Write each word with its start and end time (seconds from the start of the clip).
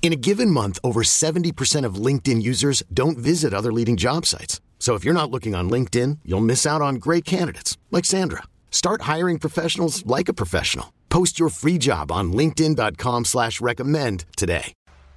In 0.00 0.12
a 0.12 0.16
given 0.16 0.50
month, 0.50 0.78
over 0.82 1.02
70% 1.02 1.84
of 1.84 1.96
LinkedIn 1.96 2.40
users 2.40 2.82
don't 2.94 3.18
visit 3.18 3.52
other 3.52 3.72
leading 3.72 3.98
job 3.98 4.24
sites. 4.24 4.62
So 4.78 4.94
if 4.94 5.04
you're 5.04 5.12
not 5.12 5.30
looking 5.30 5.54
on 5.54 5.68
LinkedIn, 5.68 6.20
you'll 6.24 6.40
miss 6.52 6.64
out 6.64 6.80
on 6.80 6.94
great 6.94 7.26
candidates 7.26 7.76
like 7.90 8.06
Sandra. 8.06 8.44
Start 8.70 9.02
hiring 9.02 9.38
professionals 9.38 10.06
like 10.06 10.30
a 10.30 10.32
professional. 10.32 10.94
Post 11.10 11.38
your 11.38 11.50
free 11.50 11.76
job 11.76 12.10
on 12.10 12.32
LinkedIn.com 12.32 13.26
slash 13.26 13.60
recommend 13.60 14.24
today. 14.36 14.72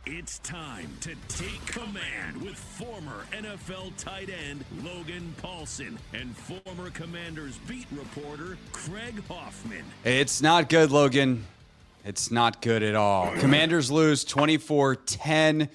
It's 0.08 0.40
time 0.40 0.90
to 1.02 1.16
take 1.28 1.64
command 1.68 2.42
with 2.42 2.56
former 2.56 3.28
NFL 3.32 3.96
tight 3.98 4.32
end 4.48 4.66
Logan 4.84 5.36
Paulsen 5.44 5.98
and 6.14 6.36
former 6.36 6.90
Commanders 6.90 7.60
beat 7.68 7.86
reporter 7.92 8.58
Craig 8.72 9.22
Hoffman. 9.28 9.86
It's 10.04 10.42
not 10.42 10.70
good, 10.70 10.90
Logan. 10.90 11.46
It's 12.04 12.32
not 12.32 12.62
good 12.62 12.82
at 12.82 12.96
all. 12.96 13.32
Commanders 13.38 13.92
lose 13.92 14.24
24 14.24 14.96
10. 14.96 15.70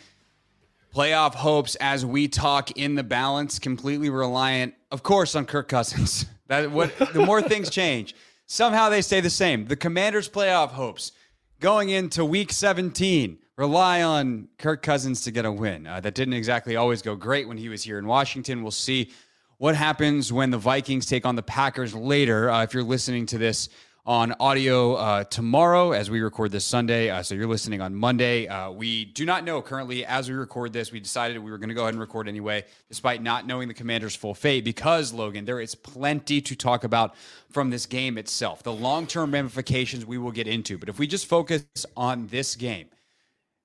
Playoff 0.94 1.34
hopes 1.34 1.74
as 1.76 2.06
we 2.06 2.26
talk 2.26 2.70
in 2.72 2.94
the 2.94 3.04
balance, 3.04 3.58
completely 3.58 4.08
reliant, 4.08 4.74
of 4.90 5.02
course, 5.02 5.34
on 5.34 5.46
Kirk 5.46 5.68
Cousins. 5.68 6.26
That 6.48 6.70
what 6.70 6.96
the 7.12 7.26
more 7.26 7.42
things 7.42 7.70
change, 7.70 8.14
somehow 8.46 8.88
they 8.88 9.02
stay 9.02 9.20
the 9.20 9.28
same. 9.28 9.66
The 9.66 9.74
Commanders' 9.74 10.28
playoff 10.28 10.68
hopes 10.68 11.10
going 11.58 11.88
into 11.88 12.24
Week 12.24 12.52
17 12.52 13.38
rely 13.56 14.02
on 14.02 14.46
Kirk 14.56 14.80
Cousins 14.80 15.22
to 15.22 15.32
get 15.32 15.44
a 15.44 15.50
win. 15.50 15.88
Uh, 15.88 15.98
that 15.98 16.14
didn't 16.14 16.34
exactly 16.34 16.76
always 16.76 17.02
go 17.02 17.16
great 17.16 17.48
when 17.48 17.56
he 17.56 17.68
was 17.68 17.82
here 17.82 17.98
in 17.98 18.06
Washington. 18.06 18.62
We'll 18.62 18.70
see 18.70 19.10
what 19.58 19.74
happens 19.74 20.32
when 20.32 20.50
the 20.50 20.58
Vikings 20.58 21.06
take 21.06 21.26
on 21.26 21.34
the 21.34 21.42
Packers 21.42 21.96
later. 21.96 22.48
Uh, 22.48 22.62
if 22.62 22.72
you're 22.72 22.84
listening 22.84 23.26
to 23.26 23.38
this 23.38 23.68
on 24.06 24.32
audio 24.38 24.94
uh, 24.94 25.24
tomorrow 25.24 25.90
as 25.90 26.08
we 26.08 26.20
record 26.20 26.52
this 26.52 26.64
Sunday. 26.64 27.10
Uh, 27.10 27.24
so 27.24 27.34
you're 27.34 27.48
listening 27.48 27.80
on 27.80 27.92
Monday. 27.92 28.46
Uh, 28.46 28.70
we 28.70 29.04
do 29.04 29.24
not 29.24 29.42
know 29.42 29.60
currently 29.60 30.06
as 30.06 30.28
we 30.28 30.36
record 30.36 30.72
this. 30.72 30.92
We 30.92 31.00
decided 31.00 31.38
we 31.40 31.50
were 31.50 31.58
going 31.58 31.70
to 31.70 31.74
go 31.74 31.82
ahead 31.82 31.94
and 31.94 32.00
record 32.00 32.28
anyway, 32.28 32.64
despite 32.88 33.20
not 33.20 33.48
knowing 33.48 33.66
the 33.66 33.74
commander's 33.74 34.14
full 34.14 34.34
fate, 34.34 34.64
because, 34.64 35.12
Logan, 35.12 35.44
there 35.44 35.60
is 35.60 35.74
plenty 35.74 36.40
to 36.40 36.54
talk 36.54 36.84
about 36.84 37.16
from 37.50 37.70
this 37.70 37.84
game 37.84 38.16
itself. 38.16 38.62
The 38.62 38.72
long 38.72 39.08
term 39.08 39.32
ramifications 39.32 40.06
we 40.06 40.18
will 40.18 40.30
get 40.30 40.46
into. 40.46 40.78
But 40.78 40.88
if 40.88 41.00
we 41.00 41.08
just 41.08 41.26
focus 41.26 41.64
on 41.96 42.28
this 42.28 42.54
game, 42.54 42.86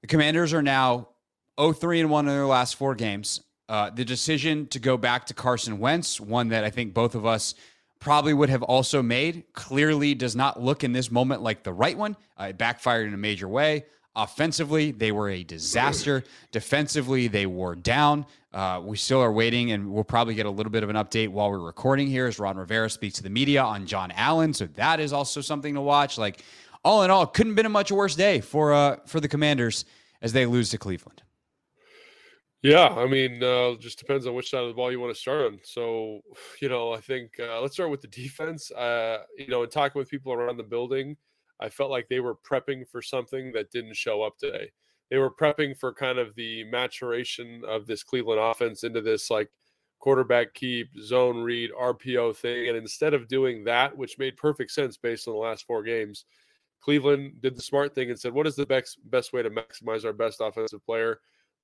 the 0.01 0.07
commanders 0.07 0.53
are 0.53 0.63
now 0.63 1.09
0 1.59 1.73
3 1.73 2.01
and 2.01 2.09
1 2.09 2.27
in 2.27 2.33
their 2.33 2.47
last 2.47 2.77
four 2.77 2.95
games. 2.95 3.41
Uh, 3.69 3.91
the 3.91 4.03
decision 4.03 4.65
to 4.67 4.79
go 4.79 4.97
back 4.97 5.27
to 5.27 5.35
Carson 5.35 5.79
Wentz, 5.79 6.19
one 6.19 6.49
that 6.49 6.63
I 6.63 6.71
think 6.71 6.95
both 6.95 7.13
of 7.13 7.27
us 7.27 7.53
probably 8.01 8.33
would 8.33 8.49
have 8.49 8.63
also 8.63 9.01
made, 9.01 9.45
clearly 9.53 10.13
does 10.13 10.35
not 10.35 10.61
look 10.61 10.83
in 10.83 10.91
this 10.91 11.09
moment 11.09 11.41
like 11.41 11.63
the 11.63 11.71
right 11.71 11.97
one. 11.97 12.17
Uh, 12.37 12.45
it 12.45 12.57
backfired 12.57 13.07
in 13.07 13.13
a 13.13 13.17
major 13.17 13.47
way. 13.47 13.85
Offensively, 14.13 14.91
they 14.91 15.13
were 15.13 15.29
a 15.29 15.43
disaster. 15.43 16.25
Defensively, 16.51 17.29
they 17.29 17.45
wore 17.45 17.75
down. 17.75 18.25
Uh, 18.53 18.81
we 18.83 18.97
still 18.97 19.21
are 19.21 19.31
waiting, 19.31 19.71
and 19.71 19.93
we'll 19.93 20.03
probably 20.03 20.33
get 20.33 20.45
a 20.45 20.49
little 20.49 20.71
bit 20.71 20.83
of 20.83 20.89
an 20.89 20.97
update 20.97 21.29
while 21.29 21.49
we're 21.49 21.59
recording 21.59 22.07
here 22.07 22.27
as 22.27 22.37
Ron 22.37 22.57
Rivera 22.57 22.89
speaks 22.89 23.15
to 23.15 23.23
the 23.23 23.29
media 23.29 23.63
on 23.63 23.85
John 23.85 24.11
Allen. 24.11 24.53
So 24.53 24.65
that 24.73 24.99
is 24.99 25.13
also 25.13 25.39
something 25.39 25.75
to 25.75 25.81
watch. 25.81 26.17
Like 26.17 26.43
all 26.83 27.03
in 27.03 27.11
all, 27.11 27.25
couldn't 27.25 27.51
have 27.51 27.55
been 27.55 27.65
a 27.65 27.69
much 27.69 27.89
worse 27.89 28.15
day 28.15 28.41
for 28.41 28.73
uh, 28.73 28.97
for 29.05 29.21
the 29.21 29.29
Commanders 29.29 29.85
as 30.21 30.33
they 30.33 30.45
lose 30.45 30.71
to 30.71 30.77
Cleveland. 30.77 31.21
Yeah, 32.63 32.89
I 32.89 33.07
mean, 33.07 33.41
uh, 33.43 33.75
just 33.79 33.97
depends 33.97 34.27
on 34.27 34.35
which 34.35 34.51
side 34.51 34.61
of 34.61 34.67
the 34.67 34.75
ball 34.75 34.91
you 34.91 34.99
want 34.99 35.13
to 35.13 35.19
start 35.19 35.41
on. 35.47 35.59
So, 35.63 36.21
you 36.61 36.69
know, 36.69 36.93
I 36.93 36.99
think 37.01 37.31
uh, 37.39 37.61
let's 37.61 37.73
start 37.73 37.89
with 37.89 38.01
the 38.01 38.07
defense. 38.07 38.71
Uh, 38.71 39.19
you 39.37 39.47
know, 39.47 39.63
and 39.63 39.71
talking 39.71 39.99
with 39.99 40.09
people 40.09 40.31
around 40.33 40.57
the 40.57 40.63
building, 40.63 41.17
I 41.59 41.69
felt 41.69 41.89
like 41.91 42.07
they 42.07 42.19
were 42.19 42.35
prepping 42.35 42.87
for 42.87 43.01
something 43.01 43.51
that 43.53 43.71
didn't 43.71 43.95
show 43.95 44.21
up 44.21 44.37
today. 44.37 44.71
They 45.09 45.17
were 45.17 45.31
prepping 45.33 45.77
for 45.77 45.93
kind 45.93 46.19
of 46.19 46.33
the 46.35 46.63
maturation 46.65 47.63
of 47.67 47.85
this 47.85 48.03
Cleveland 48.03 48.39
offense 48.39 48.83
into 48.83 49.01
this 49.01 49.29
like 49.29 49.49
quarterback 49.99 50.53
keep, 50.53 50.89
zone 51.01 51.41
read, 51.41 51.71
RPO 51.77 52.31
thing. 52.31 52.69
And 52.69 52.77
instead 52.77 53.13
of 53.13 53.27
doing 53.27 53.63
that, 53.65 53.95
which 53.97 54.17
made 54.17 54.37
perfect 54.37 54.71
sense 54.71 54.97
based 54.97 55.27
on 55.27 55.33
the 55.33 55.39
last 55.39 55.65
four 55.65 55.83
games, 55.83 56.25
Cleveland 56.81 57.41
did 57.41 57.55
the 57.57 57.61
smart 57.61 57.93
thing 57.95 58.09
and 58.09 58.19
said, 58.19 58.33
what 58.33 58.47
is 58.47 58.55
the 58.55 58.65
best, 58.65 58.99
best 59.09 59.33
way 59.33 59.43
to 59.43 59.49
maximize 59.49 60.05
our 60.05 60.13
best 60.13 60.41
offensive 60.41 60.83
player? 60.85 61.19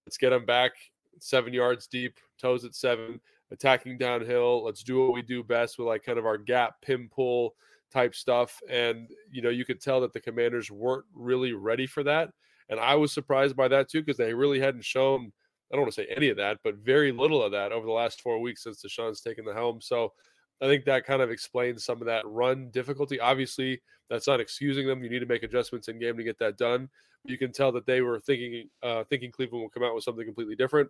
Let's 0.08 0.18
get 0.18 0.30
them 0.30 0.46
back 0.46 0.72
seven 1.20 1.52
yards 1.54 1.86
deep, 1.86 2.18
toes 2.40 2.64
at 2.64 2.74
seven, 2.74 3.20
attacking 3.52 3.98
downhill. 3.98 4.64
Let's 4.64 4.82
do 4.84 5.04
what 5.04 5.14
we 5.14 5.22
do 5.22 5.44
best 5.44 5.78
with 5.78 5.86
like 5.86 6.06
kind 6.06 6.18
of 6.18 6.26
our 6.26 6.38
gap 6.38 6.76
pin 6.82 7.10
pull 7.14 7.56
type 7.92 8.16
stuff. 8.16 8.58
And 8.70 9.10
you 9.30 9.42
know, 9.42 9.50
you 9.50 9.66
could 9.66 9.82
tell 9.82 10.00
that 10.00 10.14
the 10.14 10.22
commanders 10.22 10.72
weren't 10.72 11.04
really 11.14 11.52
ready 11.52 11.86
for 11.86 12.04
that. 12.04 12.30
And 12.70 12.80
I 12.80 12.96
was 12.96 13.12
surprised 13.12 13.58
by 13.58 13.68
that 13.68 13.90
too, 13.90 14.00
because 14.00 14.16
they 14.16 14.34
really 14.34 14.62
hadn't 14.62 14.86
shown, 14.86 15.30
I 15.74 15.76
don't 15.76 15.82
want 15.82 15.94
to 15.94 16.02
say 16.02 16.08
any 16.16 16.30
of 16.30 16.38
that, 16.38 16.60
but 16.64 16.76
very 16.76 17.12
little 17.12 17.44
of 17.44 17.52
that 17.52 17.74
over 17.74 17.86
the 17.86 17.92
last 17.92 18.22
four 18.22 18.40
weeks 18.40 18.64
since 18.64 18.82
Deshaun's 18.82 19.20
taken 19.20 19.44
the 19.44 19.54
helm. 19.54 19.82
So 19.82 20.14
I 20.62 20.66
think 20.66 20.86
that 20.86 21.06
kind 21.06 21.22
of 21.22 21.30
explains 21.30 21.86
some 21.86 22.02
of 22.02 22.08
that 22.08 22.26
run 22.26 22.70
difficulty. 22.72 23.20
Obviously, 23.20 23.82
that's 24.10 24.28
not 24.28 24.40
excusing 24.40 24.88
them. 24.88 25.04
You 25.04 25.10
need 25.10 25.20
to 25.20 25.26
make 25.26 25.44
adjustments 25.44 25.88
in 25.88 26.00
game 26.00 26.18
to 26.18 26.24
get 26.24 26.40
that 26.40 26.58
done 26.58 26.90
you 27.28 27.38
can 27.38 27.52
tell 27.52 27.72
that 27.74 27.86
they 27.86 28.02
were 28.02 28.20
thinking 28.20 28.70
uh, 28.84 29.04
thinking 29.06 29.32
Cleveland 29.32 29.62
will 29.62 29.70
come 29.70 29.84
out 29.84 29.94
with 29.94 30.04
something 30.04 30.26
completely 30.26 30.56
different. 30.56 30.90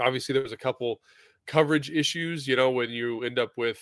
Obviously, 0.00 0.32
there 0.32 0.42
was 0.42 0.52
a 0.52 0.56
couple 0.56 1.00
coverage 1.46 1.90
issues. 1.90 2.46
You 2.46 2.56
know, 2.56 2.70
when 2.70 2.90
you 2.90 3.22
end 3.22 3.38
up 3.38 3.52
with 3.56 3.80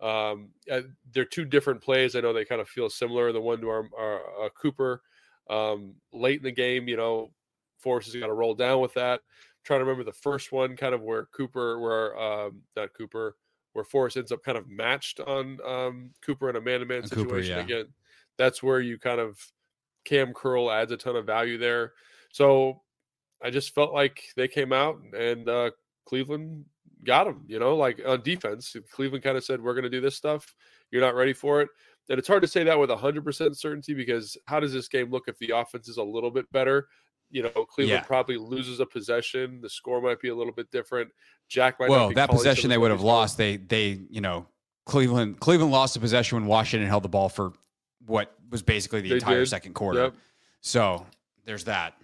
um, 0.00 0.50
uh, 0.70 0.82
they're 1.12 1.24
two 1.24 1.44
different 1.44 1.82
plays. 1.82 2.16
I 2.16 2.20
know 2.20 2.32
they 2.32 2.44
kind 2.44 2.60
of 2.60 2.68
feel 2.68 2.90
similar. 2.90 3.32
The 3.32 3.40
one 3.40 3.60
to 3.60 3.68
our, 3.68 3.88
our 3.98 4.46
uh, 4.46 4.48
Cooper 4.60 5.02
um, 5.48 5.94
late 6.12 6.38
in 6.38 6.44
the 6.44 6.52
game, 6.52 6.88
you 6.88 6.96
know, 6.96 7.30
Forrest 7.78 8.12
has 8.12 8.20
got 8.20 8.26
to 8.26 8.32
roll 8.32 8.54
down 8.54 8.80
with 8.80 8.94
that. 8.94 9.20
I'm 9.20 9.64
trying 9.64 9.80
to 9.80 9.84
remember 9.84 10.04
the 10.04 10.12
first 10.12 10.52
one, 10.52 10.76
kind 10.76 10.94
of 10.94 11.02
where 11.02 11.26
Cooper, 11.26 11.78
where 11.78 12.18
um, 12.18 12.62
not 12.76 12.92
Cooper, 12.92 13.36
where 13.74 13.84
Forrest 13.84 14.16
ends 14.16 14.32
up 14.32 14.42
kind 14.42 14.56
of 14.56 14.68
matched 14.68 15.20
on 15.20 15.58
um, 15.66 16.10
Cooper 16.24 16.48
in 16.48 16.56
a 16.56 16.60
man-to-man 16.60 17.06
situation. 17.06 17.28
Cooper, 17.28 17.40
yeah. 17.40 17.58
Again, 17.58 17.86
that's 18.38 18.62
where 18.62 18.80
you 18.80 18.98
kind 18.98 19.20
of 19.20 19.38
Kam 20.04 20.32
Curl 20.32 20.70
adds 20.70 20.92
a 20.92 20.96
ton 20.96 21.16
of 21.16 21.26
value 21.26 21.58
there. 21.58 21.92
So 22.32 22.80
I 23.42 23.50
just 23.50 23.74
felt 23.74 23.92
like 23.92 24.22
they 24.36 24.48
came 24.48 24.72
out 24.72 25.00
and 25.16 25.48
uh, 25.48 25.70
Cleveland 26.06 26.64
got 27.04 27.24
them, 27.24 27.44
you 27.46 27.58
know, 27.58 27.76
like 27.76 28.00
on 28.06 28.22
defense. 28.22 28.76
Cleveland 28.92 29.24
kind 29.24 29.36
of 29.36 29.44
said, 29.44 29.60
we're 29.62 29.74
going 29.74 29.84
to 29.84 29.90
do 29.90 30.00
this 30.00 30.16
stuff. 30.16 30.54
You're 30.90 31.02
not 31.02 31.14
ready 31.14 31.32
for 31.32 31.60
it. 31.60 31.68
And 32.08 32.18
it's 32.18 32.28
hard 32.28 32.42
to 32.42 32.48
say 32.48 32.64
that 32.64 32.78
with 32.78 32.90
100% 32.90 33.56
certainty 33.56 33.94
because 33.94 34.36
how 34.46 34.60
does 34.60 34.72
this 34.72 34.88
game 34.88 35.10
look 35.10 35.24
if 35.26 35.38
the 35.38 35.50
offense 35.56 35.88
is 35.88 35.96
a 35.96 36.02
little 36.02 36.30
bit 36.30 36.50
better? 36.52 36.86
You 37.30 37.42
know, 37.42 37.64
Cleveland 37.64 38.02
yeah. 38.02 38.06
probably 38.06 38.36
loses 38.36 38.80
a 38.80 38.86
possession. 38.86 39.60
The 39.60 39.68
score 39.68 40.00
might 40.00 40.20
be 40.20 40.28
a 40.28 40.34
little 40.34 40.52
bit 40.52 40.70
different. 40.70 41.10
Jack 41.48 41.80
might 41.80 41.90
well, 41.90 42.12
that 42.12 42.30
possession 42.30 42.70
they 42.70 42.78
would 42.78 42.90
have 42.90 43.02
lost. 43.02 43.36
They 43.36 43.56
they 43.56 44.00
you 44.08 44.20
know 44.20 44.46
Cleveland 44.86 45.40
Cleveland 45.40 45.72
lost 45.72 45.96
a 45.96 46.00
possession 46.00 46.36
when 46.38 46.46
Washington 46.46 46.88
held 46.88 47.02
the 47.02 47.08
ball 47.08 47.28
for 47.28 47.52
what 48.06 48.34
was 48.50 48.62
basically 48.62 49.00
the 49.00 49.08
they 49.10 49.14
entire 49.16 49.40
did. 49.40 49.48
second 49.48 49.74
quarter. 49.74 50.04
Yep. 50.04 50.14
So 50.60 51.06
there's 51.44 51.64
that. 51.64 51.94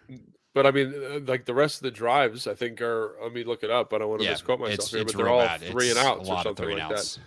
But 0.52 0.66
I 0.66 0.70
mean, 0.72 0.92
uh, 0.92 1.20
like 1.26 1.44
the 1.44 1.54
rest 1.54 1.76
of 1.76 1.82
the 1.82 1.90
drives, 1.90 2.46
I 2.46 2.54
think 2.54 2.80
are. 2.80 3.16
Let 3.22 3.32
me 3.32 3.44
look 3.44 3.62
it 3.62 3.70
up. 3.70 3.90
But 3.90 3.96
I 3.96 3.98
don't 4.00 4.08
want 4.10 4.20
to 4.22 4.24
yeah, 4.26 4.32
misquote 4.32 4.60
myself 4.60 4.78
it's, 4.78 4.90
here, 4.90 5.00
it's 5.02 5.12
but 5.12 5.18
they're 5.18 5.32
all 5.32 5.40
bad. 5.40 5.60
three 5.60 5.88
it's 5.88 5.98
and 5.98 6.06
outs 6.06 6.28
or 6.28 6.42
something 6.42 6.70
like 6.70 6.82
outs. 6.82 7.14
that. 7.16 7.22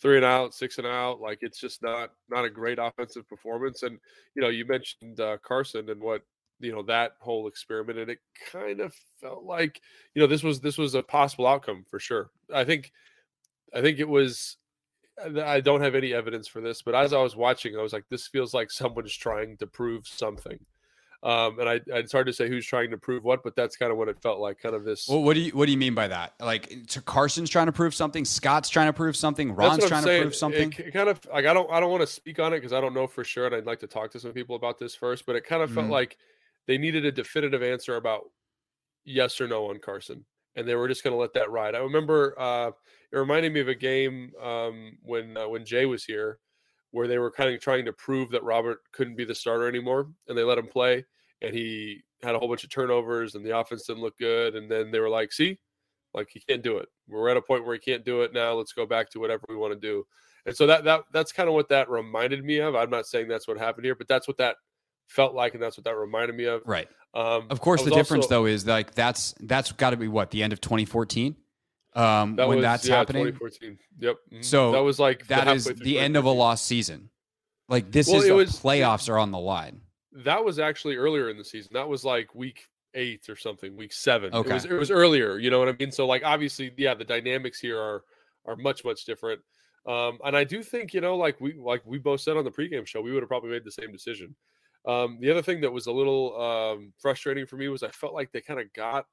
Three 0.00 0.16
and 0.16 0.24
out, 0.24 0.54
six 0.54 0.78
and 0.78 0.86
out. 0.86 1.20
Like 1.20 1.38
it's 1.42 1.58
just 1.58 1.82
not 1.82 2.10
not 2.28 2.44
a 2.44 2.50
great 2.50 2.78
offensive 2.80 3.28
performance. 3.28 3.84
And 3.84 3.98
you 4.34 4.42
know, 4.42 4.48
you 4.48 4.66
mentioned 4.66 5.20
uh, 5.20 5.38
Carson 5.42 5.88
and 5.88 6.00
what 6.00 6.22
you 6.60 6.72
know 6.72 6.82
that 6.84 7.12
whole 7.20 7.46
experiment, 7.46 7.98
and 7.98 8.10
it 8.10 8.18
kind 8.50 8.80
of 8.80 8.94
felt 9.20 9.44
like 9.44 9.80
you 10.14 10.20
know 10.20 10.26
this 10.26 10.42
was 10.42 10.60
this 10.60 10.78
was 10.78 10.94
a 10.94 11.02
possible 11.02 11.46
outcome 11.46 11.84
for 11.90 11.98
sure. 11.98 12.30
I 12.52 12.64
think 12.64 12.92
I 13.74 13.80
think 13.80 13.98
it 13.98 14.08
was 14.08 14.56
I 15.44 15.60
don't 15.60 15.80
have 15.80 15.94
any 15.94 16.12
evidence 16.12 16.48
for 16.48 16.60
this, 16.60 16.82
but 16.82 16.94
as 16.94 17.12
I 17.12 17.18
was 17.18 17.36
watching, 17.36 17.76
I 17.76 17.82
was 17.82 17.92
like, 17.92 18.04
this 18.10 18.26
feels 18.26 18.52
like 18.52 18.70
someone's 18.70 19.14
trying 19.14 19.56
to 19.58 19.66
prove 19.66 20.06
something. 20.06 20.58
Um, 21.22 21.58
and 21.58 21.66
I, 21.66 21.80
it's 21.86 22.12
hard 22.12 22.26
to 22.26 22.34
say 22.34 22.48
who's 22.48 22.66
trying 22.66 22.90
to 22.90 22.98
prove 22.98 23.24
what, 23.24 23.42
but 23.42 23.56
that's 23.56 23.76
kind 23.76 23.90
of 23.90 23.96
what 23.96 24.08
it 24.08 24.20
felt 24.20 24.40
like. 24.40 24.60
Kind 24.60 24.74
of 24.74 24.84
this. 24.84 25.08
Well, 25.08 25.22
what 25.22 25.32
do 25.32 25.40
you 25.40 25.52
what 25.52 25.64
do 25.64 25.72
you 25.72 25.78
mean 25.78 25.94
by 25.94 26.06
that? 26.06 26.34
Like, 26.38 26.70
so 26.86 27.00
Carson's 27.00 27.48
trying 27.48 27.64
to 27.64 27.72
prove 27.72 27.94
something, 27.94 28.26
Scott's 28.26 28.68
trying 28.68 28.88
to 28.88 28.92
prove 28.92 29.16
something, 29.16 29.54
Ron's 29.54 29.86
trying 29.86 30.04
saying. 30.04 30.20
to 30.20 30.26
prove 30.26 30.34
something. 30.34 30.72
It, 30.72 30.88
it 30.88 30.90
kind 30.92 31.08
of 31.08 31.26
like 31.32 31.46
I 31.46 31.54
don't 31.54 31.70
I 31.70 31.80
don't 31.80 31.90
want 31.90 32.02
to 32.02 32.06
speak 32.06 32.40
on 32.40 32.52
it 32.52 32.58
because 32.58 32.74
I 32.74 32.80
don't 32.80 32.92
know 32.92 33.06
for 33.06 33.24
sure, 33.24 33.46
and 33.46 33.54
I'd 33.54 33.64
like 33.64 33.80
to 33.80 33.86
talk 33.86 34.10
to 34.10 34.20
some 34.20 34.32
people 34.32 34.54
about 34.54 34.78
this 34.78 34.94
first. 34.94 35.24
But 35.24 35.34
it 35.34 35.46
kind 35.46 35.62
of 35.62 35.70
felt 35.72 35.84
mm-hmm. 35.84 35.92
like 35.92 36.18
they 36.66 36.78
needed 36.78 37.04
a 37.04 37.12
definitive 37.12 37.62
answer 37.62 37.96
about 37.96 38.22
yes 39.04 39.40
or 39.40 39.48
no 39.48 39.70
on 39.70 39.78
Carson, 39.78 40.24
and 40.56 40.66
they 40.66 40.74
were 40.74 40.88
just 40.88 41.04
going 41.04 41.12
to 41.12 41.20
let 41.20 41.34
that 41.34 41.50
ride. 41.50 41.74
I 41.74 41.78
remember 41.78 42.34
uh, 42.38 42.70
it 43.12 43.16
reminded 43.16 43.52
me 43.52 43.60
of 43.60 43.68
a 43.68 43.74
game 43.74 44.32
um, 44.42 44.98
when 45.02 45.36
uh, 45.36 45.48
when 45.48 45.64
Jay 45.64 45.86
was 45.86 46.04
here, 46.04 46.38
where 46.90 47.08
they 47.08 47.18
were 47.18 47.30
kind 47.30 47.54
of 47.54 47.60
trying 47.60 47.84
to 47.84 47.92
prove 47.92 48.30
that 48.30 48.44
Robert 48.44 48.78
couldn't 48.92 49.16
be 49.16 49.24
the 49.24 49.34
starter 49.34 49.68
anymore, 49.68 50.08
and 50.28 50.36
they 50.36 50.44
let 50.44 50.58
him 50.58 50.66
play 50.66 51.04
and 51.44 51.54
he 51.54 52.02
had 52.22 52.34
a 52.34 52.38
whole 52.38 52.48
bunch 52.48 52.64
of 52.64 52.70
turnovers 52.70 53.34
and 53.34 53.44
the 53.44 53.56
offense 53.56 53.86
didn't 53.86 54.02
look 54.02 54.18
good. 54.18 54.56
And 54.56 54.70
then 54.70 54.90
they 54.90 55.00
were 55.00 55.10
like, 55.10 55.32
see, 55.32 55.58
like 56.14 56.28
he 56.30 56.40
can't 56.40 56.62
do 56.62 56.78
it. 56.78 56.88
We're 57.08 57.28
at 57.28 57.36
a 57.36 57.42
point 57.42 57.64
where 57.64 57.74
he 57.74 57.80
can't 57.80 58.04
do 58.04 58.22
it 58.22 58.32
now. 58.32 58.54
Let's 58.54 58.72
go 58.72 58.86
back 58.86 59.10
to 59.10 59.20
whatever 59.20 59.44
we 59.48 59.56
want 59.56 59.74
to 59.74 59.78
do. 59.78 60.06
And 60.46 60.56
so 60.56 60.66
that 60.66 60.84
that 60.84 61.04
that's 61.12 61.32
kind 61.32 61.48
of 61.48 61.54
what 61.54 61.68
that 61.68 61.88
reminded 61.88 62.44
me 62.44 62.58
of. 62.58 62.74
I'm 62.74 62.90
not 62.90 63.06
saying 63.06 63.28
that's 63.28 63.48
what 63.48 63.58
happened 63.58 63.84
here, 63.84 63.94
but 63.94 64.08
that's 64.08 64.28
what 64.28 64.38
that 64.38 64.56
felt 65.08 65.34
like, 65.34 65.54
and 65.54 65.62
that's 65.62 65.76
what 65.76 65.84
that 65.84 65.96
reminded 65.96 66.36
me 66.36 66.44
of. 66.44 66.62
Right. 66.66 66.88
Um, 67.14 67.46
of 67.50 67.60
course, 67.60 67.82
the 67.82 67.90
difference 67.90 68.24
also, 68.24 68.34
though 68.34 68.46
is 68.46 68.66
like 68.66 68.94
that's 68.94 69.34
that's 69.40 69.70
got 69.72 69.90
to 69.90 69.96
be 69.96 70.08
what 70.08 70.30
the 70.30 70.42
end 70.42 70.52
of 70.52 70.60
2014. 70.60 71.36
Um, 71.94 72.34
that 72.36 72.48
when 72.48 72.56
was, 72.56 72.64
that's 72.64 72.88
yeah, 72.88 72.96
happening. 72.96 73.26
2014. 73.26 73.78
Yep. 74.00 74.16
Mm-hmm. 74.16 74.42
So 74.42 74.72
that 74.72 74.82
was 74.82 74.98
like 74.98 75.28
that 75.28 75.46
is 75.48 75.66
the 75.66 75.98
end 75.98 76.16
of 76.16 76.24
a 76.24 76.30
lost 76.30 76.66
season. 76.66 77.10
Like 77.68 77.92
this 77.92 78.08
well, 78.08 78.16
is 78.16 78.26
the 78.26 78.34
was, 78.34 78.50
playoffs 78.60 79.08
are 79.08 79.18
on 79.18 79.30
the 79.30 79.38
line 79.38 79.80
that 80.14 80.44
was 80.44 80.58
actually 80.58 80.96
earlier 80.96 81.28
in 81.28 81.36
the 81.36 81.44
season. 81.44 81.72
That 81.74 81.88
was 81.88 82.04
like 82.04 82.34
week 82.34 82.68
eight 82.94 83.28
or 83.28 83.36
something, 83.36 83.76
week 83.76 83.92
seven. 83.92 84.32
Okay. 84.32 84.50
It 84.50 84.54
was, 84.54 84.64
it 84.66 84.72
was 84.72 84.90
earlier, 84.90 85.38
you 85.38 85.50
know 85.50 85.58
what 85.58 85.68
I 85.68 85.74
mean? 85.78 85.90
So 85.90 86.06
like 86.06 86.22
obviously, 86.24 86.72
yeah, 86.76 86.94
the 86.94 87.04
dynamics 87.04 87.58
here 87.58 87.80
are 87.80 88.04
are 88.46 88.56
much, 88.56 88.84
much 88.84 89.04
different. 89.04 89.40
Um, 89.86 90.18
and 90.24 90.36
I 90.36 90.44
do 90.44 90.62
think, 90.62 90.94
you 90.94 91.00
know, 91.00 91.16
like 91.16 91.40
we 91.40 91.54
like 91.54 91.82
we 91.84 91.98
both 91.98 92.20
said 92.20 92.36
on 92.36 92.44
the 92.44 92.50
pregame 92.50 92.86
show, 92.86 93.00
we 93.00 93.12
would 93.12 93.22
have 93.22 93.28
probably 93.28 93.50
made 93.50 93.64
the 93.64 93.72
same 93.72 93.90
decision. 93.90 94.34
Um, 94.86 95.18
the 95.20 95.30
other 95.30 95.42
thing 95.42 95.60
that 95.62 95.72
was 95.72 95.86
a 95.86 95.92
little 95.92 96.40
um, 96.40 96.92
frustrating 96.98 97.46
for 97.46 97.56
me 97.56 97.68
was 97.68 97.82
I 97.82 97.88
felt 97.88 98.14
like 98.14 98.32
they 98.32 98.40
kind 98.40 98.60
of 98.60 98.72
got 98.72 99.06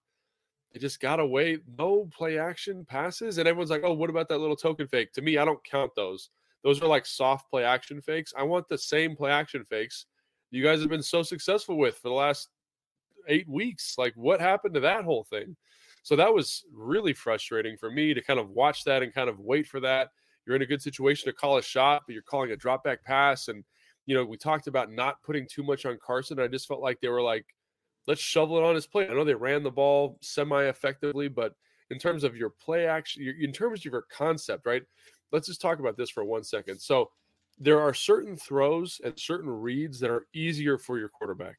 they 0.74 0.80
just 0.80 1.02
got 1.02 1.20
away, 1.20 1.58
no 1.78 2.10
play 2.14 2.40
action 2.40 2.86
passes, 2.86 3.38
and 3.38 3.48
everyone's 3.48 3.70
like, 3.70 3.84
"Oh, 3.84 3.94
what 3.94 4.10
about 4.10 4.30
that 4.30 4.38
little 4.38 4.56
token 4.56 4.88
fake?" 4.88 5.12
To 5.14 5.22
me, 5.22 5.38
I 5.38 5.44
don't 5.46 5.64
count 5.66 5.92
those. 5.96 6.30
Those 6.64 6.82
are 6.82 6.88
like 6.88 7.06
soft 7.06 7.50
play 7.50 7.66
action 7.66 8.02
fakes. 8.02 8.34
I 8.38 8.44
want 8.44 8.70
the 8.70 8.78
same 8.78 9.16
play 9.16 9.32
action 9.32 9.66
fakes 9.66 10.06
you 10.52 10.62
guys 10.64 10.82
have 10.82 10.90
been 10.90 11.02
so 11.02 11.24
successful 11.24 11.78
with 11.78 11.98
for 11.98 12.10
the 12.10 12.14
last 12.14 12.50
eight 13.28 13.48
weeks. 13.48 13.96
Like, 13.98 14.14
what 14.16 14.40
happened 14.40 14.74
to 14.76 14.80
that 14.82 15.06
whole 15.06 15.24
thing? 15.24 15.56
So 16.04 16.16
that 16.18 16.34
was 16.34 16.64
really 16.74 17.14
frustrating 17.14 17.78
for 17.78 17.90
me 17.90 18.14
to 18.14 18.22
kind 18.22 18.40
of 18.40 18.50
watch 18.50 18.84
that 18.84 19.02
and 19.02 19.14
kind 19.14 19.30
of 19.30 19.40
wait 19.40 19.68
for 19.68 19.80
that. 19.80 20.10
You're 20.46 20.56
in 20.56 20.62
a 20.62 20.68
good 20.68 20.82
situation 20.82 21.28
to 21.32 21.34
call 21.34 21.58
a 21.58 21.62
shot, 21.62 22.04
but 22.06 22.14
you're 22.14 22.24
calling 22.24 22.52
a 22.52 22.56
drop 22.58 22.84
back 22.84 23.04
pass. 23.04 23.48
And, 23.48 23.64
you 24.06 24.16
know, 24.16 24.26
we 24.26 24.38
talked 24.38 24.68
about 24.68 24.92
not 24.92 25.22
putting 25.24 25.48
too 25.48 25.64
much 25.64 25.86
on 25.86 25.98
Carson. 26.04 26.40
I 26.40 26.48
just 26.48 26.68
felt 26.68 26.82
like 26.82 27.00
they 27.00 27.10
were 27.10 27.22
like, 27.22 27.46
let's 28.08 28.22
shovel 28.22 28.58
it 28.58 28.64
on 28.64 28.76
his 28.76 28.88
plate. 28.88 29.10
I 29.10 29.14
know 29.14 29.24
they 29.24 29.34
ran 29.34 29.64
the 29.64 29.72
ball 29.72 30.18
semi 30.22 30.64
effectively, 30.64 31.28
but 31.28 31.56
in 31.92 32.00
terms 32.00 32.24
of 32.24 32.36
your 32.36 32.50
play 32.50 32.88
action, 32.88 33.36
in 33.40 33.52
terms 33.52 33.80
of 33.80 33.92
your 33.92 34.06
concept, 34.12 34.66
right? 34.66 34.84
Let's 35.32 35.48
just 35.48 35.62
talk 35.62 35.80
about 35.80 35.98
this 35.98 36.10
for 36.10 36.24
one 36.24 36.44
second. 36.44 36.80
So 36.80 37.12
there 37.60 37.80
are 37.80 37.94
certain 37.94 38.36
throws 38.36 39.00
and 39.04 39.18
certain 39.20 39.50
reads 39.50 40.00
that 40.00 40.10
are 40.10 40.26
easier 40.34 40.78
for 40.78 40.98
your 40.98 41.10
quarterback. 41.10 41.58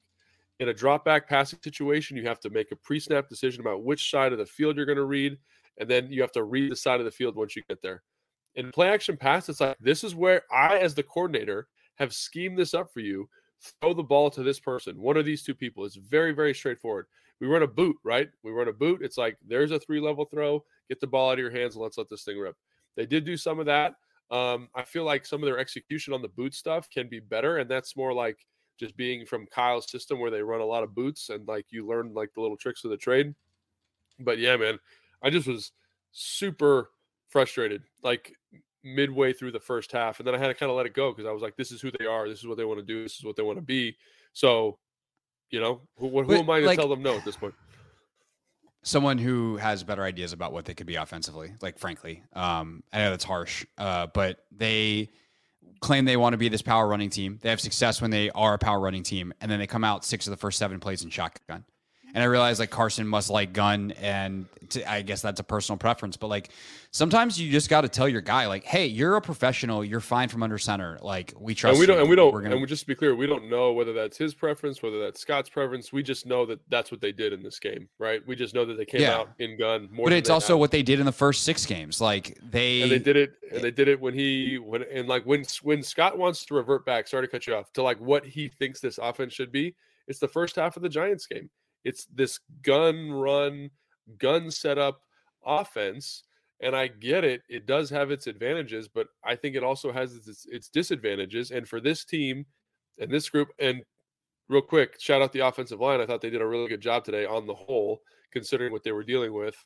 In 0.59 0.69
a 0.69 0.75
drop 0.75 1.05
back 1.05 1.29
passing 1.29 1.59
situation, 1.63 2.17
you 2.17 2.27
have 2.27 2.41
to 2.41 2.51
make 2.51 2.73
a 2.73 2.77
pre 2.77 3.01
snap 3.01 3.29
decision 3.29 3.61
about 3.61 3.85
which 3.85 4.11
side 4.11 4.33
of 4.33 4.39
the 4.39 4.47
field 4.47 4.77
you're 4.77 4.87
going 4.87 4.97
to 4.97 5.05
read, 5.05 5.39
and 5.79 5.89
then 5.89 6.11
you 6.11 6.21
have 6.21 6.33
to 6.33 6.45
read 6.45 6.73
the 6.73 6.77
side 6.77 7.01
of 7.01 7.05
the 7.05 7.11
field 7.11 7.37
once 7.37 7.57
you 7.57 7.63
get 7.69 7.83
there. 7.83 8.03
In 8.55 8.71
play 8.71 8.89
action 8.89 9.17
pass, 9.17 9.49
it's 9.49 9.61
like 9.61 9.77
this 9.81 10.05
is 10.05 10.15
where 10.15 10.43
I, 10.53 10.79
as 10.79 10.95
the 10.95 11.03
coordinator, 11.03 11.69
have 11.97 12.13
schemed 12.13 12.59
this 12.59 12.75
up 12.75 12.93
for 12.93 13.01
you. 13.01 13.29
Throw 13.81 13.95
the 13.95 14.03
ball 14.03 14.29
to 14.31 14.43
this 14.43 14.59
person, 14.59 15.01
one 15.01 15.17
of 15.17 15.25
these 15.25 15.43
two 15.45 15.55
people. 15.55 15.85
It's 15.85 15.97
very, 15.97 16.33
very 16.33 16.55
straightforward. 16.55 17.07
We 17.41 17.47
run 17.47 17.63
a 17.63 17.69
boot, 17.69 17.97
right? 18.05 18.29
We 18.43 18.51
run 18.53 18.69
a 18.69 18.73
boot. 18.73 19.01
It's 19.03 19.19
like 19.19 19.37
there's 19.47 19.71
a 19.71 19.79
three 19.79 20.01
level 20.01 20.25
throw. 20.25 20.65
Get 20.89 21.01
the 21.01 21.07
ball 21.07 21.31
out 21.31 21.35
of 21.35 21.39
your 21.39 21.51
hands 21.51 21.75
and 21.75 21.83
let's 21.83 21.99
let 21.99 22.09
this 22.09 22.25
thing 22.25 22.39
rip. 22.39 22.57
They 22.97 23.07
did 23.07 23.25
do 23.25 23.37
some 23.37 23.59
of 23.59 23.67
that. 23.67 23.95
Um, 24.31 24.69
I 24.75 24.83
feel 24.83 25.05
like 25.05 25.27
some 25.27 25.43
of 25.43 25.47
their 25.47 25.59
execution 25.59 26.15
on 26.15 26.23
the 26.23 26.29
boot 26.29 26.55
stuff 26.55 26.89
can 26.91 27.09
be 27.09 27.21
better, 27.21 27.59
and 27.59 27.71
that's 27.71 27.97
more 27.97 28.13
like 28.13 28.39
just 28.79 28.97
being 28.97 29.27
from 29.27 29.47
Kyle's 29.47 29.91
system 29.91 30.19
where 30.19 30.31
they 30.31 30.43
run 30.43 30.61
a 30.61 30.65
lot 30.65 30.83
of 30.83 30.95
boots 30.95 31.29
and 31.29 31.47
like 31.47 31.67
you 31.71 31.87
learn 31.87 32.15
like 32.15 32.33
the 32.35 32.41
little 32.41 32.57
tricks 32.57 32.85
of 32.85 32.91
the 32.91 32.97
trade. 32.97 33.35
But 34.19 34.39
yeah, 34.39 34.57
man, 34.57 34.79
I 35.23 35.31
just 35.31 35.47
was 35.47 35.73
super 36.13 36.91
frustrated 37.29 37.83
like 38.03 38.35
midway 38.85 39.33
through 39.33 39.53
the 39.53 39.61
first 39.61 39.93
half, 39.93 40.19
and 40.19 40.27
then 40.27 40.35
I 40.35 40.39
had 40.39 40.49
to 40.49 40.55
kind 40.55 40.71
of 40.71 40.77
let 40.77 40.87
it 40.87 40.95
go 40.95 41.13
because 41.13 41.27
I 41.27 41.33
was 41.33 41.43
like, 41.43 41.57
this 41.57 41.71
is 41.73 41.81
who 41.81 41.91
they 41.99 42.07
are, 42.07 42.29
this 42.29 42.41
is 42.41 42.47
what 42.47 42.57
they 42.57 42.65
want 42.65 42.81
to 42.81 42.87
do, 42.87 43.03
this 43.03 43.17
is 43.17 43.25
what 43.25 43.37
they 43.37 43.43
want 43.43 43.59
to 43.59 43.65
be. 43.65 43.97
So, 44.33 44.79
you 45.51 45.61
know, 45.61 45.83
who, 45.97 46.09
who 46.09 46.25
but, 46.25 46.39
am 46.39 46.51
I 46.51 46.61
to 46.61 46.67
like, 46.67 46.79
tell 46.79 46.89
them 46.89 47.03
no 47.03 47.17
at 47.17 47.25
this 47.25 47.37
point? 47.37 47.55
someone 48.83 49.19
who 49.19 49.57
has 49.57 49.85
better 49.85 50.03
ideas 50.03 50.33
about 50.33 50.53
what 50.53 50.65
they 50.65 50.75
could 50.75 50.87
be 50.87 50.97
offensively. 50.97 51.55
Like, 51.61 51.79
frankly, 51.79 52.23
um, 52.33 52.83
I 52.93 52.99
know 52.99 53.11
that's 53.11 53.25
harsh, 53.25 53.65
uh, 53.79 54.09
but 54.09 54.45
they 54.51 55.11
claim 55.81 56.05
they 56.05 56.17
want 56.17 56.35
to 56.35 56.39
be 56.39 56.49
this 56.49 56.63
power 56.63 56.87
running 56.87 57.11
team. 57.11 57.39
They 57.43 57.49
have 57.51 57.61
success 57.61 58.01
when 58.01 58.11
they 58.11 58.31
are 58.31 58.55
a 58.55 58.59
power 58.59 58.81
running 58.81 59.03
team, 59.03 59.33
and 59.41 59.51
then 59.51 59.59
they 59.59 59.67
come 59.67 59.85
out 59.85 60.05
six 60.05 60.27
of 60.27 60.33
the 60.33 60.37
first 60.37 60.59
seven 60.59 60.81
plays 60.81 61.03
in 61.03 61.11
shotgun. 61.11 61.65
And 62.15 62.23
I 62.23 62.27
realize 62.27 62.59
like 62.59 62.71
Carson 62.71 63.07
must 63.07 63.31
like 63.31 63.53
gun, 63.53 63.93
and 63.93 64.47
to, 64.71 64.91
I 64.91 65.03
guess 65.03 65.23
that's 65.23 65.41
a 65.41 65.45
personal 65.45 65.79
preference. 65.79 66.17
But 66.17 66.27
like 66.27 66.51
sometimes 66.91 67.41
you 67.41 67.51
just 67.51 67.71
got 67.71 67.83
to 67.83 67.89
tell 67.89 68.09
your 68.09 68.21
guy 68.21 68.47
like, 68.47 68.65
"Hey, 68.65 68.87
you're 68.87 69.17
a 69.17 69.21
professional. 69.21 69.83
You're 69.83 70.01
fine 70.01 70.29
from 70.29 70.43
under 70.43 70.59
center. 70.59 70.99
Like 71.01 71.33
we 71.39 71.55
trust." 71.55 71.73
And 71.73 71.81
we 71.81 71.87
don't. 71.87 71.97
You. 71.97 72.01
And 72.03 72.11
we 72.11 72.17
don't. 72.17 72.33
We're 72.33 72.43
Gonna... 72.43 72.57
And 72.57 72.61
we 72.61 72.67
just 72.67 72.83
to 72.83 72.87
be 72.87 72.95
clear, 72.95 73.15
we 73.15 73.27
don't 73.27 73.49
know 73.49 73.73
whether 73.73 73.95
that's 73.95 74.19
his 74.19 74.35
preference, 74.35 74.83
whether 74.83 75.01
that's 75.01 75.21
Scott's 75.21 75.49
preference. 75.49 75.93
We 75.93 76.03
just 76.03 76.27
know 76.27 76.45
that 76.47 76.61
that's 76.69 76.91
what 76.91 77.01
they 77.01 77.13
did 77.13 77.33
in 77.33 77.43
this 77.43 77.59
game, 77.59 77.89
right? 77.99 78.21
We 78.27 78.37
just 78.37 78.55
know 78.55 78.67
that 78.67 78.77
they 78.77 78.85
came 78.85 79.01
yeah. 79.01 79.17
out 79.17 79.31
in 79.39 79.59
gun 79.59 79.89
more. 79.91 80.05
But 80.05 80.13
it's 80.13 80.31
also 80.31 80.57
what 80.57 80.71
they 80.71 80.83
did 80.83 81.01
in 81.01 81.07
the 81.07 81.13
first 81.13 81.45
six 81.45 81.65
games. 81.65 82.01
Like 82.01 82.39
they 82.43 82.83
and 82.83 82.91
they 82.91 82.99
did 82.99 83.17
it. 83.17 83.33
And 83.51 83.63
they 83.63 83.71
did 83.71 83.89
it 83.89 84.01
when 84.01 84.13
he 84.13 84.59
when 84.59 84.83
and 84.93 85.09
like 85.09 85.25
when 85.25 85.45
when 85.63 85.83
Scott 85.83 86.19
wants 86.19 86.45
to 86.47 86.55
revert 86.55 86.85
back. 86.85 87.09
Sorry 87.09 87.27
to 87.27 87.31
cut 87.31 87.47
you 87.47 87.55
off 87.55 87.73
to 87.73 87.83
like 87.83 87.99
what 88.01 88.27
he 88.27 88.49
thinks 88.49 88.81
this 88.81 88.99
offense 88.99 89.33
should 89.33 89.51
be. 89.51 89.75
It's 90.09 90.19
the 90.19 90.29
first 90.29 90.57
half 90.57 90.77
of 90.77 90.83
the 90.83 90.89
Giants 90.89 91.27
game 91.27 91.49
it's 91.85 92.07
this 92.07 92.41
gun 92.63 93.13
run, 93.13 93.71
gun 94.19 94.51
setup 94.51 95.01
offense. 95.45 96.25
And 96.61 96.77
I 96.77 96.87
get 96.87 97.25
it. 97.25 97.43
It 97.49 97.67
does 97.67 97.91
have 97.91 98.13
its 98.13 98.29
advantages, 98.29 98.87
but 98.87 99.09
I 99.25 99.35
think 99.35 99.57
it 99.57 99.65
also 99.65 99.91
has 99.91 100.15
its, 100.15 100.47
its 100.49 100.69
disadvantages. 100.69 101.51
And 101.51 101.69
for 101.69 101.81
this 101.81 102.05
team 102.05 102.47
and 102.99 103.11
this 103.11 103.29
group, 103.29 103.49
and 103.59 103.83
real 104.49 104.63
quick, 104.63 105.01
shout 105.01 105.23
out 105.23 105.33
the 105.33 105.41
offensive 105.41 105.81
line. 105.81 106.01
I 106.01 106.07
thought 106.07 106.21
they 106.21 106.31
did 106.31 106.41
a 106.41 106.47
really 106.47 106.69
good 106.69 106.81
job 106.81 107.05
today 107.05 107.27
on 107.27 107.47
the 107.47 107.55
whole, 107.55 108.03
considering 108.31 108.73
what 108.73 108.85
they 108.85 108.93
were 108.93 109.03
dealing 109.03 109.33
with. 109.33 109.57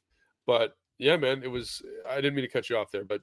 But 0.47 0.75
yeah, 0.99 1.17
man, 1.19 1.43
it 1.43 1.51
was. 1.51 1.83
I 2.09 2.17
didn't 2.17 2.35
mean 2.35 2.47
to 2.47 2.51
cut 2.51 2.71
you 2.71 2.79
off 2.79 2.91
there, 2.91 3.05
but 3.05 3.21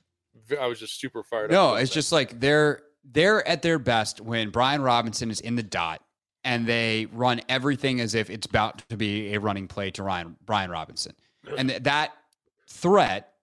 I 0.59 0.67
was 0.67 0.79
just 0.79 0.99
super 0.99 1.23
fired 1.23 1.51
no, 1.51 1.69
up. 1.69 1.73
No, 1.73 1.77
it's 1.77 1.89
that. 1.89 1.95
just 1.95 2.11
like 2.11 2.39
they're 2.39 2.81
they're 3.03 3.47
at 3.47 3.61
their 3.61 3.79
best 3.79 4.21
when 4.21 4.49
Brian 4.49 4.81
Robinson 4.81 5.31
is 5.31 5.39
in 5.39 5.55
the 5.55 5.63
dot 5.63 6.01
and 6.43 6.67
they 6.67 7.07
run 7.11 7.41
everything 7.49 8.01
as 8.01 8.15
if 8.15 8.29
it's 8.29 8.45
about 8.45 8.87
to 8.89 8.97
be 8.97 9.33
a 9.33 9.39
running 9.39 9.67
play 9.67 9.91
to 9.91 10.03
Ryan 10.03 10.35
Brian 10.45 10.69
Robinson. 10.69 11.13
And 11.57 11.69
that 11.69 12.11
threat 12.69 13.33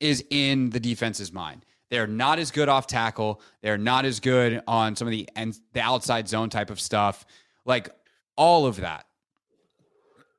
is 0.00 0.24
in 0.30 0.70
the 0.70 0.80
defense's 0.80 1.32
mind. 1.32 1.64
They're 1.90 2.06
not 2.06 2.38
as 2.38 2.50
good 2.50 2.68
off 2.68 2.86
tackle. 2.86 3.40
They're 3.60 3.78
not 3.78 4.04
as 4.04 4.18
good 4.18 4.62
on 4.66 4.96
some 4.96 5.06
of 5.06 5.12
the 5.12 5.28
and 5.36 5.58
the 5.74 5.80
outside 5.80 6.28
zone 6.28 6.48
type 6.48 6.70
of 6.70 6.80
stuff. 6.80 7.24
Like 7.64 7.90
all 8.36 8.66
of 8.66 8.76
that 8.76 9.06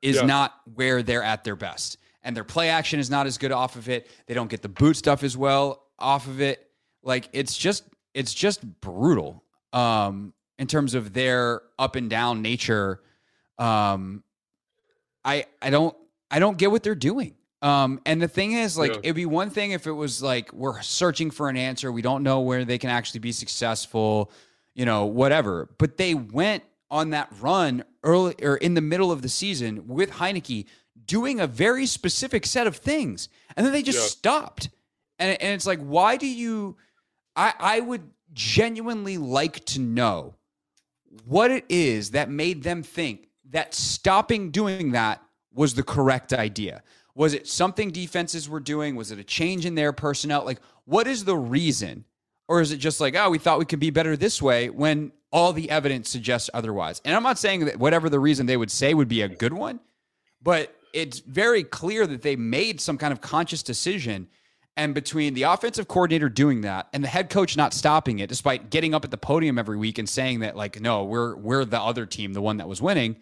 is 0.02 0.16
yeah. 0.16 0.26
not 0.26 0.54
where 0.74 1.02
they're 1.02 1.22
at 1.22 1.44
their 1.44 1.56
best. 1.56 1.98
And 2.22 2.36
their 2.36 2.44
play 2.44 2.70
action 2.70 3.00
is 3.00 3.08
not 3.08 3.26
as 3.26 3.38
good 3.38 3.52
off 3.52 3.76
of 3.76 3.88
it. 3.88 4.08
They 4.26 4.34
don't 4.34 4.50
get 4.50 4.62
the 4.62 4.68
boot 4.68 4.96
stuff 4.96 5.22
as 5.22 5.36
well 5.36 5.86
off 5.98 6.26
of 6.26 6.40
it. 6.40 6.70
Like 7.02 7.28
it's 7.32 7.56
just 7.56 7.84
it's 8.12 8.34
just 8.34 8.62
brutal. 8.80 9.42
Um 9.72 10.33
in 10.58 10.66
terms 10.66 10.94
of 10.94 11.12
their 11.12 11.62
up 11.78 11.96
and 11.96 12.08
down 12.08 12.42
nature. 12.42 13.00
Um, 13.58 14.22
I 15.24 15.46
I 15.60 15.70
don't 15.70 15.96
I 16.30 16.38
don't 16.38 16.58
get 16.58 16.70
what 16.70 16.82
they're 16.82 16.94
doing. 16.94 17.34
Um, 17.62 18.00
and 18.04 18.20
the 18.20 18.28
thing 18.28 18.52
is, 18.52 18.76
like, 18.76 18.92
yeah. 18.92 19.00
it'd 19.04 19.16
be 19.16 19.24
one 19.24 19.48
thing 19.48 19.70
if 19.70 19.86
it 19.86 19.92
was 19.92 20.22
like 20.22 20.52
we're 20.52 20.82
searching 20.82 21.30
for 21.30 21.48
an 21.48 21.56
answer, 21.56 21.90
we 21.90 22.02
don't 22.02 22.22
know 22.22 22.40
where 22.40 22.66
they 22.66 22.76
can 22.76 22.90
actually 22.90 23.20
be 23.20 23.32
successful, 23.32 24.30
you 24.74 24.84
know, 24.84 25.06
whatever. 25.06 25.70
But 25.78 25.96
they 25.96 26.12
went 26.12 26.62
on 26.90 27.10
that 27.10 27.32
run 27.40 27.82
early 28.02 28.34
or 28.42 28.56
in 28.56 28.74
the 28.74 28.82
middle 28.82 29.10
of 29.10 29.22
the 29.22 29.30
season 29.30 29.88
with 29.88 30.10
Heinicke 30.10 30.66
doing 31.06 31.40
a 31.40 31.46
very 31.46 31.86
specific 31.86 32.44
set 32.44 32.66
of 32.66 32.76
things, 32.76 33.30
and 33.56 33.64
then 33.64 33.72
they 33.72 33.82
just 33.82 33.98
yeah. 33.98 34.06
stopped. 34.08 34.68
And 35.18 35.40
and 35.40 35.54
it's 35.54 35.66
like, 35.66 35.80
why 35.80 36.18
do 36.18 36.26
you? 36.26 36.76
I, 37.34 37.54
I 37.58 37.80
would 37.80 38.10
genuinely 38.34 39.16
like 39.16 39.64
to 39.64 39.80
know 39.80 40.34
what 41.24 41.50
it 41.50 41.64
is 41.68 42.10
that 42.10 42.30
made 42.30 42.62
them 42.62 42.82
think 42.82 43.28
that 43.50 43.74
stopping 43.74 44.50
doing 44.50 44.92
that 44.92 45.22
was 45.52 45.74
the 45.74 45.82
correct 45.82 46.32
idea. 46.32 46.82
Was 47.14 47.32
it 47.32 47.46
something 47.46 47.90
defenses 47.90 48.48
were 48.48 48.60
doing? 48.60 48.96
Was 48.96 49.12
it 49.12 49.18
a 49.18 49.24
change 49.24 49.64
in 49.64 49.76
their 49.76 49.92
personnel? 49.92 50.44
Like, 50.44 50.60
what 50.84 51.06
is 51.06 51.24
the 51.24 51.36
reason? 51.36 52.04
Or 52.48 52.60
is 52.60 52.72
it 52.72 52.78
just 52.78 53.00
like, 53.00 53.14
oh, 53.16 53.30
we 53.30 53.38
thought 53.38 53.58
we 53.58 53.64
could 53.64 53.80
be 53.80 53.90
better 53.90 54.16
this 54.16 54.42
way 54.42 54.68
when 54.68 55.12
all 55.30 55.52
the 55.52 55.70
evidence 55.70 56.10
suggests 56.10 56.50
otherwise? 56.52 57.00
And 57.04 57.14
I'm 57.14 57.22
not 57.22 57.38
saying 57.38 57.66
that 57.66 57.78
whatever 57.78 58.08
the 58.08 58.20
reason 58.20 58.46
they 58.46 58.56
would 58.56 58.70
say 58.70 58.92
would 58.94 59.08
be 59.08 59.22
a 59.22 59.28
good 59.28 59.52
one, 59.52 59.80
but 60.42 60.74
it's 60.92 61.20
very 61.20 61.64
clear 61.64 62.06
that 62.06 62.22
they 62.22 62.36
made 62.36 62.80
some 62.80 62.98
kind 62.98 63.12
of 63.12 63.20
conscious 63.20 63.62
decision. 63.62 64.28
And 64.76 64.92
between 64.92 65.34
the 65.34 65.44
offensive 65.44 65.86
coordinator 65.86 66.28
doing 66.28 66.62
that 66.62 66.88
and 66.92 67.04
the 67.04 67.08
head 67.08 67.30
coach 67.30 67.56
not 67.56 67.72
stopping 67.72 68.18
it, 68.18 68.28
despite 68.28 68.70
getting 68.70 68.92
up 68.92 69.04
at 69.04 69.12
the 69.12 69.16
podium 69.16 69.56
every 69.56 69.76
week 69.76 69.98
and 69.98 70.08
saying 70.08 70.40
that, 70.40 70.56
like, 70.56 70.80
no, 70.80 71.04
we're 71.04 71.36
we're 71.36 71.64
the 71.64 71.80
other 71.80 72.06
team, 72.06 72.32
the 72.32 72.42
one 72.42 72.56
that 72.56 72.68
was 72.68 72.82
winning. 72.82 73.16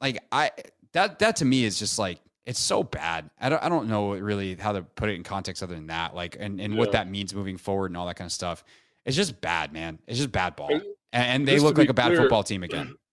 Like 0.00 0.22
I 0.30 0.52
that 0.92 1.18
that 1.18 1.36
to 1.36 1.44
me 1.44 1.64
is 1.64 1.78
just 1.78 1.98
like 1.98 2.20
it's 2.44 2.60
so 2.60 2.84
bad. 2.84 3.28
I 3.40 3.48
don't 3.48 3.62
I 3.62 3.68
don't 3.68 3.88
know 3.88 4.14
really 4.14 4.54
how 4.54 4.72
to 4.72 4.82
put 4.82 5.08
it 5.08 5.14
in 5.14 5.24
context 5.24 5.64
other 5.64 5.74
than 5.74 5.88
that. 5.88 6.14
Like 6.14 6.36
and, 6.38 6.60
and 6.60 6.74
yeah. 6.74 6.78
what 6.78 6.92
that 6.92 7.10
means 7.10 7.34
moving 7.34 7.56
forward 7.56 7.90
and 7.90 7.96
all 7.96 8.06
that 8.06 8.16
kind 8.16 8.28
of 8.28 8.32
stuff. 8.32 8.62
It's 9.04 9.16
just 9.16 9.40
bad, 9.40 9.72
man. 9.72 9.98
It's 10.06 10.18
just 10.18 10.32
bad 10.32 10.54
ball. 10.54 10.70
And, 10.72 10.84
and 11.12 11.48
they 11.48 11.58
look 11.58 11.76
like 11.76 11.88
a 11.88 11.94
bad 11.94 12.06
clear, 12.06 12.18
football 12.18 12.42
team 12.42 12.62
again. 12.62 12.94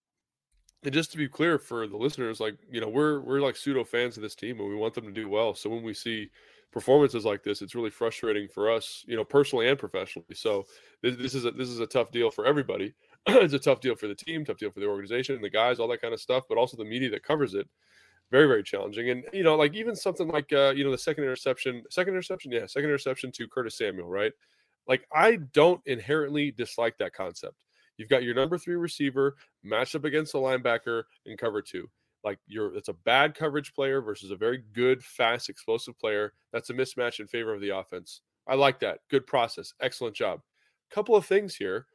And 0.85 0.93
just 0.93 1.13
to 1.13 1.17
be 1.17 1.29
clear 1.29 1.57
for 1.57 1.87
the 1.87 1.95
listeners, 1.95 2.41
like, 2.41 2.57
you 2.69 2.81
know, 2.81 2.89
we're 2.89 3.21
we're 3.21 3.39
like 3.39 3.55
pseudo 3.55 3.85
fans 3.85 4.17
of 4.17 4.21
this 4.21 4.35
team 4.35 4.59
and 4.59 4.67
we 4.67 4.75
want 4.75 4.93
them 4.93 5.05
to 5.05 5.13
do 5.13 5.29
well. 5.29 5.55
So 5.55 5.69
when 5.69 5.81
we 5.81 5.93
see 5.93 6.29
performances 6.73 7.23
like 7.23 7.43
this, 7.43 7.61
it's 7.61 7.75
really 7.75 7.91
frustrating 7.91 8.47
for 8.47 8.69
us, 8.69 9.05
you 9.07 9.15
know, 9.15 9.23
personally 9.23 9.69
and 9.69 9.77
professionally. 9.77 10.33
So 10.33 10.65
this, 11.01 11.15
this 11.15 11.35
is 11.35 11.45
a 11.45 11.51
this 11.51 11.69
is 11.69 11.79
a 11.79 11.87
tough 11.87 12.11
deal 12.11 12.31
for 12.31 12.45
everybody. 12.45 12.93
it's 13.27 13.53
a 13.53 13.59
tough 13.59 13.79
deal 13.79 13.95
for 13.95 14.07
the 14.07 14.15
team, 14.15 14.43
tough 14.43 14.57
deal 14.57 14.71
for 14.71 14.79
the 14.79 14.87
organization, 14.87 15.39
the 15.41 15.49
guys, 15.49 15.79
all 15.79 15.87
that 15.87 16.01
kind 16.01 16.13
of 16.13 16.19
stuff, 16.19 16.43
but 16.49 16.57
also 16.57 16.75
the 16.75 16.83
media 16.83 17.09
that 17.11 17.23
covers 17.23 17.53
it. 17.53 17.69
Very, 18.31 18.47
very 18.47 18.63
challenging. 18.63 19.11
And 19.11 19.23
you 19.31 19.43
know, 19.43 19.55
like 19.55 19.75
even 19.75 19.95
something 19.95 20.27
like 20.27 20.51
uh, 20.51 20.73
you 20.75 20.83
know, 20.83 20.91
the 20.91 20.97
second 20.97 21.23
interception, 21.23 21.83
second 21.89 22.13
interception, 22.13 22.51
yeah, 22.51 22.65
second 22.65 22.89
interception 22.89 23.31
to 23.33 23.47
Curtis 23.47 23.77
Samuel, 23.77 24.09
right? 24.09 24.33
Like 24.87 25.07
I 25.13 25.37
don't 25.53 25.81
inherently 25.85 26.51
dislike 26.51 26.97
that 26.97 27.13
concept. 27.13 27.63
You've 27.97 28.09
got 28.09 28.23
your 28.23 28.33
number 28.33 28.57
three 28.57 28.75
receiver 28.75 29.35
matched 29.63 29.95
up 29.95 30.03
against 30.03 30.33
a 30.33 30.37
linebacker 30.37 31.03
in 31.25 31.37
cover 31.37 31.61
two. 31.61 31.87
Like 32.23 32.39
you're 32.47 32.75
it's 32.75 32.89
a 32.89 32.93
bad 32.93 33.35
coverage 33.35 33.73
player 33.73 34.01
versus 34.01 34.31
a 34.31 34.35
very 34.35 34.63
good, 34.73 35.03
fast, 35.03 35.49
explosive 35.49 35.97
player. 35.99 36.33
That's 36.51 36.69
a 36.69 36.73
mismatch 36.73 37.19
in 37.19 37.27
favor 37.27 37.53
of 37.53 37.61
the 37.61 37.69
offense. 37.69 38.21
I 38.47 38.55
like 38.55 38.79
that. 38.79 38.99
Good 39.09 39.25
process. 39.27 39.73
Excellent 39.81 40.15
job. 40.15 40.41
Couple 40.91 41.15
of 41.15 41.25
things 41.25 41.55
here. 41.55 41.87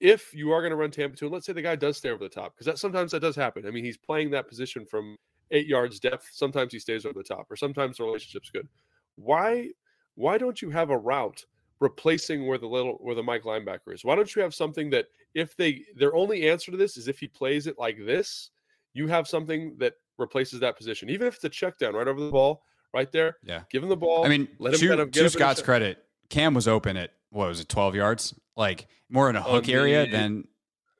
If 0.00 0.34
you 0.34 0.50
are 0.50 0.60
going 0.60 0.72
to 0.72 0.76
run 0.76 0.90
Tampa 0.90 1.16
2, 1.16 1.26
and 1.26 1.32
let's 1.32 1.46
say 1.46 1.52
the 1.52 1.62
guy 1.62 1.76
does 1.76 1.96
stay 1.96 2.10
over 2.10 2.22
the 2.22 2.28
top, 2.28 2.52
because 2.54 2.66
that 2.66 2.78
sometimes 2.78 3.12
that 3.12 3.20
does 3.20 3.36
happen. 3.36 3.66
I 3.66 3.70
mean, 3.70 3.84
he's 3.84 3.96
playing 3.96 4.30
that 4.32 4.48
position 4.48 4.84
from 4.84 5.16
eight 5.50 5.66
yards 5.66 6.00
depth. 6.00 6.28
Sometimes 6.32 6.72
he 6.72 6.78
stays 6.78 7.06
over 7.06 7.18
the 7.18 7.24
top, 7.24 7.46
or 7.50 7.56
sometimes 7.56 7.96
the 7.96 8.04
relationship's 8.04 8.50
good. 8.50 8.68
Why 9.16 9.70
why 10.16 10.38
don't 10.38 10.60
you 10.62 10.70
have 10.70 10.90
a 10.90 10.98
route 10.98 11.44
replacing 11.80 12.46
where 12.46 12.58
the 12.58 12.66
little 12.66 12.94
where 13.00 13.14
the 13.14 13.22
Mike 13.22 13.42
linebacker 13.42 13.92
is? 13.92 14.04
Why 14.04 14.14
don't 14.14 14.34
you 14.34 14.42
have 14.42 14.54
something 14.54 14.90
that 14.90 15.06
if 15.34 15.56
they 15.56 15.82
their 15.96 16.14
only 16.14 16.48
answer 16.48 16.70
to 16.70 16.76
this 16.76 16.96
is 16.96 17.08
if 17.08 17.18
he 17.18 17.28
plays 17.28 17.66
it 17.66 17.78
like 17.78 17.98
this, 18.04 18.50
you 18.94 19.08
have 19.08 19.28
something 19.28 19.76
that 19.78 19.94
replaces 20.18 20.60
that 20.60 20.76
position, 20.76 21.10
even 21.10 21.26
if 21.26 21.34
it's 21.34 21.44
a 21.44 21.48
check 21.48 21.78
down 21.78 21.94
right 21.94 22.08
over 22.08 22.20
the 22.20 22.30
ball, 22.30 22.62
right 22.94 23.10
there. 23.12 23.36
Yeah, 23.44 23.62
give 23.70 23.82
him 23.82 23.88
the 23.88 23.96
ball. 23.96 24.24
I 24.24 24.28
mean, 24.28 24.48
let 24.58 24.74
him 24.74 24.80
to, 24.80 24.88
kind 24.88 25.00
of 25.00 25.10
to 25.10 25.28
Scott's 25.28 25.60
credit, 25.60 26.02
Cam 26.30 26.54
was 26.54 26.66
open 26.66 26.96
at 26.96 27.10
what 27.30 27.48
was 27.48 27.60
it, 27.60 27.68
twelve 27.68 27.94
yards, 27.94 28.34
like 28.56 28.86
more 29.10 29.28
in 29.28 29.36
a 29.36 29.42
hook 29.42 29.64
the, 29.64 29.74
area 29.74 30.06
than 30.06 30.46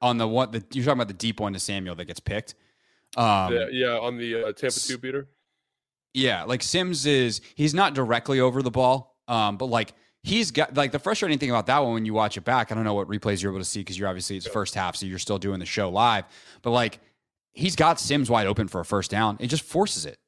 on 0.03 0.19
the 0.19 0.29
one. 0.29 0.51
The, 0.51 0.63
you're 0.73 0.85
talking 0.85 0.99
about 0.99 1.09
the 1.09 1.15
deep 1.15 1.41
one 1.41 1.55
to 1.55 1.61
Samuel 1.61 1.95
that 1.95 2.05
gets 2.05 2.21
picked. 2.21 2.55
Um, 3.17 3.55
yeah, 3.55 3.67
yeah, 3.71 3.99
on 3.99 4.19
the 4.19 4.35
uh, 4.35 4.53
Tampa 4.53 4.81
two 4.81 4.99
beater. 4.99 5.29
Yeah, 6.13 6.45
like 6.45 6.63
Sims 6.63 7.07
is 7.07 7.41
he's 7.55 7.75
not 7.75 7.95
directly 7.95 8.41
over 8.41 8.63
the 8.63 8.71
ball, 8.71 9.17
um, 9.29 9.57
but 9.57 9.67
like 9.67 9.95
he's 10.23 10.51
got 10.51 10.75
like 10.75 10.91
the 10.91 10.99
frustrating 10.99 11.39
thing 11.39 11.51
about 11.51 11.67
that 11.67 11.79
one 11.79 11.95
when 11.95 12.05
you 12.05 12.15
watch 12.15 12.37
it 12.37 12.45
back. 12.45 12.73
I 12.73 12.75
don't 12.75 12.85
know 12.85 12.95
what 12.95 13.09
replays 13.09 13.43
you're 13.43 13.53
able 13.53 13.61
to 13.61 13.65
see 13.65 13.81
because 13.81 13.99
you're 13.99 14.09
obviously 14.09 14.37
it's 14.37 14.47
yeah. 14.47 14.53
first 14.53 14.75
half, 14.75 14.97
so 14.97 15.07
you're 15.07 15.19
still 15.19 15.39
doing 15.39 15.61
the 15.61 15.67
show 15.67 15.91
live. 15.91 16.25
But 16.63 16.71
like 16.71 17.01
he's 17.55 17.77
got 17.77 17.99
Sims 17.99 18.31
wide 18.31 18.47
open 18.47 18.69
for 18.69 18.81
a 18.81 18.85
first 18.85 19.11
down. 19.11 19.37
It 19.41 19.47
just 19.47 19.63
forces 19.63 20.07
it. 20.07 20.19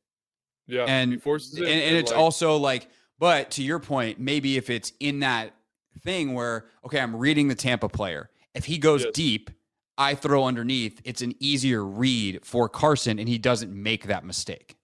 Yeah, 0.66 0.84
and 0.84 1.22
forces 1.22 1.56
it, 1.58 1.62
and, 1.62 1.70
and, 1.70 1.82
and 1.82 1.96
it's 1.96 2.10
like, 2.10 2.18
also 2.18 2.56
like, 2.56 2.88
but 3.18 3.52
to 3.52 3.62
your 3.62 3.78
point, 3.78 4.18
maybe 4.18 4.56
if 4.56 4.68
it's 4.68 4.92
in 4.98 5.20
that 5.20 5.52
thing 6.02 6.34
where 6.34 6.66
okay, 6.84 7.00
I'm 7.00 7.14
reading 7.14 7.48
the 7.48 7.54
Tampa 7.54 7.88
player. 7.88 8.30
If 8.54 8.64
he 8.64 8.78
goes 8.78 9.04
yes. 9.04 9.12
deep, 9.14 9.50
I 9.98 10.14
throw 10.14 10.44
underneath. 10.44 11.00
It's 11.04 11.22
an 11.22 11.34
easier 11.40 11.84
read 11.84 12.44
for 12.44 12.68
Carson, 12.68 13.18
and 13.18 13.28
he 13.28 13.38
doesn't 13.38 13.72
make 13.72 14.06
that 14.06 14.24
mistake. 14.24 14.76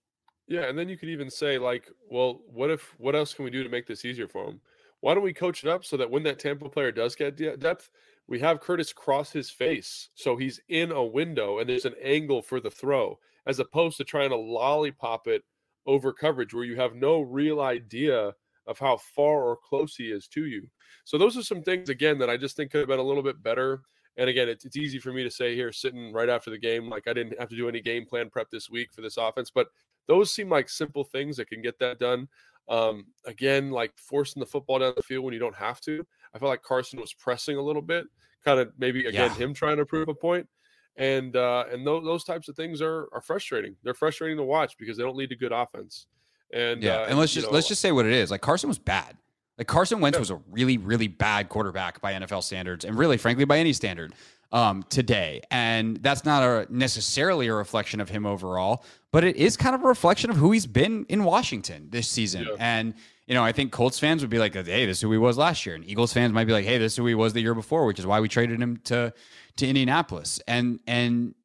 Yeah, 0.47 0.63
and 0.63 0.77
then 0.77 0.89
you 0.89 0.97
could 0.97 1.09
even 1.09 1.29
say 1.29 1.57
like, 1.57 1.89
well, 2.09 2.41
what 2.47 2.69
if 2.69 2.93
what 2.97 3.15
else 3.15 3.33
can 3.33 3.45
we 3.45 3.51
do 3.51 3.63
to 3.63 3.69
make 3.69 3.87
this 3.87 4.05
easier 4.05 4.27
for 4.27 4.45
him? 4.45 4.61
Why 5.01 5.13
don't 5.13 5.23
we 5.23 5.33
coach 5.33 5.63
it 5.63 5.69
up 5.69 5.83
so 5.83 5.97
that 5.97 6.09
when 6.09 6.23
that 6.23 6.39
Tampa 6.39 6.69
player 6.69 6.91
does 6.91 7.15
get 7.15 7.35
depth, 7.59 7.89
we 8.27 8.39
have 8.39 8.61
Curtis 8.61 8.93
cross 8.93 9.31
his 9.31 9.49
face 9.49 10.09
so 10.15 10.35
he's 10.35 10.59
in 10.69 10.91
a 10.91 11.03
window 11.03 11.59
and 11.59 11.69
there's 11.69 11.85
an 11.85 11.95
angle 12.01 12.41
for 12.41 12.59
the 12.59 12.71
throw, 12.71 13.19
as 13.45 13.59
opposed 13.59 13.97
to 13.97 14.03
trying 14.03 14.29
to 14.29 14.37
lollipop 14.37 15.27
it 15.27 15.43
over 15.85 16.13
coverage 16.13 16.53
where 16.53 16.63
you 16.63 16.75
have 16.75 16.95
no 16.95 17.21
real 17.21 17.61
idea 17.61 18.33
of 18.67 18.79
how 18.79 18.97
far 18.97 19.43
or 19.43 19.57
close 19.57 19.95
he 19.95 20.05
is 20.05 20.27
to 20.29 20.45
you. 20.45 20.67
So 21.03 21.17
those 21.17 21.37
are 21.37 21.43
some 21.43 21.61
things 21.63 21.89
again 21.89 22.17
that 22.19 22.29
I 22.29 22.37
just 22.37 22.55
think 22.55 22.71
could 22.71 22.79
have 22.79 22.87
been 22.87 22.99
a 22.99 23.03
little 23.03 23.23
bit 23.23 23.43
better. 23.43 23.81
And 24.15 24.29
again, 24.29 24.47
it's, 24.47 24.63
it's 24.63 24.77
easy 24.77 24.99
for 24.99 25.11
me 25.11 25.23
to 25.23 25.31
say 25.31 25.55
here, 25.55 25.71
sitting 25.71 26.13
right 26.13 26.29
after 26.29 26.49
the 26.49 26.57
game, 26.57 26.89
like 26.89 27.07
I 27.07 27.13
didn't 27.13 27.39
have 27.39 27.49
to 27.49 27.57
do 27.57 27.67
any 27.67 27.81
game 27.81 28.05
plan 28.05 28.29
prep 28.29 28.49
this 28.51 28.69
week 28.69 28.93
for 28.93 29.01
this 29.01 29.17
offense, 29.17 29.51
but 29.53 29.67
those 30.07 30.33
seem 30.33 30.49
like 30.49 30.69
simple 30.69 31.03
things 31.03 31.37
that 31.37 31.49
can 31.49 31.61
get 31.61 31.79
that 31.79 31.99
done. 31.99 32.27
Um, 32.69 33.07
again, 33.25 33.71
like 33.71 33.91
forcing 33.97 34.39
the 34.39 34.45
football 34.45 34.79
down 34.79 34.93
the 34.95 35.03
field 35.03 35.25
when 35.25 35.33
you 35.33 35.39
don't 35.39 35.55
have 35.55 35.81
to. 35.81 36.05
I 36.33 36.39
felt 36.39 36.49
like 36.49 36.63
Carson 36.63 36.99
was 36.99 37.13
pressing 37.13 37.57
a 37.57 37.61
little 37.61 37.81
bit, 37.81 38.05
kind 38.43 38.59
of 38.59 38.71
maybe 38.77 39.05
again 39.05 39.31
yeah. 39.31 39.37
him 39.37 39.53
trying 39.53 39.77
to 39.77 39.85
prove 39.85 40.09
a 40.09 40.13
point. 40.13 40.47
And 40.95 41.35
uh, 41.35 41.65
and 41.71 41.85
those, 41.85 42.03
those 42.03 42.23
types 42.23 42.49
of 42.49 42.55
things 42.55 42.81
are 42.81 43.07
are 43.13 43.21
frustrating. 43.21 43.75
They're 43.83 43.93
frustrating 43.93 44.37
to 44.37 44.43
watch 44.43 44.77
because 44.77 44.97
they 44.97 45.03
don't 45.03 45.15
lead 45.15 45.29
to 45.29 45.35
good 45.35 45.51
offense. 45.51 46.07
And 46.53 46.83
yeah, 46.83 47.01
uh, 47.01 47.05
and 47.09 47.17
let's 47.17 47.33
just 47.33 47.47
know, 47.47 47.53
let's 47.53 47.67
just 47.67 47.81
say 47.81 47.91
what 47.91 48.05
it 48.05 48.13
is. 48.13 48.29
Like 48.29 48.41
Carson 48.41 48.69
was 48.69 48.77
bad. 48.77 49.17
Like 49.57 49.67
Carson 49.67 49.99
Wentz 50.01 50.17
yeah. 50.17 50.19
was 50.19 50.31
a 50.31 50.41
really 50.51 50.77
really 50.77 51.07
bad 51.07 51.49
quarterback 51.49 51.99
by 52.01 52.13
NFL 52.13 52.43
standards, 52.43 52.85
and 52.85 52.97
really 52.97 53.17
frankly 53.17 53.45
by 53.45 53.57
any 53.57 53.73
standard 53.73 54.13
um, 54.51 54.83
today. 54.89 55.41
And 55.51 55.97
that's 55.97 56.23
not 56.23 56.43
a, 56.43 56.67
necessarily 56.69 57.47
a 57.47 57.53
reflection 57.55 57.99
of 57.99 58.09
him 58.09 58.25
overall, 58.25 58.85
but 59.13 59.23
it 59.23 59.37
is 59.37 59.55
kind 59.55 59.75
of 59.75 59.83
a 59.83 59.87
reflection 59.87 60.31
of 60.31 60.35
who 60.35 60.51
he's 60.51 60.65
been 60.65 61.05
in 61.07 61.23
Washington 61.23 61.87
this 61.91 62.09
season. 62.09 62.47
Yeah. 62.49 62.55
And, 62.59 62.95
you 63.27 63.35
know, 63.35 63.43
I 63.43 63.51
think 63.51 63.71
Colts 63.71 63.99
fans 63.99 64.23
would 64.23 64.31
be 64.31 64.39
like, 64.39 64.55
hey, 64.55 64.87
this 64.87 64.97
is 64.97 65.01
who 65.01 65.11
he 65.11 65.19
was 65.19 65.37
last 65.37 65.65
year. 65.65 65.75
And 65.75 65.87
Eagles 65.87 66.11
fans 66.11 66.33
might 66.33 66.45
be 66.45 66.51
like, 66.51 66.65
hey, 66.65 66.79
this 66.79 66.93
is 66.93 66.97
who 66.97 67.05
he 67.05 67.13
was 67.13 67.31
the 67.31 67.39
year 67.39 67.53
before, 67.53 67.85
which 67.85 67.99
is 67.99 68.07
why 68.07 68.19
we 68.19 68.27
traded 68.27 68.59
him 68.59 68.77
to, 68.85 69.13
to 69.57 69.67
Indianapolis. 69.67 70.41
And, 70.47 70.79
and, 70.87 71.35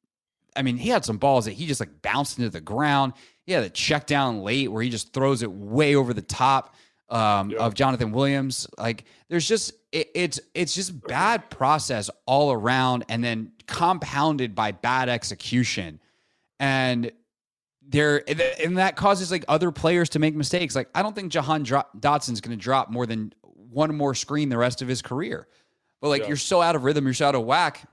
I 0.56 0.62
mean, 0.62 0.78
he 0.78 0.88
had 0.88 1.04
some 1.04 1.18
balls 1.18 1.44
that 1.44 1.52
he 1.52 1.66
just 1.66 1.78
like 1.78 2.02
bounced 2.02 2.38
into 2.38 2.50
the 2.50 2.60
ground. 2.60 3.12
He 3.44 3.52
had 3.52 3.62
a 3.62 3.70
check 3.70 4.06
down 4.06 4.40
late 4.40 4.72
where 4.72 4.82
he 4.82 4.88
just 4.88 5.12
throws 5.12 5.42
it 5.42 5.52
way 5.52 5.94
over 5.94 6.14
the 6.14 6.22
top 6.22 6.74
um, 7.10 7.50
yeah. 7.50 7.58
of 7.58 7.74
Jonathan 7.74 8.12
Williams. 8.12 8.66
Like 8.78 9.04
there's 9.28 9.46
just 9.46 9.74
it, 9.92 10.10
it's 10.14 10.40
it's 10.54 10.74
just 10.74 11.06
bad 11.06 11.48
process 11.48 12.10
all 12.26 12.50
around, 12.50 13.04
and 13.08 13.22
then 13.22 13.52
compounded 13.66 14.54
by 14.54 14.72
bad 14.72 15.08
execution, 15.08 16.00
and 16.58 17.12
there 17.88 18.22
and 18.62 18.78
that 18.78 18.96
causes 18.96 19.30
like 19.30 19.44
other 19.48 19.70
players 19.70 20.10
to 20.10 20.18
make 20.18 20.34
mistakes. 20.34 20.74
Like 20.74 20.88
I 20.94 21.02
don't 21.02 21.14
think 21.14 21.32
Jahan 21.32 21.64
Dotson's 21.64 22.40
going 22.40 22.56
to 22.56 22.62
drop 22.62 22.90
more 22.90 23.06
than 23.06 23.32
one 23.42 23.94
more 23.94 24.14
screen 24.14 24.48
the 24.48 24.58
rest 24.58 24.82
of 24.82 24.88
his 24.88 25.02
career, 25.02 25.48
but 26.00 26.08
like 26.08 26.22
yeah. 26.22 26.28
you're 26.28 26.36
so 26.36 26.60
out 26.62 26.76
of 26.76 26.84
rhythm, 26.84 27.04
you're 27.04 27.14
so 27.14 27.26
out 27.26 27.34
of 27.34 27.44
whack. 27.44 27.88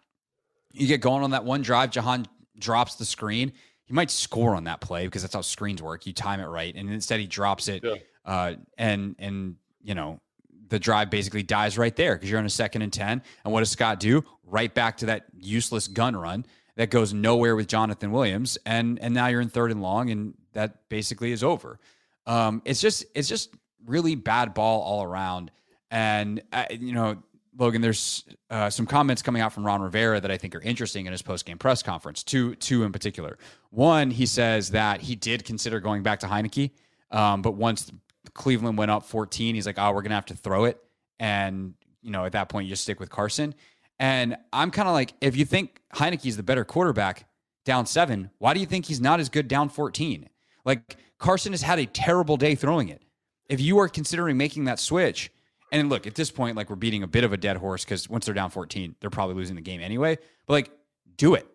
You 0.72 0.88
get 0.88 1.02
going 1.02 1.24
on 1.24 1.32
that 1.32 1.46
one 1.46 1.62
drive, 1.62 1.92
Jahan 1.92 2.25
drops 2.60 2.96
the 2.96 3.06
screen. 3.06 3.54
He 3.86 3.94
might 3.94 4.12
score 4.12 4.56
on 4.56 4.66
that 4.66 4.82
play 4.82 5.06
because 5.06 5.22
that's 5.22 5.36
how 5.36 5.42
screens 5.42 5.82
work. 5.82 6.06
You 6.06 6.14
time 6.14 6.40
it 6.40 6.48
right, 6.48 6.75
and 6.75 6.90
instead 6.92 7.20
he 7.20 7.28
drops 7.28 7.68
it. 7.68 7.84
Yeah 7.84 7.96
uh, 8.25 8.56
and 8.78 9.16
and 9.20 9.56
you 9.84 9.96
know 9.96 10.20
the 10.68 10.80
drive 10.80 11.10
basically 11.10 11.44
dies 11.44 11.78
right 11.78 11.96
there 11.96 12.16
because 12.16 12.30
you're 12.30 12.40
on 12.40 12.46
a 12.46 12.50
second 12.50 12.82
and 12.82 12.92
10. 12.92 13.22
And 13.44 13.54
what 13.54 13.60
does 13.60 13.70
Scott 13.70 14.00
do? 14.00 14.24
Right 14.44 14.74
back 14.74 14.98
to 14.98 15.06
that 15.08 15.25
useless 15.38 15.88
gun 15.88 16.16
run 16.16 16.44
that 16.77 16.89
goes 16.89 17.13
nowhere 17.13 17.55
with 17.55 17.67
Jonathan 17.67 18.12
Williams. 18.12 18.58
And 18.65 19.00
and 19.00 19.13
now 19.13 19.27
you're 19.27 19.41
in 19.41 19.50
third 19.50 19.72
and 19.72 19.82
long, 19.82 20.10
and 20.10 20.34
that 20.53 20.89
basically 20.89 21.32
is 21.32 21.44
over. 21.44 21.79
Um, 22.25 22.62
it's 22.65 22.82
just 22.82 23.05
it's 23.15 23.29
just 23.29 23.53
really 23.86 24.15
bad 24.15 24.53
ball 24.53 24.82
all 24.82 25.03
around. 25.03 25.51
And 25.91 26.41
uh, 26.51 26.65
you 26.72 26.94
know, 26.94 27.17
Logan, 27.58 27.82
there's 27.82 28.24
uh, 28.50 28.70
some 28.70 28.86
comments 28.86 29.22
coming 29.22 29.41
out 29.41 29.53
from 29.53 29.65
Ron 29.65 29.82
Rivera 29.82 30.20
that 30.20 30.32
I 30.32 30.38
think 30.38 30.55
are 30.55 30.62
interesting 30.62 31.05
in 31.05 31.12
his 31.12 31.22
post 31.22 31.46
game 31.46 31.58
press 31.58 31.84
conference. 31.84 32.24
Two 32.24 32.55
two 32.55 32.84
in 32.84 32.91
particular. 32.91 33.38
One, 33.70 34.12
he 34.12 34.25
says 34.25 34.72
that 34.72 35.01
he 35.01 35.15
did 35.15 35.46
consider 35.46 35.79
going 35.79 36.03
back 36.03 36.20
to 36.22 36.27
Heinicke, 36.27 36.72
um, 37.12 37.41
but 37.41 37.51
once 37.51 37.91
Cleveland 38.34 38.77
went 38.77 38.89
up 38.91 39.05
14. 39.05 39.55
He's 39.55 39.67
like, 39.67 39.77
oh, 39.77 39.91
we're 39.94 40.01
to 40.01 40.10
have 40.10 40.25
to 40.25 40.36
throw 40.36 40.65
it 40.65 40.82
and 41.20 41.75
you 42.01 42.12
know, 42.12 42.24
at 42.25 42.34
that 42.34 42.50
point, 42.50 42.67
you 42.67 42.70
just 42.70 42.84
stick 42.84 43.00
with 43.00 43.10
Carson. 43.10 43.55
And 44.00 44.38
I'm 44.52 44.72
kind 44.72 44.88
of 44.88 44.94
like, 44.94 45.14
if 45.22 45.36
you 45.36 45.46
think 45.46 45.82
Heinicke's 45.94 46.38
the 46.38 46.44
better 46.44 46.66
quarterback 46.66 47.28
down 47.64 47.86
seven, 47.86 48.30
why 48.40 48.54
do 48.54 48.60
you 48.60 48.66
think 48.66 48.86
he's 48.86 49.02
not 49.02 49.20
as 49.20 49.30
good 49.30 49.48
down 49.48 49.70
14? 49.70 50.30
Like 50.66 50.98
Carson 51.18 51.54
has 51.54 51.62
had 51.62 51.80
a 51.80 51.86
terrible 51.86 52.38
day 52.38 52.56
throwing 52.56 52.90
it. 52.90 53.02
If 53.48 53.62
you 53.62 53.80
are 53.80 53.88
considering 53.88 54.38
making 54.38 54.66
that 54.66 54.80
switch, 54.80 55.32
and 55.72 55.90
look, 55.90 56.08
at 56.08 56.16
this 56.16 56.32
point, 56.32 56.58
like 56.58 56.70
we're 56.70 56.75
beating 56.75 57.04
a 57.04 57.08
bit 57.08 57.24
of 57.24 57.34
a 57.34 57.38
dead 57.38 57.58
horse 57.58 57.86
because 57.86 58.10
once 58.10 58.25
they're 58.25 58.36
down 58.36 58.50
14, 58.50 58.96
they're 59.00 59.10
probably 59.10 59.36
losing 59.36 59.56
the 59.56 59.62
game 59.62 59.82
anyway. 59.82 60.18
But 60.46 60.54
like, 60.54 60.72
do 61.18 61.36
it. 61.36 61.48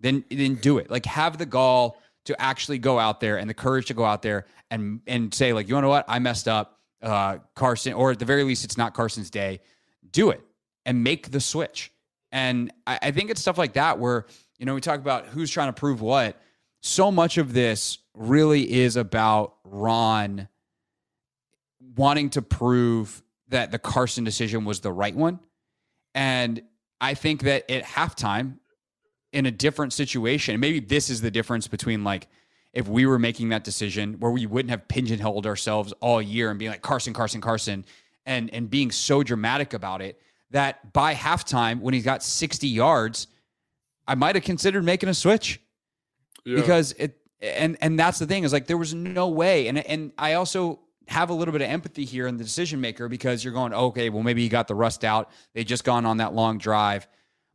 Then 0.00 0.24
then 0.30 0.56
do 0.56 0.78
it. 0.78 0.90
Like 0.90 1.06
have 1.06 1.38
the 1.38 1.46
gall 1.46 2.00
to 2.24 2.40
actually 2.40 2.78
go 2.78 2.98
out 2.98 3.20
there 3.20 3.38
and 3.38 3.48
the 3.48 3.54
courage 3.54 3.86
to 3.86 3.94
go 3.94 4.04
out 4.04 4.22
there 4.22 4.46
and 4.70 5.00
and 5.06 5.32
say, 5.32 5.52
like, 5.52 5.68
you 5.68 5.80
know 5.80 5.88
what? 5.88 6.04
I 6.08 6.18
messed 6.18 6.48
up. 6.48 6.80
Uh 7.00 7.38
Carson, 7.54 7.92
or 7.94 8.10
at 8.10 8.18
the 8.18 8.24
very 8.24 8.44
least, 8.44 8.64
it's 8.64 8.76
not 8.76 8.94
Carson's 8.94 9.30
day. 9.30 9.60
Do 10.10 10.30
it 10.30 10.42
and 10.86 11.02
make 11.02 11.30
the 11.30 11.40
switch. 11.40 11.92
And 12.32 12.72
I, 12.86 12.98
I 13.02 13.10
think 13.10 13.30
it's 13.30 13.40
stuff 13.40 13.58
like 13.58 13.74
that 13.74 13.98
where, 13.98 14.26
you 14.58 14.66
know, 14.66 14.74
we 14.74 14.80
talk 14.80 15.00
about 15.00 15.26
who's 15.26 15.50
trying 15.50 15.68
to 15.68 15.72
prove 15.72 16.00
what. 16.00 16.40
So 16.80 17.10
much 17.10 17.38
of 17.38 17.52
this 17.52 17.98
really 18.14 18.70
is 18.70 18.96
about 18.96 19.54
Ron 19.64 20.48
wanting 21.96 22.30
to 22.30 22.42
prove 22.42 23.22
that 23.48 23.70
the 23.70 23.78
Carson 23.78 24.24
decision 24.24 24.64
was 24.64 24.80
the 24.80 24.92
right 24.92 25.14
one. 25.14 25.38
And 26.14 26.62
I 27.00 27.14
think 27.14 27.42
that 27.42 27.70
at 27.70 27.84
halftime, 27.84 28.58
in 29.32 29.46
a 29.46 29.50
different 29.50 29.92
situation, 29.92 30.60
maybe 30.60 30.78
this 30.78 31.10
is 31.10 31.20
the 31.20 31.30
difference 31.30 31.66
between 31.66 32.04
like 32.04 32.28
if 32.72 32.88
we 32.88 33.04
were 33.04 33.18
making 33.18 33.50
that 33.50 33.64
decision 33.64 34.14
where 34.20 34.30
we 34.30 34.46
wouldn't 34.46 34.70
have 34.70 34.86
pigeonholed 34.88 35.46
ourselves 35.46 35.92
all 36.00 36.22
year 36.22 36.50
and 36.50 36.58
being 36.58 36.70
like 36.70 36.82
Carson, 36.82 37.12
Carson, 37.12 37.40
Carson, 37.40 37.84
and 38.26 38.52
and 38.54 38.70
being 38.70 38.90
so 38.90 39.22
dramatic 39.22 39.74
about 39.74 40.00
it 40.00 40.20
that 40.50 40.92
by 40.92 41.14
halftime, 41.14 41.80
when 41.80 41.94
he's 41.94 42.04
got 42.04 42.22
60 42.22 42.68
yards, 42.68 43.26
I 44.06 44.14
might 44.14 44.34
have 44.34 44.44
considered 44.44 44.84
making 44.84 45.08
a 45.08 45.14
switch. 45.14 45.60
Yeah. 46.44 46.56
Because 46.56 46.92
it 46.92 47.18
and 47.40 47.76
and 47.80 47.98
that's 47.98 48.18
the 48.18 48.26
thing 48.26 48.44
is 48.44 48.52
like 48.52 48.66
there 48.66 48.78
was 48.78 48.94
no 48.94 49.28
way. 49.28 49.68
And 49.68 49.78
and 49.78 50.12
I 50.18 50.34
also 50.34 50.80
have 51.08 51.30
a 51.30 51.34
little 51.34 51.52
bit 51.52 51.60
of 51.60 51.68
empathy 51.68 52.04
here 52.04 52.26
in 52.26 52.36
the 52.36 52.44
decision 52.44 52.80
maker 52.80 53.08
because 53.08 53.44
you're 53.44 53.52
going, 53.52 53.74
okay, 53.74 54.08
well, 54.08 54.22
maybe 54.22 54.42
he 54.42 54.48
got 54.48 54.68
the 54.68 54.74
rust 54.74 55.04
out. 55.04 55.30
They 55.52 55.64
just 55.64 55.84
gone 55.84 56.06
on 56.06 56.18
that 56.18 56.34
long 56.34 56.58
drive. 56.58 57.06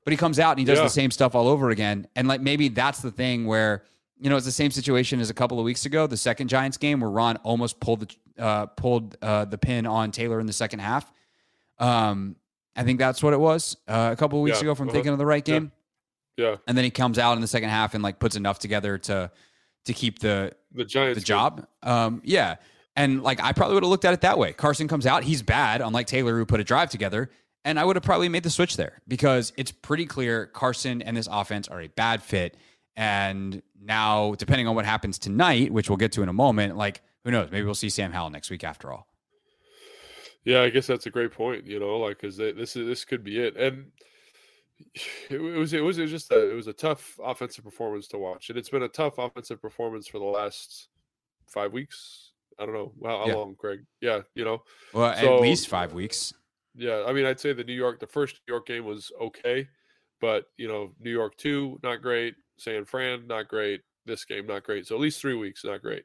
But 0.04 0.12
he 0.12 0.18
comes 0.18 0.40
out 0.40 0.52
and 0.52 0.60
he 0.60 0.66
does 0.66 0.78
yeah. 0.78 0.86
the 0.86 0.90
same 0.90 1.12
stuff 1.12 1.36
all 1.36 1.48
over 1.48 1.70
again. 1.72 2.08
And 2.16 2.28
like 2.28 2.42
maybe 2.42 2.70
that's 2.70 3.02
the 3.02 3.12
thing 3.12 3.46
where, 3.46 3.84
you 4.20 4.30
know, 4.30 4.38
it's 4.38 4.46
the 4.46 4.52
same 4.52 4.72
situation 4.72 5.20
as 5.20 5.30
a 5.30 5.34
couple 5.34 5.60
of 5.60 5.66
weeks 5.66 5.86
ago, 5.86 6.08
the 6.08 6.18
second 6.18 6.48
Giants 6.48 6.78
game 6.78 7.00
where 7.00 7.10
Ron 7.10 7.38
almost 7.38 7.80
pulled 7.80 8.02
the 8.02 8.44
uh, 8.44 8.66
pulled 8.68 9.18
uh, 9.22 9.46
the 9.46 9.58
pin 9.58 9.86
on 9.86 10.12
Taylor 10.12 10.40
in 10.40 10.46
the 10.46 10.54
second 10.54 10.80
half. 10.80 11.12
Um, 11.80 12.36
I 12.80 12.84
think 12.84 12.98
that's 12.98 13.22
what 13.22 13.34
it 13.34 13.40
was 13.40 13.76
uh, 13.88 14.10
a 14.14 14.16
couple 14.16 14.40
of 14.40 14.44
weeks 14.44 14.58
yeah. 14.58 14.68
ago. 14.68 14.76
From 14.76 14.88
uh-huh. 14.88 14.94
thinking 14.94 15.12
of 15.12 15.18
the 15.18 15.26
right 15.26 15.44
game. 15.44 15.72
Yeah. 16.38 16.52
yeah. 16.52 16.56
And 16.66 16.78
then 16.78 16.86
he 16.86 16.92
comes 16.92 17.20
out 17.20 17.34
in 17.34 17.42
the 17.42 17.48
second 17.48 17.70
half 17.70 17.94
and 17.94 18.02
like 18.02 18.20
puts 18.20 18.36
enough 18.38 18.60
together 18.60 18.98
to 18.98 19.32
to 19.86 19.94
keep 19.94 20.20
the 20.20 20.54
the 20.72 20.86
Giants 20.86 21.20
the 21.20 21.26
job. 21.26 21.68
Um, 21.84 22.22
yeah. 22.24 22.56
And 22.96 23.22
like 23.22 23.42
I 23.44 23.52
probably 23.52 23.76
would 23.76 23.84
have 23.84 23.90
looked 23.90 24.06
at 24.06 24.14
it 24.14 24.22
that 24.22 24.38
way. 24.38 24.54
Carson 24.54 24.88
comes 24.88 25.06
out, 25.06 25.24
he's 25.24 25.42
bad, 25.42 25.82
unlike 25.82 26.08
Taylor 26.08 26.38
who 26.38 26.46
put 26.46 26.60
a 26.60 26.64
drive 26.64 26.90
together. 26.90 27.30
And 27.66 27.78
I 27.78 27.84
would 27.84 27.98
have 27.98 28.04
probably 28.04 28.30
made 28.30 28.44
the 28.44 28.50
switch 28.50 28.78
there 28.78 29.02
because 29.08 29.52
it's 29.58 29.72
pretty 29.72 30.06
clear 30.06 30.46
Carson 30.46 31.02
and 31.02 31.18
this 31.18 31.28
offense 31.30 31.68
are 31.68 31.82
a 31.82 31.88
bad 31.88 32.24
fit. 32.24 32.56
And 32.96 33.62
now, 33.82 34.36
depending 34.36 34.68
on 34.68 34.76
what 34.76 34.86
happens 34.86 35.20
tonight, 35.20 35.72
which 35.72 35.90
we'll 35.90 35.98
get 35.98 36.14
to 36.14 36.24
in 36.24 36.30
a 36.30 36.34
moment, 36.34 36.78
like 36.78 37.02
who 37.26 37.32
knows? 37.32 37.52
Maybe 37.52 37.66
we'll 37.66 37.76
see 37.76 37.90
Sam 37.90 38.14
Howell 38.14 38.30
next 38.30 38.50
week 38.50 38.64
after 38.64 38.92
all. 38.92 39.09
Yeah, 40.46 40.62
I 40.62 40.70
guess 40.70 40.88
that's 40.88 41.06
a 41.06 41.12
great 41.12 41.32
point. 41.32 41.66
You 41.66 41.80
know, 41.80 41.98
like 41.98 42.20
because 42.20 42.38
this 42.38 42.76
is 42.76 42.88
this 42.88 43.06
could 43.06 43.24
be 43.24 43.40
it, 43.40 43.58
and 43.58 43.88
it, 45.30 45.40
was 45.40 45.74
it 45.74 45.82
was 45.82 45.98
it 45.98 46.04
was 46.04 46.12
just 46.12 46.32
a 46.32 46.52
it 46.52 46.56
was 46.56 46.68
a 46.68 46.74
tough 46.74 47.20
offensive 47.24 47.64
performance 47.64 48.08
to 48.10 48.18
watch, 48.18 48.50
and 48.50 48.58
it's 48.58 48.70
been 48.70 48.84
a 48.84 48.90
tough 48.90 49.18
offensive 49.18 49.62
performance 49.62 50.08
for 50.08 50.20
the 50.20 50.26
last 50.26 50.90
five 51.48 51.74
weeks. 51.74 52.32
I 52.58 52.66
don't 52.66 52.74
know 52.74 52.92
how, 53.04 53.20
how 53.20 53.28
yeah. 53.28 53.36
long, 53.36 53.56
Craig. 53.56 53.86
Yeah, 54.02 54.22
you 54.36 54.44
know, 54.44 54.64
well, 54.94 55.16
so, 55.16 55.36
at 55.36 55.42
least 55.42 55.68
five 55.68 55.94
weeks. 55.94 56.34
Yeah, 56.76 57.04
I 57.08 57.14
mean, 57.14 57.26
I'd 57.26 57.40
say 57.40 57.54
the 57.54 57.64
New 57.64 57.74
York, 57.74 58.00
the 58.00 58.08
first 58.08 58.40
New 58.48 58.54
York 58.54 58.68
game 58.68 58.86
was 58.86 59.12
okay, 59.20 59.68
but 60.22 60.46
you 60.58 60.68
know, 60.68 60.94
New 61.00 61.12
York 61.12 61.36
two, 61.38 61.80
not 61.84 62.02
great. 62.02 62.36
San 62.58 62.86
Fran, 62.86 63.28
not 63.28 63.48
great. 63.48 63.82
This 64.06 64.26
game, 64.26 64.46
not 64.48 64.64
great. 64.64 64.88
So 64.88 64.96
at 64.96 65.02
least 65.02 65.22
three 65.22 65.36
weeks, 65.36 65.64
not 65.64 65.82
great. 65.82 66.04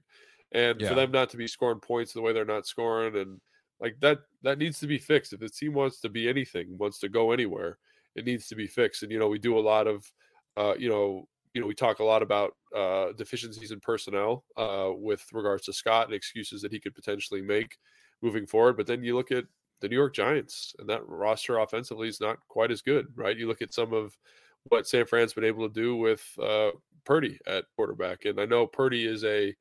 And 0.53 0.81
yeah. 0.81 0.89
for 0.89 0.95
them 0.95 1.11
not 1.11 1.31
to 1.31 1.37
be 1.37 1.49
scoring 1.49 1.81
points 1.81 2.13
the 2.13 2.21
way 2.21 2.33
they're 2.33 2.45
not 2.45 2.67
scoring, 2.67 3.17
and 3.17 3.41
like 3.85 4.01
that, 4.01 4.21
that 4.43 4.59
needs 4.59 4.79
to 4.81 4.87
be 4.87 4.99
fixed. 4.99 5.35
If 5.35 5.41
the 5.41 5.49
team 5.49 5.75
wants 5.75 6.01
to 6.01 6.09
be 6.09 6.27
anything, 6.27 6.79
wants 6.79 6.99
to 7.01 7.09
go 7.11 7.33
anywhere, 7.33 7.77
it 8.17 8.25
needs 8.25 8.49
to 8.49 8.57
be 8.57 8.67
fixed. 8.67 9.03
And 9.03 9.13
you 9.13 9.19
know, 9.19 9.29
we 9.29 9.39
do 9.39 9.59
a 9.59 9.61
lot 9.61 9.87
of, 9.87 10.11
uh, 10.57 10.75
you 10.79 10.89
know, 10.89 11.29
you 11.53 11.61
know, 11.61 11.67
we 11.67 11.75
talk 11.75 11.99
a 11.99 12.05
lot 12.05 12.23
about 12.23 12.57
uh, 12.75 13.13
deficiencies 13.13 13.73
in 13.73 13.81
personnel 13.81 14.45
uh, 14.57 14.91
with 14.93 15.23
regards 15.33 15.65
to 15.67 15.73
Scott 15.73 16.07
and 16.07 16.15
excuses 16.15 16.63
that 16.63 16.73
he 16.73 16.81
could 16.81 16.95
potentially 16.95 17.43
make 17.43 17.77
moving 18.23 18.47
forward. 18.47 18.77
But 18.79 18.87
then 18.87 19.05
you 19.05 19.15
look 19.15 19.31
at 19.31 19.45
the 19.81 19.89
New 19.89 19.97
York 19.97 20.15
Giants, 20.15 20.75
and 20.79 20.89
that 20.89 21.07
roster 21.07 21.59
offensively 21.59 22.09
is 22.09 22.21
not 22.21 22.39
quite 22.49 22.71
as 22.71 22.81
good, 22.81 23.07
right? 23.15 23.37
You 23.37 23.47
look 23.47 23.63
at 23.63 23.75
some 23.75 23.93
of 23.93 24.17
what 24.71 24.89
San 24.89 25.05
Fran's 25.05 25.35
been 25.35 25.45
able 25.45 25.69
to 25.69 25.75
do 25.75 25.97
with 25.97 26.25
uh, 26.43 26.71
Purdy 27.05 27.39
at 27.47 27.67
quarterback, 27.77 28.25
and 28.25 28.41
I 28.41 28.47
know 28.47 28.67
Purdy 28.67 29.07
is 29.07 29.25
a 29.25 29.55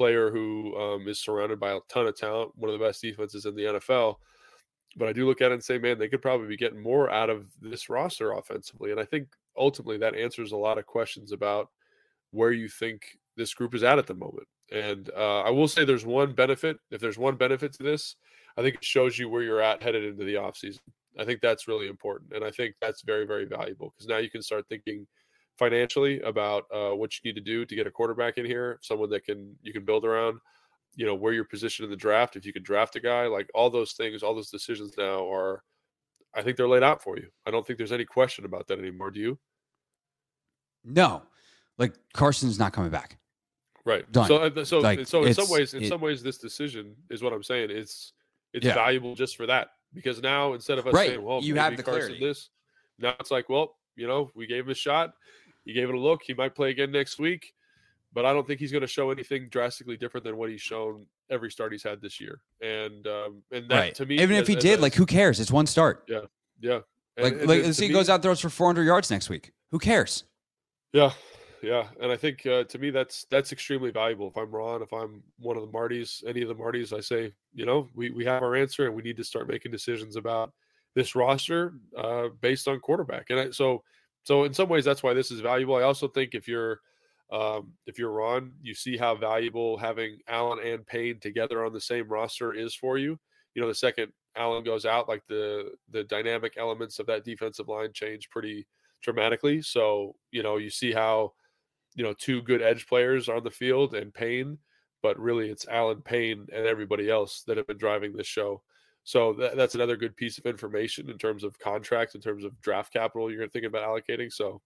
player 0.00 0.30
who 0.30 0.74
um, 0.78 1.06
is 1.08 1.20
surrounded 1.20 1.60
by 1.60 1.72
a 1.72 1.80
ton 1.90 2.06
of 2.06 2.16
talent, 2.16 2.50
one 2.54 2.72
of 2.72 2.78
the 2.78 2.82
best 2.82 3.02
defenses 3.02 3.44
in 3.44 3.54
the 3.54 3.64
NFL. 3.64 4.14
But 4.96 5.08
I 5.08 5.12
do 5.12 5.26
look 5.26 5.42
at 5.42 5.50
it 5.50 5.54
and 5.54 5.62
say, 5.62 5.76
man, 5.76 5.98
they 5.98 6.08
could 6.08 6.22
probably 6.22 6.48
be 6.48 6.56
getting 6.56 6.82
more 6.82 7.10
out 7.10 7.28
of 7.28 7.44
this 7.60 7.90
roster 7.90 8.32
offensively, 8.32 8.92
and 8.92 8.98
I 8.98 9.04
think 9.04 9.28
ultimately 9.58 9.98
that 9.98 10.16
answers 10.16 10.52
a 10.52 10.56
lot 10.56 10.78
of 10.78 10.86
questions 10.86 11.32
about 11.32 11.68
where 12.30 12.50
you 12.50 12.66
think 12.66 13.02
this 13.36 13.52
group 13.52 13.74
is 13.74 13.82
at 13.82 13.98
at 13.98 14.06
the 14.06 14.14
moment. 14.14 14.48
And 14.72 15.10
uh, 15.14 15.42
I 15.42 15.50
will 15.50 15.68
say 15.68 15.84
there's 15.84 16.06
one 16.06 16.32
benefit. 16.32 16.78
If 16.90 17.02
there's 17.02 17.18
one 17.18 17.36
benefit 17.36 17.74
to 17.74 17.82
this, 17.82 18.16
I 18.56 18.62
think 18.62 18.76
it 18.76 18.84
shows 18.84 19.18
you 19.18 19.28
where 19.28 19.42
you're 19.42 19.60
at 19.60 19.82
headed 19.82 20.04
into 20.04 20.24
the 20.24 20.36
offseason. 20.36 20.80
I 21.18 21.26
think 21.26 21.42
that's 21.42 21.68
really 21.68 21.88
important. 21.88 22.32
And 22.32 22.42
I 22.42 22.50
think 22.50 22.76
that's 22.80 23.02
very, 23.02 23.26
very 23.26 23.44
valuable 23.44 23.92
because 23.92 24.08
now 24.08 24.16
you 24.16 24.30
can 24.30 24.40
start 24.40 24.64
thinking 24.66 25.06
financially 25.60 26.20
about 26.22 26.64
uh, 26.74 26.90
what 26.90 27.12
you 27.14 27.20
need 27.22 27.36
to 27.36 27.42
do 27.42 27.66
to 27.66 27.76
get 27.76 27.86
a 27.86 27.90
quarterback 27.90 28.38
in 28.38 28.46
here, 28.46 28.78
someone 28.80 29.10
that 29.10 29.24
can 29.24 29.54
you 29.62 29.74
can 29.74 29.84
build 29.84 30.06
around, 30.06 30.40
you 30.96 31.04
know, 31.04 31.14
where 31.14 31.34
you're 31.34 31.44
positioned 31.44 31.84
in 31.84 31.90
the 31.90 31.96
draft. 31.96 32.34
If 32.34 32.46
you 32.46 32.52
can 32.52 32.62
draft 32.62 32.96
a 32.96 33.00
guy, 33.00 33.26
like 33.26 33.48
all 33.54 33.68
those 33.68 33.92
things, 33.92 34.22
all 34.22 34.34
those 34.34 34.50
decisions 34.50 34.94
now 34.96 35.30
are, 35.30 35.62
I 36.34 36.40
think 36.40 36.56
they're 36.56 36.66
laid 36.66 36.82
out 36.82 37.02
for 37.02 37.18
you. 37.18 37.28
I 37.46 37.50
don't 37.50 37.64
think 37.66 37.76
there's 37.76 37.92
any 37.92 38.06
question 38.06 38.46
about 38.46 38.66
that 38.68 38.78
anymore. 38.78 39.10
Do 39.10 39.20
you? 39.20 39.38
No, 40.82 41.22
like 41.76 41.94
Carson's 42.14 42.58
not 42.58 42.72
coming 42.72 42.90
back. 42.90 43.18
Right. 43.84 44.10
Done. 44.10 44.28
So, 44.28 44.36
uh, 44.38 44.64
so, 44.64 44.78
like, 44.78 45.06
so 45.06 45.24
in 45.24 45.34
some 45.34 45.50
ways, 45.50 45.74
in 45.74 45.84
it, 45.84 45.88
some 45.88 46.00
ways, 46.00 46.22
this 46.22 46.38
decision 46.38 46.96
is 47.10 47.22
what 47.22 47.34
I'm 47.34 47.42
saying. 47.42 47.68
It's 47.70 48.14
it's 48.54 48.64
yeah. 48.64 48.74
valuable 48.74 49.14
just 49.14 49.36
for 49.36 49.46
that 49.46 49.68
because 49.92 50.22
now 50.22 50.54
instead 50.54 50.78
of 50.78 50.86
us 50.86 50.94
right. 50.94 51.08
saying, 51.08 51.22
"Well, 51.22 51.42
you 51.42 51.54
have 51.56 51.76
the 51.76 51.82
Carson 51.82 52.00
clarity. 52.00 52.24
this," 52.24 52.48
now 52.98 53.14
it's 53.20 53.30
like, 53.30 53.50
"Well, 53.50 53.76
you 53.96 54.06
know, 54.06 54.30
we 54.34 54.46
gave 54.46 54.64
him 54.64 54.70
a 54.70 54.74
shot. 54.74 55.12
He 55.64 55.72
gave 55.72 55.88
it 55.88 55.94
a 55.94 55.98
look. 55.98 56.22
He 56.24 56.34
might 56.34 56.54
play 56.54 56.70
again 56.70 56.92
next 56.92 57.18
week." 57.18 57.52
But 58.12 58.26
I 58.26 58.32
don't 58.32 58.44
think 58.44 58.58
he's 58.58 58.72
going 58.72 58.80
to 58.80 58.88
show 58.88 59.10
anything 59.10 59.48
drastically 59.50 59.96
different 59.96 60.24
than 60.24 60.36
what 60.36 60.50
he's 60.50 60.60
shown 60.60 61.06
every 61.30 61.48
start 61.48 61.70
he's 61.70 61.84
had 61.84 62.00
this 62.00 62.20
year. 62.20 62.40
And 62.60 63.06
um, 63.06 63.42
and 63.52 63.68
that 63.68 63.78
right. 63.78 63.94
to 63.94 64.06
me, 64.06 64.16
even 64.16 64.32
as, 64.32 64.42
if 64.42 64.48
he 64.48 64.56
did, 64.56 64.74
as, 64.74 64.80
like, 64.80 64.94
who 64.94 65.06
cares? 65.06 65.38
It's 65.38 65.52
one 65.52 65.66
start. 65.66 66.04
Yeah, 66.08 66.22
yeah. 66.60 66.80
And, 67.16 67.24
like, 67.24 67.32
and 67.34 67.48
like, 67.48 67.62
let's 67.64 67.78
see, 67.78 67.86
he 67.86 67.92
goes 67.92 68.08
out 68.08 68.22
throws 68.22 68.40
for 68.40 68.50
400 68.50 68.84
yards 68.84 69.10
next 69.10 69.28
week. 69.28 69.52
Who 69.70 69.78
cares? 69.78 70.24
Yeah, 70.92 71.12
yeah, 71.62 71.88
and 72.00 72.10
I 72.10 72.16
think 72.16 72.46
uh, 72.46 72.64
to 72.64 72.78
me 72.78 72.90
that's 72.90 73.26
that's 73.30 73.52
extremely 73.52 73.90
valuable. 73.90 74.28
If 74.28 74.36
I'm 74.36 74.50
Ron, 74.50 74.82
if 74.82 74.92
I'm 74.92 75.22
one 75.38 75.56
of 75.56 75.62
the 75.62 75.68
Martys, 75.68 76.24
any 76.26 76.42
of 76.42 76.48
the 76.48 76.54
Martys, 76.54 76.96
I 76.96 77.00
say, 77.00 77.32
you 77.54 77.66
know, 77.66 77.88
we 77.94 78.10
we 78.10 78.24
have 78.24 78.42
our 78.42 78.56
answer, 78.56 78.86
and 78.86 78.94
we 78.94 79.02
need 79.02 79.16
to 79.18 79.24
start 79.24 79.48
making 79.48 79.70
decisions 79.70 80.16
about 80.16 80.52
this 80.94 81.14
roster 81.14 81.74
uh, 81.96 82.28
based 82.40 82.66
on 82.66 82.80
quarterback. 82.80 83.26
And 83.30 83.40
I, 83.40 83.50
so, 83.50 83.84
so 84.24 84.44
in 84.44 84.54
some 84.54 84.68
ways, 84.68 84.84
that's 84.84 85.02
why 85.02 85.14
this 85.14 85.30
is 85.30 85.40
valuable. 85.40 85.76
I 85.76 85.82
also 85.82 86.08
think 86.08 86.34
if 86.34 86.48
you're 86.48 86.80
um, 87.32 87.72
if 87.86 87.98
you're 87.98 88.10
Ron, 88.10 88.52
you 88.60 88.74
see 88.74 88.96
how 88.96 89.14
valuable 89.14 89.76
having 89.78 90.18
Allen 90.28 90.58
and 90.64 90.84
Payne 90.86 91.20
together 91.20 91.64
on 91.64 91.72
the 91.72 91.80
same 91.80 92.08
roster 92.08 92.52
is 92.52 92.74
for 92.74 92.98
you. 92.98 93.18
You 93.54 93.62
know, 93.62 93.68
the 93.68 93.74
second 93.74 94.12
Allen 94.36 94.64
goes 94.64 94.84
out, 94.84 95.08
like 95.08 95.22
the 95.28 95.72
the 95.90 96.04
dynamic 96.04 96.54
elements 96.56 96.98
of 96.98 97.06
that 97.06 97.24
defensive 97.24 97.68
line 97.68 97.92
change 97.92 98.30
pretty 98.30 98.66
dramatically. 99.02 99.62
So, 99.62 100.16
you 100.30 100.42
know, 100.42 100.56
you 100.56 100.70
see 100.70 100.92
how 100.92 101.32
you 101.94 102.04
know, 102.04 102.14
two 102.14 102.42
good 102.42 102.62
edge 102.62 102.86
players 102.86 103.28
on 103.28 103.44
the 103.44 103.50
field 103.50 103.94
and 103.94 104.14
Payne, 104.14 104.58
but 105.02 105.18
really 105.18 105.50
it's 105.50 105.66
Allen 105.68 106.02
Payne 106.02 106.46
and 106.52 106.66
everybody 106.66 107.10
else 107.10 107.42
that 107.46 107.56
have 107.56 107.66
been 107.66 107.78
driving 107.78 108.12
this 108.12 108.26
show. 108.26 108.62
So 109.04 109.32
that, 109.34 109.56
that's 109.56 109.74
another 109.74 109.96
good 109.96 110.16
piece 110.16 110.38
of 110.38 110.46
information 110.46 111.10
in 111.10 111.18
terms 111.18 111.42
of 111.42 111.58
contracts, 111.58 112.14
in 112.14 112.20
terms 112.20 112.44
of 112.44 112.60
draft 112.60 112.92
capital 112.92 113.30
you're 113.32 113.48
thinking 113.48 113.68
about 113.68 113.82
allocating. 113.88 114.32
So 114.32 114.60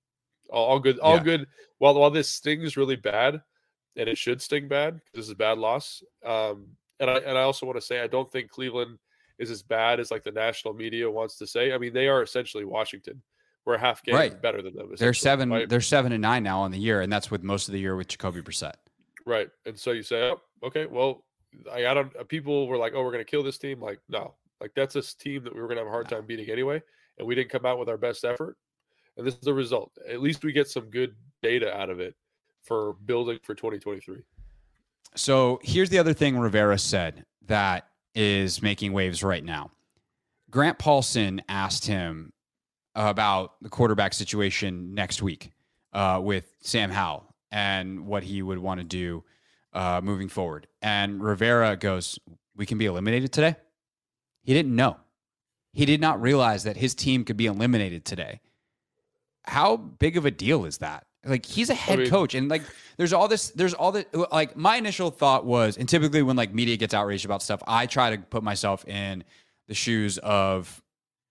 all, 0.50 0.64
all 0.66 0.80
good, 0.80 0.98
all 0.98 1.16
yeah. 1.16 1.22
good. 1.22 1.46
While 1.78 1.94
while 1.94 2.10
this 2.10 2.28
stings 2.28 2.76
really 2.76 2.96
bad, 2.96 3.40
and 3.96 4.08
it 4.08 4.18
should 4.18 4.42
sting 4.42 4.68
bad, 4.68 5.00
this 5.14 5.24
is 5.24 5.30
a 5.30 5.36
bad 5.36 5.58
loss. 5.58 6.02
Um, 6.24 6.66
and 7.00 7.10
I 7.10 7.18
and 7.18 7.38
I 7.38 7.42
also 7.42 7.66
want 7.66 7.78
to 7.78 7.84
say 7.86 8.00
I 8.00 8.06
don't 8.06 8.30
think 8.30 8.50
Cleveland 8.50 8.98
is 9.38 9.50
as 9.50 9.62
bad 9.62 10.00
as 10.00 10.10
like 10.10 10.22
the 10.22 10.30
national 10.32 10.74
media 10.74 11.10
wants 11.10 11.38
to 11.38 11.46
say. 11.46 11.72
I 11.72 11.78
mean, 11.78 11.92
they 11.92 12.08
are 12.08 12.22
essentially 12.22 12.64
Washington. 12.64 13.22
We're 13.64 13.78
half 13.78 14.02
game 14.02 14.14
Right. 14.14 14.40
better 14.42 14.60
than 14.62 14.74
them. 14.74 14.92
They're 14.96 15.14
seven. 15.14 15.50
right? 15.50 15.68
They're 15.68 15.80
seven 15.80 16.12
and 16.12 16.20
nine 16.22 16.42
now 16.42 16.60
on 16.60 16.70
the 16.70 16.78
year, 16.78 17.00
and 17.00 17.12
that's 17.12 17.30
with 17.30 17.42
most 17.42 17.66
of 17.68 17.72
the 17.72 17.80
year 17.80 17.96
with 17.96 18.08
Jacoby 18.08 18.42
Brissett. 18.42 18.74
Right. 19.26 19.48
And 19.64 19.78
so 19.78 19.92
you 19.92 20.02
say, 20.02 20.30
oh, 20.30 20.40
okay, 20.62 20.86
well, 20.86 21.24
I, 21.72 21.86
I 21.86 21.94
don't, 21.94 22.14
uh, 22.16 22.24
people 22.24 22.66
were 22.66 22.76
like, 22.76 22.92
oh, 22.94 23.02
we're 23.02 23.16
to 23.16 23.24
kill 23.24 23.42
this 23.42 23.58
team. 23.58 23.80
Like, 23.80 24.00
no, 24.08 24.34
like 24.60 24.72
that's 24.74 24.96
a 24.96 25.02
team 25.02 25.44
that 25.44 25.54
we 25.54 25.60
were 25.60 25.68
to 25.68 25.76
have 25.76 25.86
a 25.86 25.90
hard 25.90 26.08
time 26.08 26.26
beating 26.26 26.50
anyway. 26.50 26.82
And 27.18 27.26
we 27.26 27.34
didn't 27.34 27.50
come 27.50 27.64
out 27.64 27.78
with 27.78 27.88
our 27.88 27.96
best 27.96 28.24
effort. 28.24 28.56
And 29.16 29.26
this 29.26 29.34
is 29.34 29.40
the 29.40 29.54
result. 29.54 29.92
At 30.08 30.20
least 30.20 30.44
we 30.44 30.52
get 30.52 30.68
some 30.68 30.90
good 30.90 31.14
data 31.42 31.74
out 31.74 31.90
of 31.90 32.00
it 32.00 32.14
for 32.62 32.94
building 33.04 33.38
for 33.42 33.54
2023. 33.54 34.22
So 35.14 35.60
here's 35.62 35.90
the 35.90 35.98
other 35.98 36.12
thing 36.12 36.36
Rivera 36.38 36.78
said 36.78 37.24
that 37.46 37.88
is 38.14 38.62
making 38.62 38.92
waves 38.92 39.22
right 39.22 39.44
now. 39.44 39.70
Grant 40.50 40.78
Paulsen 40.78 41.40
asked 41.48 41.86
him 41.86 42.32
about 42.94 43.52
the 43.60 43.68
quarterback 43.68 44.14
situation 44.14 44.94
next 44.94 45.22
week 45.22 45.50
uh, 45.92 46.20
with 46.22 46.54
Sam 46.60 46.90
Howell 46.90 47.34
and 47.50 48.06
what 48.06 48.22
he 48.22 48.42
would 48.42 48.58
want 48.58 48.80
to 48.80 48.84
do 48.84 49.24
uh, 49.74 50.00
moving 50.02 50.28
forward. 50.28 50.66
And 50.82 51.22
Rivera 51.22 51.76
goes, 51.76 52.18
We 52.56 52.66
can 52.66 52.78
be 52.78 52.86
eliminated 52.86 53.32
today. 53.32 53.56
He 54.42 54.54
didn't 54.54 54.74
know. 54.74 54.96
He 55.72 55.86
did 55.86 56.00
not 56.00 56.20
realize 56.22 56.64
that 56.64 56.76
his 56.76 56.94
team 56.94 57.24
could 57.24 57.36
be 57.36 57.46
eliminated 57.46 58.04
today. 58.04 58.40
How 59.44 59.76
big 59.76 60.16
of 60.16 60.24
a 60.24 60.30
deal 60.30 60.64
is 60.64 60.78
that? 60.78 61.06
Like 61.26 61.46
he's 61.46 61.70
a 61.70 61.74
head 61.74 61.98
mean- 62.00 62.10
coach, 62.10 62.34
and 62.34 62.48
like 62.50 62.62
there's 62.98 63.12
all 63.14 63.28
this, 63.28 63.48
there's 63.50 63.72
all 63.74 63.92
this. 63.92 64.04
Like 64.30 64.56
my 64.56 64.76
initial 64.76 65.10
thought 65.10 65.44
was, 65.46 65.78
and 65.78 65.88
typically 65.88 66.22
when 66.22 66.36
like 66.36 66.52
media 66.54 66.76
gets 66.76 66.92
outraged 66.94 67.24
about 67.24 67.42
stuff, 67.42 67.62
I 67.66 67.86
try 67.86 68.14
to 68.14 68.18
put 68.22 68.42
myself 68.42 68.86
in 68.86 69.24
the 69.66 69.74
shoes 69.74 70.18
of 70.18 70.82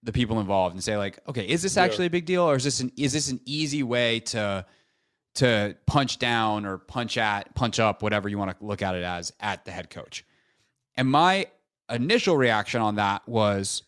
the 0.02 0.12
people 0.12 0.40
involved 0.40 0.74
and 0.74 0.84
say 0.84 0.98
like, 0.98 1.20
okay, 1.28 1.48
is 1.48 1.62
this 1.62 1.76
Yeah. 1.76 1.84
actually 1.84 2.08
a 2.08 2.10
big 2.10 2.26
deal, 2.26 2.42
or 2.42 2.56
is 2.56 2.64
this 2.64 2.80
an 2.80 2.92
is 2.98 3.14
this 3.14 3.30
an 3.32 3.40
easy 3.46 3.84
way 3.84 4.20
to 4.22 4.66
to 5.36 5.76
punch 5.88 6.20
down 6.20 6.66
or 6.66 6.78
punch 6.78 7.18
at, 7.18 7.54
punch 7.56 7.80
up, 7.80 8.02
whatever 8.04 8.30
you 8.30 8.38
want 8.38 8.58
to 8.58 8.66
look 8.66 8.82
at 8.82 8.96
it 8.96 9.04
as, 9.04 9.34
at 9.40 9.66
the 9.66 9.72
head 9.72 9.90
coach? 9.90 10.26
And 10.96 11.10
my 11.10 11.48
initial 11.90 12.38
reaction 12.38 12.82
on 12.82 12.96
that 12.96 13.28
was, 13.28 13.84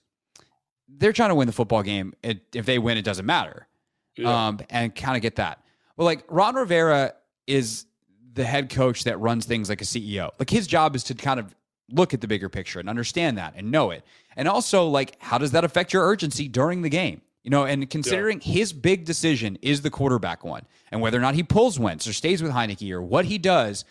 they're 0.87 1.13
trying 1.13 1.29
to 1.29 1.35
win 1.35 1.47
the 1.47 1.53
football 1.53 1.83
game. 1.83 2.13
It, 2.23 2.41
if 2.53 2.65
they 2.65 2.79
win, 2.79 2.97
it 2.97 3.03
doesn't 3.03 3.25
matter 3.25 3.67
Yeah. 4.17 4.47
um, 4.47 4.59
and 4.69 4.93
kind 4.95 5.15
of 5.15 5.21
get 5.21 5.35
that. 5.37 5.61
Well, 5.97 6.05
like 6.05 6.23
Ron 6.29 6.55
Rivera 6.55 7.13
is 7.47 7.85
the 8.33 8.43
head 8.43 8.69
coach 8.69 9.03
that 9.05 9.19
runs 9.19 9.45
things 9.45 9.69
like 9.69 9.81
a 9.81 9.85
CEO. 9.85 10.31
Like 10.39 10.49
his 10.49 10.67
job 10.67 10.95
is 10.95 11.03
to 11.05 11.13
kind 11.15 11.39
of 11.39 11.55
look 11.91 12.13
at 12.13 12.21
the 12.21 12.27
bigger 12.27 12.49
picture 12.49 12.79
and 12.79 12.89
understand 12.89 13.37
that 13.37 13.53
and 13.55 13.71
know 13.71 13.91
it. 13.91 14.03
And 14.35 14.47
also, 14.47 14.87
like, 14.87 15.15
how 15.19 15.37
does 15.37 15.51
that 15.51 15.63
affect 15.63 15.93
your 15.93 16.05
urgency 16.05 16.47
during 16.47 16.81
the 16.81 16.89
game? 16.89 17.21
You 17.45 17.51
know, 17.51 17.63
and 17.63 17.87
considering 17.87 18.39
his 18.39 18.73
big 18.73 19.05
decision 19.05 19.59
is 19.61 19.83
the 19.83 19.91
quarterback 19.91 20.43
one, 20.43 20.63
and 20.91 20.99
whether 20.99 21.19
or 21.19 21.21
not 21.21 21.35
he 21.35 21.43
pulls 21.43 21.79
Wentz 21.79 22.07
or 22.07 22.11
stays 22.13 22.41
with 22.41 22.51
Heinicke 22.51 22.91
or 22.91 23.03
what 23.03 23.25
he 23.25 23.37
does 23.37 23.85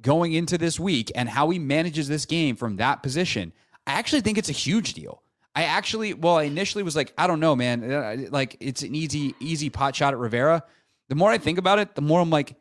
going 0.00 0.32
into 0.32 0.56
this 0.56 0.78
week 0.78 1.10
and 1.16 1.28
how 1.28 1.50
he 1.50 1.58
manages 1.58 2.06
this 2.06 2.24
game 2.24 2.54
from 2.54 2.76
that 2.76 3.02
position, 3.02 3.52
I 3.84 3.94
actually 3.94 4.20
think 4.20 4.38
it's 4.38 4.48
a 4.48 4.52
huge 4.52 4.94
deal. 4.94 5.22
I 5.56 5.64
actually, 5.64 6.14
well, 6.14 6.36
I 6.36 6.44
initially 6.44 6.84
was 6.84 6.94
like, 6.94 7.12
I 7.18 7.26
don't 7.26 7.40
know, 7.40 7.56
man. 7.56 7.82
Uh, 7.92 8.16
Like, 8.30 8.56
it's 8.60 8.82
an 8.82 8.94
easy, 8.94 9.34
easy 9.40 9.70
pot 9.70 9.96
shot 9.96 10.12
at 10.14 10.18
Rivera. 10.20 10.62
The 11.08 11.16
more 11.16 11.32
I 11.32 11.38
think 11.38 11.58
about 11.58 11.80
it, 11.80 11.96
the 11.96 12.02
more 12.02 12.20
I'm 12.20 12.30
like, 12.30 12.54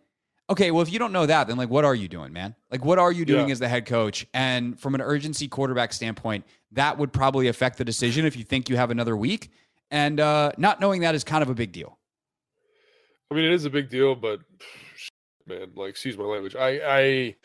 okay, 0.49 0.71
well, 0.71 0.81
if 0.81 0.91
you 0.91 0.97
don't 0.97 1.11
know 1.13 1.27
that, 1.27 1.47
then 1.47 1.57
like, 1.57 1.69
what 1.69 1.85
are 1.85 1.93
you 1.93 2.07
doing, 2.07 2.33
man? 2.33 2.55
Like, 2.71 2.83
what 2.83 2.97
are 2.97 3.11
you 3.11 3.23
doing 3.23 3.49
Yeah. 3.49 3.51
as 3.51 3.59
the 3.59 3.67
head 3.69 3.85
coach? 3.85 4.25
And 4.33 4.79
from 4.79 4.95
an 4.95 5.01
urgency 5.01 5.47
quarterback 5.47 5.93
standpoint, 5.93 6.43
that 6.71 6.97
would 6.97 7.13
probably 7.13 7.47
affect 7.49 7.77
the 7.77 7.85
decision 7.85 8.25
if 8.25 8.35
you 8.35 8.43
think 8.43 8.67
you 8.67 8.77
have 8.77 8.89
another 8.89 9.15
week. 9.15 9.51
And 9.91 10.19
uh, 10.19 10.51
not 10.57 10.79
knowing 10.79 11.01
that 11.01 11.15
is 11.15 11.23
kind 11.23 11.41
of 11.41 11.49
a 11.49 11.55
big 11.55 11.71
deal. 11.71 11.97
I 13.31 13.35
mean, 13.35 13.45
it 13.45 13.51
is 13.51 13.65
a 13.65 13.69
big 13.69 13.89
deal, 13.89 14.15
but 14.15 14.39
man, 15.45 15.71
like, 15.75 15.89
excuse 15.89 16.17
my 16.17 16.23
language. 16.23 16.55
I, 16.55 17.35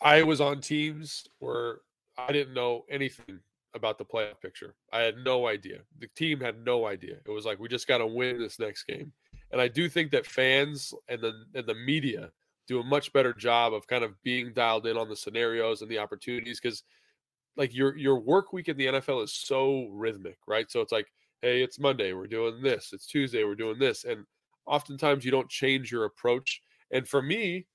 I, 0.00 0.18
I 0.18 0.22
was 0.22 0.40
on 0.40 0.60
teams 0.60 1.26
where 1.38 1.78
I 2.16 2.32
didn't 2.32 2.54
know 2.54 2.84
anything 2.90 3.40
about 3.74 3.98
the 3.98 4.04
playoff 4.04 4.40
picture. 4.40 4.74
I 4.92 5.00
had 5.00 5.16
no 5.18 5.46
idea. 5.46 5.80
The 5.98 6.08
team 6.16 6.40
had 6.40 6.64
no 6.64 6.86
idea. 6.86 7.16
It 7.24 7.30
was 7.30 7.44
like 7.44 7.58
we 7.58 7.68
just 7.68 7.86
got 7.86 7.98
to 7.98 8.06
win 8.06 8.38
this 8.38 8.58
next 8.58 8.84
game. 8.84 9.12
And 9.52 9.60
I 9.60 9.68
do 9.68 9.88
think 9.88 10.10
that 10.10 10.26
fans 10.26 10.92
and 11.08 11.20
the 11.20 11.32
and 11.54 11.66
the 11.66 11.74
media 11.74 12.30
do 12.66 12.80
a 12.80 12.84
much 12.84 13.12
better 13.12 13.32
job 13.32 13.74
of 13.74 13.86
kind 13.86 14.04
of 14.04 14.20
being 14.22 14.52
dialed 14.52 14.86
in 14.86 14.96
on 14.96 15.08
the 15.08 15.16
scenarios 15.16 15.82
and 15.82 15.90
the 15.90 15.98
opportunities 15.98 16.60
because 16.60 16.82
like 17.56 17.74
your 17.74 17.96
your 17.96 18.18
work 18.20 18.52
week 18.52 18.68
in 18.68 18.76
the 18.76 18.86
NFL 18.86 19.24
is 19.24 19.32
so 19.32 19.88
rhythmic, 19.90 20.38
right? 20.46 20.70
So 20.70 20.80
it's 20.80 20.92
like, 20.92 21.08
hey, 21.42 21.62
it's 21.62 21.78
Monday, 21.78 22.12
we're 22.12 22.26
doing 22.26 22.62
this. 22.62 22.90
It's 22.92 23.06
Tuesday, 23.06 23.44
we're 23.44 23.54
doing 23.54 23.78
this. 23.78 24.04
And 24.04 24.24
oftentimes 24.66 25.24
you 25.24 25.30
don't 25.30 25.48
change 25.48 25.90
your 25.90 26.04
approach. 26.04 26.60
And 26.90 27.08
for 27.08 27.22
me, 27.22 27.66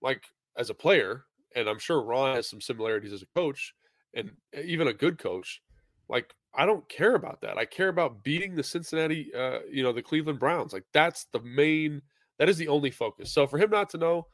like 0.00 0.24
as 0.56 0.70
a 0.70 0.74
player, 0.74 1.24
and 1.54 1.68
I'm 1.68 1.78
sure 1.78 2.02
Ron 2.02 2.36
has 2.36 2.48
some 2.48 2.60
similarities 2.60 3.12
as 3.12 3.22
a 3.22 3.26
coach 3.36 3.74
and 4.14 4.30
even 4.64 4.88
a 4.88 4.92
good 4.92 5.18
coach, 5.18 5.62
like 6.08 6.34
I 6.54 6.66
don't 6.66 6.86
care 6.88 7.14
about 7.14 7.40
that. 7.42 7.58
I 7.58 7.64
care 7.64 7.88
about 7.88 8.24
beating 8.24 8.54
the 8.54 8.62
Cincinnati, 8.62 9.32
uh, 9.34 9.60
you 9.70 9.82
know, 9.82 9.92
the 9.92 10.02
Cleveland 10.02 10.38
Browns. 10.40 10.72
Like 10.72 10.84
that's 10.92 11.26
the 11.32 11.40
main, 11.40 12.02
that 12.38 12.48
is 12.48 12.58
the 12.58 12.68
only 12.68 12.90
focus. 12.90 13.32
So 13.32 13.46
for 13.46 13.58
him 13.58 13.70
not 13.70 13.90
to 13.90 13.98
know, 13.98 14.26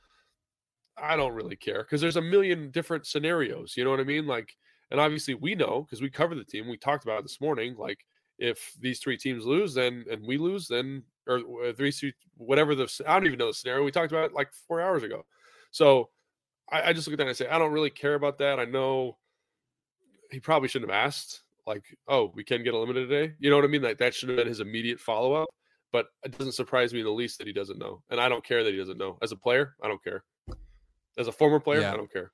I 0.97 1.15
don't 1.15 1.35
really 1.35 1.57
care 1.57 1.83
because 1.83 2.01
there's 2.01 2.17
a 2.17 2.23
million 2.23 2.71
different 2.71 3.07
scenarios. 3.07 3.75
You 3.77 3.85
know 3.85 3.91
what 3.91 4.01
I 4.01 4.05
mean? 4.05 4.27
Like, 4.27 4.57
and 4.91 4.99
obviously 4.99 5.35
we 5.35 5.55
know 5.55 5.83
because 5.83 6.01
we 6.01 6.11
cover 6.11 6.35
the 6.35 6.45
team. 6.45 6.69
We 6.69 6.79
talked 6.79 7.05
about 7.05 7.21
it 7.21 7.25
this 7.25 7.41
morning. 7.41 7.77
Like, 7.77 8.05
if 8.39 8.73
these 8.81 9.01
three 9.01 9.17
teams 9.17 9.45
lose, 9.47 9.75
then 9.75 10.05
and 10.11 10.25
we 10.27 10.39
lose, 10.39 10.69
then 10.69 11.03
or 11.27 11.73
three, 11.75 11.91
three- 11.91 12.15
whatever 12.37 12.75
the 12.75 12.89
I 13.07 13.15
don't 13.15 13.27
even 13.27 13.39
know 13.39 13.49
the 13.49 13.55
scenario. 13.55 13.85
We 13.85 13.91
talked 13.91 14.13
about 14.13 14.33
like 14.33 14.53
four 14.67 14.81
hours 14.81 15.03
ago. 15.03 15.27
So 15.71 16.09
I, 16.71 16.91
I 16.91 16.93
just 16.93 17.07
look 17.07 17.13
at 17.15 17.19
that 17.19 17.25
and 17.25 17.31
I 17.31 17.35
say 17.35 17.49
I 17.49 17.59
don't 17.59 17.73
really 17.73 17.91
care 17.91 18.15
about 18.15 18.39
that. 18.39 18.59
I 18.59 18.65
know 18.65 19.19
he 20.31 20.41
probably 20.41 20.69
shouldn't 20.69 20.91
have 20.91 21.07
asked. 21.07 21.43
Like, 21.67 21.85
oh, 22.07 22.33
we 22.35 22.45
can 22.45 22.63
get 22.63 22.73
eliminated 22.75 23.11
today. 23.11 23.35
You 23.39 23.51
know 23.51 23.57
what 23.57 23.65
I 23.65 23.69
mean? 23.69 23.83
Like 23.83 23.99
that 23.99 24.15
should 24.15 24.31
have 24.31 24.39
been 24.39 24.49
his 24.49 24.61
immediate 24.61 25.01
follow 25.01 25.35
up. 25.35 25.49
But 25.93 26.07
it 26.23 26.37
doesn't 26.37 26.53
surprise 26.53 26.93
me 26.93 27.01
in 27.01 27.07
the 27.07 27.11
least 27.13 27.39
that 27.39 27.47
he 27.47 27.53
doesn't 27.53 27.79
know, 27.79 28.03
and 28.11 28.21
I 28.21 28.29
don't 28.29 28.45
care 28.45 28.63
that 28.63 28.71
he 28.73 28.79
doesn't 28.79 28.99
know. 28.99 29.17
As 29.23 29.33
a 29.33 29.37
player, 29.37 29.75
I 29.83 29.89
don't 29.89 30.03
care. 30.05 30.23
As 31.17 31.29
a 31.29 31.33
former 31.33 31.59
player, 31.59 31.81
Yeah. 31.81 31.95
I 31.95 31.97
don't 31.97 32.13
care. 32.13 32.31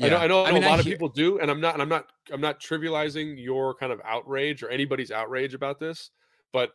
I 0.00 0.08
know, 0.08 0.16
I 0.16 0.26
know, 0.26 0.44
I 0.44 0.48
know 0.48 0.54
mean, 0.54 0.64
a 0.64 0.68
lot 0.68 0.78
of 0.78 0.86
hear- 0.86 0.94
people 0.94 1.08
do, 1.08 1.38
and 1.38 1.50
I'm 1.50 1.60
not, 1.60 1.74
and 1.74 1.82
I'm 1.82 1.88
not, 1.88 2.06
I'm 2.32 2.40
not 2.40 2.60
trivializing 2.60 3.34
your 3.42 3.74
kind 3.74 3.92
of 3.92 4.00
outrage 4.04 4.62
or 4.62 4.68
anybody's 4.70 5.10
outrage 5.10 5.52
about 5.54 5.78
this, 5.78 6.10
but 6.52 6.70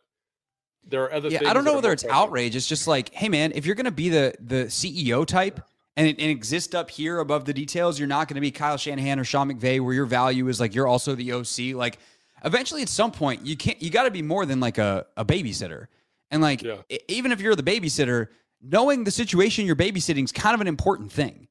there 0.86 1.02
are 1.04 1.12
other. 1.12 1.28
Yeah, 1.28 1.38
things 1.38 1.50
I 1.50 1.54
don't 1.54 1.64
know 1.64 1.74
whether 1.74 1.92
it's 1.92 2.04
pressing. 2.04 2.16
outrage. 2.16 2.54
It's 2.56 2.68
just 2.68 2.86
like, 2.86 3.12
hey, 3.12 3.28
man, 3.28 3.52
if 3.54 3.66
you're 3.66 3.74
going 3.74 3.86
to 3.86 3.90
be 3.90 4.08
the 4.08 4.34
the 4.40 4.64
CEO 4.66 5.26
type 5.26 5.60
and, 5.96 6.06
it, 6.06 6.20
and 6.20 6.30
exist 6.30 6.74
up 6.76 6.90
here 6.90 7.18
above 7.18 7.44
the 7.44 7.52
details, 7.52 7.98
you're 7.98 8.06
not 8.08 8.28
going 8.28 8.36
to 8.36 8.40
be 8.40 8.52
Kyle 8.52 8.76
Shanahan 8.76 9.18
or 9.18 9.24
Sean 9.24 9.50
McVay, 9.52 9.80
where 9.80 9.92
your 9.94 10.06
value 10.06 10.46
is 10.48 10.60
like 10.60 10.74
you're 10.74 10.86
also 10.86 11.14
the 11.16 11.32
OC. 11.32 11.74
Like, 11.76 11.98
eventually, 12.44 12.82
at 12.82 12.88
some 12.88 13.10
point, 13.10 13.44
you 13.44 13.56
can't. 13.56 13.82
You 13.82 13.90
got 13.90 14.04
to 14.04 14.10
be 14.12 14.22
more 14.22 14.46
than 14.46 14.60
like 14.60 14.78
a, 14.78 15.06
a 15.16 15.24
babysitter. 15.24 15.88
And 16.30 16.40
like, 16.40 16.62
Yeah. 16.62 16.76
even 17.08 17.32
if 17.32 17.40
you're 17.40 17.56
the 17.56 17.62
babysitter, 17.64 18.28
knowing 18.62 19.02
the 19.02 19.10
situation 19.10 19.66
you're 19.66 19.74
babysitting 19.76 20.22
is 20.24 20.30
kind 20.32 20.54
of 20.54 20.60
an 20.60 20.68
important 20.68 21.10
thing. 21.10 21.47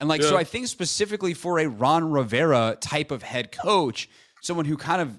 And 0.00 0.08
like, 0.08 0.22
so 0.22 0.36
I 0.36 0.44
think 0.44 0.66
specifically 0.66 1.34
for 1.34 1.58
a 1.58 1.66
Ron 1.68 2.10
Rivera 2.10 2.76
type 2.80 3.10
of 3.10 3.22
head 3.22 3.52
coach, 3.52 4.08
someone 4.40 4.64
who 4.64 4.78
kind 4.78 5.02
of 5.02 5.18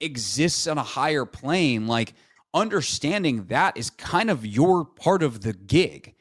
exists 0.00 0.66
on 0.66 0.76
a 0.76 0.82
higher 0.82 1.24
plane, 1.24 1.86
like 1.86 2.14
understanding 2.52 3.44
that 3.44 3.76
is 3.76 3.90
kind 3.90 4.28
of 4.28 4.44
your 4.44 4.84
part 4.84 5.22
of 5.22 5.40
the 5.42 5.52
gig. 5.52 6.14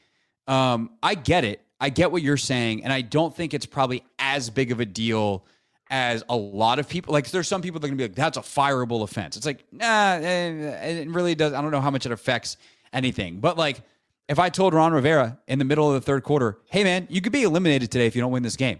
Um, 0.48 0.92
I 1.02 1.16
get 1.16 1.44
it. 1.44 1.62
I 1.80 1.90
get 1.90 2.12
what 2.12 2.22
you're 2.22 2.38
saying. 2.38 2.84
And 2.84 2.94
I 2.94 3.02
don't 3.02 3.36
think 3.36 3.54
it's 3.54 3.66
probably 3.66 4.04
as 4.20 4.50
big 4.50 4.72
of 4.72 4.80
a 4.80 4.86
deal 4.86 5.46
as 5.90 6.24
a 6.30 6.36
lot 6.36 6.80
of 6.80 6.88
people. 6.88 7.14
Like, 7.14 7.30
there's 7.32 7.48
some 7.48 7.62
people 7.62 7.80
that 7.80 7.88
are 7.88 7.90
going 7.90 7.98
to 7.98 8.04
be 8.04 8.08
like, 8.10 8.16
that's 8.16 8.38
a 8.38 8.42
fireable 8.42 9.04
offense. 9.04 9.38
It's 9.38 9.46
like, 9.46 9.64
nah, 9.72 10.14
eh, 10.14 11.02
it 11.02 11.10
really 11.10 11.36
does. 11.36 11.54
I 11.54 11.62
don't 11.62 11.72
know 11.72 11.82
how 11.82 11.92
much 11.92 12.06
it 12.06 12.12
affects 12.12 12.58
anything. 12.94 13.40
But 13.40 13.58
like, 13.58 13.82
if 14.30 14.40
I 14.40 14.50
told 14.50 14.74
Ron 14.74 14.94
Rivera 14.94 15.40
in 15.48 15.60
the 15.60 15.66
middle 15.66 15.88
of 15.88 15.94
the 15.94 16.02
third 16.02 16.24
quarter, 16.24 16.58
hey, 16.70 16.84
man, 16.84 17.08
you 17.10 17.22
could 17.22 17.32
be 17.32 17.44
eliminated 17.44 17.92
today 17.92 18.06
if 18.08 18.16
you 18.16 18.22
don't 18.22 18.32
win 18.32 18.44
this 18.44 18.56
game. 18.56 18.80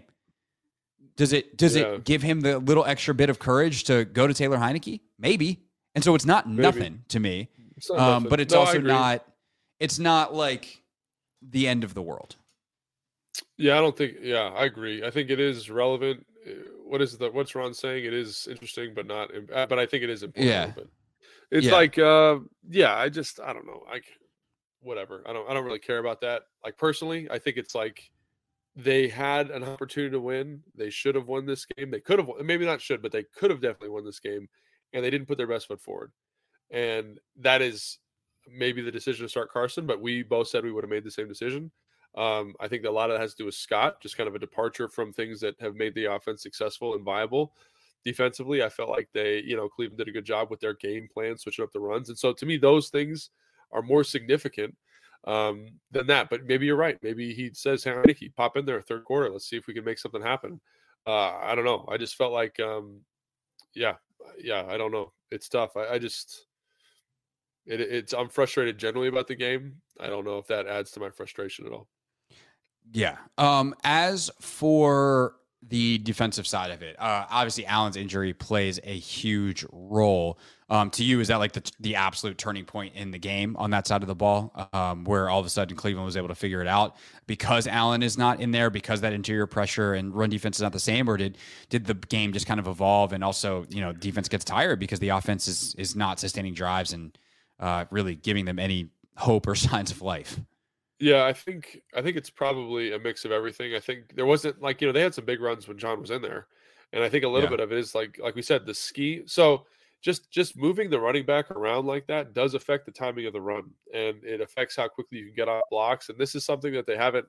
Does 1.16 1.32
it 1.32 1.56
does 1.56 1.74
Yeah. 1.74 1.94
it 1.94 2.04
give 2.04 2.22
him 2.22 2.40
the 2.42 2.58
little 2.58 2.84
extra 2.84 3.12
bit 3.14 3.28
of 3.30 3.38
courage 3.38 3.84
to 3.84 4.04
go 4.04 4.26
to 4.26 4.34
Taylor 4.34 4.56
Heinicke? 4.58 5.00
Maybe. 5.18 5.64
And 5.94 6.04
so 6.04 6.14
it's 6.14 6.26
not 6.26 6.48
nothing 6.48 7.04
to 7.08 7.18
me. 7.18 7.48
It's 7.76 7.90
Um, 7.90 7.96
nothing. 7.96 8.28
but 8.28 8.40
it's 8.40 8.54
No, 8.54 8.60
also 8.60 8.80
not 8.80 9.24
it's 9.80 9.98
not 9.98 10.34
like 10.34 10.82
the 11.42 11.66
end 11.66 11.82
of 11.84 11.94
the 11.94 12.02
world. 12.02 12.36
Yeah, 13.56 13.78
I 13.78 13.80
don't 13.80 13.96
think. 13.96 14.18
Yeah, 14.22 14.48
I 14.54 14.64
agree. 14.64 15.02
I 15.04 15.10
think 15.10 15.30
it 15.30 15.40
is 15.40 15.70
relevant. 15.70 16.24
Uh, 16.46 16.50
What 16.84 17.02
is 17.02 17.18
the 17.18 17.30
what's 17.30 17.54
Ron 17.54 17.74
saying? 17.74 18.04
It 18.04 18.14
is 18.14 18.46
interesting, 18.48 18.94
but 18.94 19.06
not. 19.06 19.30
uh, 19.52 19.66
But 19.66 19.78
I 19.78 19.86
think 19.86 20.04
it 20.04 20.10
is 20.10 20.22
important. 20.22 20.46
Yeah. 20.50 20.72
But 20.74 20.86
it's 21.50 21.66
Yeah. 21.66 21.72
like, 21.72 21.98
uh, 21.98 22.38
yeah. 22.70 22.96
I 22.96 23.08
just, 23.08 23.40
I 23.40 23.52
don't 23.52 23.66
know. 23.66 23.84
Like, 23.90 24.04
whatever. 24.80 25.22
I 25.26 25.32
don't. 25.32 25.48
I 25.48 25.54
don't 25.54 25.64
really 25.64 25.78
care 25.78 25.98
about 25.98 26.20
that. 26.22 26.42
Like 26.64 26.76
personally, 26.76 27.28
I 27.30 27.38
think 27.38 27.56
it's 27.56 27.74
like 27.74 28.10
they 28.76 29.08
had 29.08 29.50
an 29.50 29.64
opportunity 29.64 30.12
to 30.12 30.20
win. 30.20 30.62
They 30.74 30.90
should 30.90 31.16
have 31.16 31.26
won 31.26 31.46
this 31.46 31.66
game. 31.66 31.90
They 31.90 32.00
could 32.00 32.20
have, 32.20 32.28
maybe 32.42 32.64
not 32.64 32.80
should, 32.80 33.02
but 33.02 33.10
they 33.10 33.24
could 33.24 33.50
have 33.50 33.60
definitely 33.60 33.90
won 33.90 34.04
this 34.04 34.20
game, 34.20 34.48
and 34.92 35.04
they 35.04 35.10
didn't 35.10 35.26
put 35.26 35.36
their 35.36 35.48
best 35.48 35.66
foot 35.66 35.80
forward. 35.80 36.12
And 36.70 37.18
that 37.40 37.60
is 37.60 37.98
maybe 38.46 38.80
the 38.80 38.92
decision 38.92 39.24
to 39.24 39.28
start 39.28 39.50
Carson, 39.50 39.86
but 39.86 40.00
we 40.00 40.22
both 40.22 40.48
said 40.48 40.64
we 40.64 40.72
would 40.72 40.84
have 40.84 40.90
made 40.90 41.04
the 41.04 41.10
same 41.10 41.28
decision. 41.28 41.70
Um, 42.16 42.54
I 42.60 42.68
think 42.68 42.84
a 42.84 42.90
lot 42.90 43.10
of 43.10 43.14
that 43.14 43.20
has 43.20 43.32
to 43.34 43.42
do 43.42 43.46
with 43.46 43.54
Scott, 43.54 44.00
just 44.00 44.16
kind 44.16 44.28
of 44.28 44.34
a 44.34 44.38
departure 44.38 44.88
from 44.88 45.12
things 45.12 45.40
that 45.40 45.60
have 45.60 45.74
made 45.74 45.94
the 45.94 46.06
offense 46.06 46.42
successful 46.42 46.94
and 46.94 47.04
viable. 47.04 47.54
Defensively, 48.04 48.62
I 48.62 48.68
felt 48.68 48.90
like 48.90 49.08
they, 49.12 49.42
you 49.42 49.56
know, 49.56 49.68
Cleveland 49.68 49.98
did 49.98 50.08
a 50.08 50.12
good 50.12 50.24
job 50.24 50.50
with 50.50 50.60
their 50.60 50.74
game 50.74 51.08
plan, 51.12 51.36
switching 51.36 51.64
up 51.64 51.72
the 51.72 51.80
runs. 51.80 52.08
And 52.08 52.18
so 52.18 52.32
to 52.32 52.46
me, 52.46 52.56
those 52.56 52.88
things 52.88 53.30
are 53.72 53.82
more 53.82 54.04
significant 54.04 54.76
um, 55.26 55.66
than 55.90 56.06
that. 56.08 56.30
But 56.30 56.44
maybe 56.46 56.66
you're 56.66 56.76
right. 56.76 56.98
Maybe 57.02 57.34
he 57.34 57.50
says, 57.52 57.84
"Hey, 57.84 57.94
Nicky, 58.06 58.30
pop 58.30 58.56
in 58.56 58.64
there 58.64 58.80
third 58.80 59.04
quarter. 59.04 59.30
Let's 59.30 59.48
see 59.48 59.56
if 59.56 59.66
we 59.66 59.74
can 59.74 59.84
make 59.84 59.98
something 59.98 60.22
happen." 60.22 60.60
Uh, 61.06 61.36
I 61.42 61.54
don't 61.54 61.64
know. 61.64 61.86
I 61.90 61.96
just 61.96 62.16
felt 62.16 62.32
like, 62.32 62.60
um, 62.60 63.00
yeah, 63.74 63.94
yeah. 64.38 64.64
I 64.68 64.76
don't 64.76 64.92
know. 64.92 65.12
It's 65.30 65.48
tough. 65.48 65.76
I, 65.76 65.94
I 65.94 65.98
just, 65.98 66.46
it, 67.66 67.80
it's. 67.80 68.12
I'm 68.12 68.28
frustrated 68.28 68.78
generally 68.78 69.08
about 69.08 69.26
the 69.26 69.34
game. 69.34 69.76
I 70.00 70.08
don't 70.08 70.24
know 70.24 70.38
if 70.38 70.46
that 70.48 70.66
adds 70.66 70.90
to 70.92 71.00
my 71.00 71.10
frustration 71.10 71.66
at 71.66 71.72
all. 71.72 71.88
Yeah. 72.92 73.16
Um, 73.36 73.74
as 73.84 74.30
for 74.40 75.34
the 75.62 75.98
defensive 75.98 76.46
side 76.46 76.70
of 76.70 76.82
it, 76.82 76.96
uh, 76.98 77.26
obviously 77.30 77.66
Allen's 77.66 77.96
injury 77.96 78.32
plays 78.32 78.80
a 78.84 78.98
huge 78.98 79.64
role. 79.72 80.38
Um, 80.70 80.90
to 80.90 81.04
you, 81.04 81.20
is 81.20 81.28
that 81.28 81.36
like 81.36 81.52
the 81.52 81.72
the 81.80 81.96
absolute 81.96 82.36
turning 82.36 82.66
point 82.66 82.94
in 82.94 83.10
the 83.10 83.18
game 83.18 83.56
on 83.56 83.70
that 83.70 83.86
side 83.86 84.02
of 84.02 84.06
the 84.06 84.14
ball, 84.14 84.52
um, 84.74 85.04
where 85.04 85.30
all 85.30 85.40
of 85.40 85.46
a 85.46 85.48
sudden 85.48 85.74
Cleveland 85.78 86.04
was 86.04 86.14
able 86.14 86.28
to 86.28 86.34
figure 86.34 86.60
it 86.60 86.66
out 86.66 86.96
because 87.26 87.66
Allen 87.66 88.02
is 88.02 88.18
not 88.18 88.40
in 88.40 88.50
there, 88.50 88.68
because 88.68 89.00
that 89.00 89.14
interior 89.14 89.46
pressure 89.46 89.94
and 89.94 90.14
run 90.14 90.28
defense 90.28 90.58
is 90.58 90.62
not 90.62 90.74
the 90.74 90.78
same, 90.78 91.08
or 91.08 91.16
did 91.16 91.38
did 91.70 91.86
the 91.86 91.94
game 91.94 92.34
just 92.34 92.46
kind 92.46 92.60
of 92.60 92.66
evolve 92.66 93.14
and 93.14 93.24
also 93.24 93.64
you 93.70 93.80
know 93.80 93.94
defense 93.94 94.28
gets 94.28 94.44
tired 94.44 94.78
because 94.78 94.98
the 94.98 95.08
offense 95.08 95.48
is 95.48 95.74
is 95.78 95.96
not 95.96 96.20
sustaining 96.20 96.52
drives 96.52 96.92
and 96.92 97.16
uh, 97.60 97.86
really 97.90 98.14
giving 98.14 98.44
them 98.44 98.58
any 98.58 98.90
hope 99.16 99.46
or 99.46 99.54
signs 99.54 99.90
of 99.90 100.02
life? 100.02 100.38
Yeah, 101.00 101.24
I 101.24 101.32
think 101.32 101.80
I 101.94 102.02
think 102.02 102.16
it's 102.16 102.30
probably 102.30 102.92
a 102.92 102.98
mix 102.98 103.24
of 103.24 103.30
everything. 103.30 103.74
I 103.74 103.80
think 103.80 104.16
there 104.16 104.26
wasn't 104.26 104.60
like 104.60 104.80
you 104.80 104.88
know 104.88 104.92
they 104.92 105.02
had 105.02 105.14
some 105.14 105.24
big 105.24 105.40
runs 105.40 105.68
when 105.68 105.78
John 105.78 106.00
was 106.00 106.10
in 106.10 106.22
there, 106.22 106.46
and 106.92 107.04
I 107.04 107.08
think 107.08 107.24
a 107.24 107.28
little 107.28 107.48
yeah. 107.48 107.56
bit 107.56 107.60
of 107.60 107.72
it 107.72 107.78
is 107.78 107.94
like 107.94 108.18
like 108.22 108.34
we 108.34 108.42
said 108.42 108.66
the 108.66 108.74
ski. 108.74 109.22
So 109.26 109.64
just 110.00 110.30
just 110.30 110.56
moving 110.56 110.90
the 110.90 111.00
running 111.00 111.26
back 111.26 111.50
around 111.50 111.86
like 111.86 112.06
that 112.06 112.34
does 112.34 112.54
affect 112.54 112.86
the 112.86 112.92
timing 112.92 113.26
of 113.26 113.32
the 113.32 113.40
run, 113.40 113.70
and 113.92 114.22
it 114.24 114.40
affects 114.40 114.76
how 114.76 114.88
quickly 114.88 115.18
you 115.18 115.26
can 115.26 115.34
get 115.34 115.48
off 115.48 115.62
blocks. 115.70 116.08
And 116.08 116.18
this 116.18 116.34
is 116.34 116.44
something 116.44 116.72
that 116.72 116.86
they 116.86 116.96
haven't. 116.96 117.26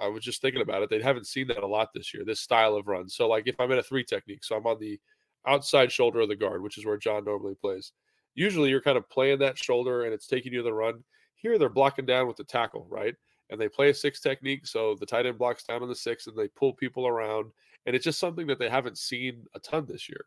I 0.00 0.08
was 0.08 0.24
just 0.24 0.40
thinking 0.40 0.62
about 0.62 0.82
it. 0.82 0.90
They 0.90 1.02
haven't 1.02 1.26
seen 1.26 1.48
that 1.48 1.62
a 1.62 1.66
lot 1.66 1.90
this 1.94 2.14
year. 2.14 2.24
This 2.24 2.40
style 2.40 2.76
of 2.76 2.88
run. 2.88 3.08
So 3.08 3.28
like 3.28 3.46
if 3.46 3.60
I'm 3.60 3.70
in 3.72 3.78
a 3.78 3.82
three 3.82 4.04
technique, 4.04 4.42
so 4.42 4.56
I'm 4.56 4.66
on 4.66 4.78
the 4.80 4.98
outside 5.46 5.92
shoulder 5.92 6.20
of 6.20 6.28
the 6.28 6.36
guard, 6.36 6.62
which 6.62 6.78
is 6.78 6.86
where 6.86 6.96
John 6.96 7.24
normally 7.24 7.54
plays. 7.54 7.92
Usually 8.34 8.70
you're 8.70 8.80
kind 8.80 8.96
of 8.96 9.08
playing 9.10 9.40
that 9.40 9.58
shoulder 9.58 10.04
and 10.04 10.14
it's 10.14 10.26
taking 10.26 10.52
you 10.52 10.60
to 10.60 10.64
the 10.64 10.72
run 10.72 11.04
here 11.42 11.58
they're 11.58 11.68
blocking 11.68 12.06
down 12.06 12.28
with 12.28 12.36
the 12.36 12.44
tackle, 12.44 12.86
right? 12.88 13.14
And 13.50 13.60
they 13.60 13.68
play 13.68 13.90
a 13.90 13.94
six 13.94 14.20
technique, 14.20 14.66
so 14.66 14.96
the 14.98 15.04
tight 15.04 15.26
end 15.26 15.38
blocks 15.38 15.64
down 15.64 15.82
on 15.82 15.88
the 15.88 15.94
six, 15.94 16.26
and 16.26 16.36
they 16.36 16.48
pull 16.48 16.72
people 16.72 17.06
around, 17.06 17.50
and 17.84 17.94
it's 17.94 18.04
just 18.04 18.20
something 18.20 18.46
that 18.46 18.58
they 18.58 18.68
haven't 18.68 18.96
seen 18.96 19.44
a 19.54 19.58
ton 19.58 19.84
this 19.86 20.08
year. 20.08 20.24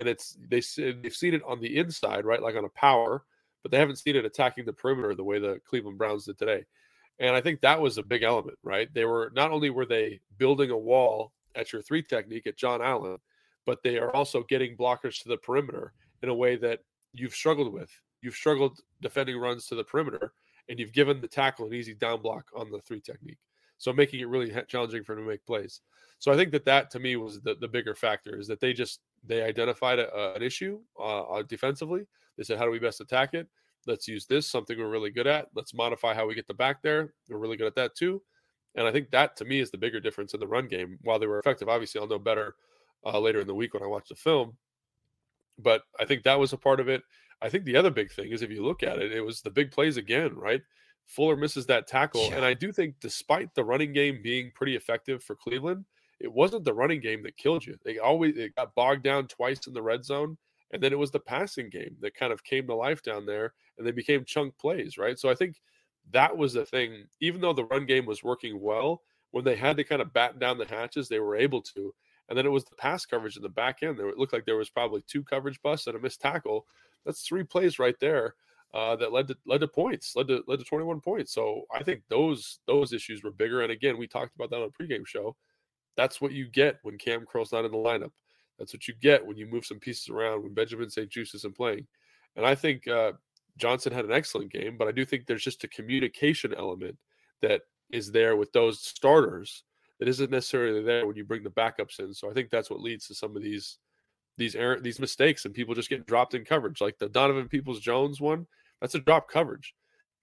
And 0.00 0.08
it's 0.08 0.36
they 0.48 0.62
they've 0.92 1.14
seen 1.14 1.34
it 1.34 1.42
on 1.46 1.60
the 1.60 1.76
inside, 1.78 2.24
right, 2.24 2.42
like 2.42 2.56
on 2.56 2.64
a 2.64 2.70
power, 2.70 3.24
but 3.62 3.70
they 3.70 3.78
haven't 3.78 3.96
seen 3.96 4.16
it 4.16 4.24
attacking 4.24 4.64
the 4.64 4.72
perimeter 4.72 5.14
the 5.14 5.24
way 5.24 5.38
the 5.38 5.60
Cleveland 5.68 5.98
Browns 5.98 6.26
did 6.26 6.38
today. 6.38 6.64
And 7.18 7.34
I 7.34 7.40
think 7.40 7.60
that 7.60 7.80
was 7.80 7.98
a 7.98 8.02
big 8.02 8.22
element, 8.22 8.58
right? 8.62 8.92
They 8.92 9.04
were 9.04 9.32
not 9.34 9.50
only 9.50 9.70
were 9.70 9.86
they 9.86 10.20
building 10.38 10.70
a 10.70 10.76
wall 10.76 11.32
at 11.54 11.72
your 11.72 11.82
three 11.82 12.02
technique 12.02 12.46
at 12.46 12.56
John 12.56 12.82
Allen, 12.82 13.16
but 13.64 13.82
they 13.82 13.98
are 13.98 14.14
also 14.14 14.44
getting 14.44 14.76
blockers 14.76 15.22
to 15.22 15.28
the 15.28 15.38
perimeter 15.38 15.92
in 16.22 16.28
a 16.28 16.34
way 16.34 16.56
that 16.56 16.80
you've 17.12 17.34
struggled 17.34 17.72
with. 17.72 17.90
You've 18.22 18.34
struggled 18.34 18.80
defending 19.00 19.38
runs 19.38 19.66
to 19.66 19.74
the 19.74 19.84
perimeter 19.84 20.32
and 20.68 20.78
you've 20.78 20.92
given 20.92 21.20
the 21.20 21.28
tackle 21.28 21.66
an 21.66 21.74
easy 21.74 21.94
down 21.94 22.22
block 22.22 22.46
on 22.54 22.70
the 22.70 22.80
three 22.80 23.00
technique. 23.00 23.38
So 23.78 23.92
making 23.92 24.20
it 24.20 24.28
really 24.28 24.52
challenging 24.68 25.04
for 25.04 25.12
him 25.12 25.20
to 25.20 25.30
make 25.30 25.44
plays. 25.46 25.80
So 26.18 26.32
I 26.32 26.36
think 26.36 26.50
that 26.52 26.64
that 26.64 26.90
to 26.92 26.98
me 26.98 27.16
was 27.16 27.40
the, 27.40 27.56
the 27.56 27.68
bigger 27.68 27.94
factor 27.94 28.38
is 28.38 28.48
that 28.48 28.60
they 28.60 28.72
just 28.72 29.00
they 29.26 29.42
identified 29.42 29.98
a, 29.98 30.34
an 30.34 30.42
issue 30.42 30.80
uh, 30.98 31.22
uh, 31.22 31.42
defensively. 31.42 32.06
They 32.36 32.44
said, 32.44 32.58
how 32.58 32.64
do 32.64 32.70
we 32.70 32.78
best 32.78 33.00
attack 33.00 33.34
it? 33.34 33.46
Let's 33.86 34.08
use 34.08 34.26
this 34.26 34.46
something 34.46 34.78
we're 34.78 34.90
really 34.90 35.10
good 35.10 35.26
at. 35.26 35.46
Let's 35.54 35.74
modify 35.74 36.14
how 36.14 36.26
we 36.26 36.34
get 36.34 36.46
the 36.46 36.54
back 36.54 36.82
there. 36.82 37.14
We're 37.28 37.38
really 37.38 37.56
good 37.56 37.66
at 37.66 37.76
that 37.76 37.94
too. 37.94 38.22
And 38.74 38.86
I 38.86 38.92
think 38.92 39.10
that 39.10 39.36
to 39.36 39.44
me 39.44 39.60
is 39.60 39.70
the 39.70 39.78
bigger 39.78 40.00
difference 40.00 40.34
in 40.34 40.40
the 40.40 40.46
run 40.46 40.68
game. 40.68 40.98
While 41.02 41.18
they 41.18 41.26
were 41.26 41.38
effective, 41.38 41.68
obviously 41.68 42.00
I'll 42.00 42.08
know 42.08 42.18
better 42.18 42.56
uh, 43.04 43.18
later 43.18 43.40
in 43.40 43.46
the 43.46 43.54
week 43.54 43.74
when 43.74 43.82
I 43.82 43.86
watch 43.86 44.08
the 44.08 44.14
film. 44.14 44.56
But 45.58 45.82
I 45.98 46.04
think 46.04 46.24
that 46.24 46.38
was 46.38 46.52
a 46.52 46.58
part 46.58 46.80
of 46.80 46.88
it. 46.88 47.02
I 47.40 47.48
think 47.48 47.64
the 47.64 47.76
other 47.76 47.90
big 47.90 48.10
thing 48.12 48.32
is 48.32 48.42
if 48.42 48.50
you 48.50 48.64
look 48.64 48.82
at 48.82 48.98
it, 48.98 49.12
it 49.12 49.20
was 49.20 49.40
the 49.40 49.50
big 49.50 49.70
plays 49.70 49.96
again, 49.96 50.34
right? 50.34 50.62
Fuller 51.06 51.36
misses 51.36 51.66
that 51.66 51.86
tackle. 51.86 52.28
Yeah. 52.28 52.36
And 52.36 52.44
I 52.44 52.54
do 52.54 52.72
think, 52.72 52.96
despite 53.00 53.54
the 53.54 53.64
running 53.64 53.92
game 53.92 54.20
being 54.22 54.50
pretty 54.54 54.74
effective 54.74 55.22
for 55.22 55.36
Cleveland, 55.36 55.84
it 56.20 56.32
wasn't 56.32 56.64
the 56.64 56.74
running 56.74 57.00
game 57.00 57.22
that 57.24 57.36
killed 57.36 57.64
you. 57.64 57.76
They 57.84 57.98
always 57.98 58.34
they 58.34 58.48
got 58.50 58.74
bogged 58.74 59.02
down 59.02 59.26
twice 59.28 59.66
in 59.66 59.74
the 59.74 59.82
red 59.82 60.04
zone. 60.04 60.36
And 60.72 60.82
then 60.82 60.92
it 60.92 60.98
was 60.98 61.12
the 61.12 61.20
passing 61.20 61.70
game 61.70 61.96
that 62.00 62.16
kind 62.16 62.32
of 62.32 62.42
came 62.42 62.66
to 62.66 62.74
life 62.74 63.02
down 63.02 63.24
there 63.24 63.54
and 63.78 63.86
they 63.86 63.92
became 63.92 64.24
chunk 64.24 64.58
plays, 64.58 64.98
right? 64.98 65.18
So 65.18 65.30
I 65.30 65.34
think 65.34 65.60
that 66.10 66.36
was 66.36 66.54
the 66.54 66.66
thing. 66.66 67.04
Even 67.20 67.40
though 67.40 67.52
the 67.52 67.66
run 67.66 67.86
game 67.86 68.04
was 68.04 68.24
working 68.24 68.60
well, 68.60 69.02
when 69.30 69.44
they 69.44 69.54
had 69.54 69.76
to 69.76 69.84
kind 69.84 70.02
of 70.02 70.12
batten 70.12 70.40
down 70.40 70.58
the 70.58 70.66
hatches, 70.66 71.08
they 71.08 71.20
were 71.20 71.36
able 71.36 71.62
to. 71.62 71.94
And 72.28 72.36
then 72.36 72.46
it 72.46 72.50
was 72.50 72.64
the 72.64 72.74
pass 72.76 73.06
coverage 73.06 73.36
in 73.36 73.42
the 73.42 73.48
back 73.48 73.82
end. 73.82 73.98
There, 73.98 74.08
it 74.08 74.18
looked 74.18 74.32
like 74.32 74.44
there 74.44 74.56
was 74.56 74.70
probably 74.70 75.04
two 75.06 75.22
coverage 75.22 75.60
busts 75.62 75.86
and 75.86 75.96
a 75.96 76.00
missed 76.00 76.20
tackle 76.20 76.66
that's 77.04 77.22
three 77.22 77.44
plays 77.44 77.78
right 77.78 77.98
there 78.00 78.34
uh, 78.74 78.96
that 78.96 79.12
led 79.12 79.28
to 79.28 79.36
led 79.46 79.60
to 79.60 79.68
points, 79.68 80.16
led 80.16 80.28
to 80.28 80.42
led 80.48 80.58
to 80.58 80.64
21 80.64 81.00
points. 81.00 81.32
So 81.32 81.62
I 81.72 81.82
think 81.84 82.02
those 82.08 82.58
those 82.66 82.92
issues 82.92 83.22
were 83.22 83.30
bigger. 83.30 83.62
And 83.62 83.70
again, 83.70 83.96
we 83.96 84.08
talked 84.08 84.34
about 84.34 84.50
that 84.50 84.60
on 84.60 84.70
a 84.70 84.82
pregame 84.82 85.06
show. 85.06 85.36
That's 85.96 86.20
what 86.20 86.32
you 86.32 86.48
get 86.48 86.78
when 86.82 86.98
Kam 86.98 87.24
Curl's 87.26 87.52
not 87.52 87.64
in 87.64 87.72
the 87.72 87.78
lineup. 87.78 88.12
That's 88.58 88.72
what 88.72 88.88
you 88.88 88.94
get 89.00 89.24
when 89.24 89.36
you 89.36 89.46
move 89.46 89.66
some 89.66 89.78
pieces 89.78 90.08
around 90.08 90.42
when 90.42 90.54
Benjamin 90.54 90.90
St-Juste 90.90 91.34
isn't 91.34 91.56
playing. 91.56 91.86
And 92.36 92.46
I 92.46 92.54
think 92.54 92.86
uh, 92.88 93.12
Johnson 93.56 93.92
had 93.92 94.04
an 94.04 94.12
excellent 94.12 94.52
game, 94.52 94.76
but 94.76 94.88
I 94.88 94.92
do 94.92 95.04
think 95.04 95.26
there's 95.26 95.44
just 95.44 95.64
a 95.64 95.68
communication 95.68 96.54
element 96.54 96.96
that 97.42 97.62
is 97.90 98.10
there 98.10 98.36
with 98.36 98.52
those 98.52 98.80
starters 98.80 99.62
that 99.98 100.08
isn't 100.08 100.30
necessarily 100.30 100.82
there 100.82 101.06
when 101.06 101.16
you 101.16 101.24
bring 101.24 101.42
the 101.42 101.50
backups 101.50 102.00
in. 102.00 102.12
So 102.12 102.30
I 102.30 102.34
think 102.34 102.50
that's 102.50 102.70
what 102.70 102.80
leads 102.80 103.06
to 103.08 103.14
some 103.14 103.36
of 103.36 103.42
these 103.42 103.78
these 104.38 104.54
error 104.54 104.78
these 104.78 105.00
mistakes 105.00 105.46
and 105.46 105.54
people 105.54 105.74
just 105.74 105.88
get 105.88 106.06
dropped 106.06 106.34
in 106.34 106.44
coverage. 106.44 106.80
Like 106.80 106.98
the 106.98 107.08
Donovan 107.08 107.48
Peoples 107.48 107.80
Jones 107.80 108.20
one, 108.20 108.46
that's 108.80 108.94
a 108.94 109.00
drop 109.00 109.30
coverage. 109.30 109.74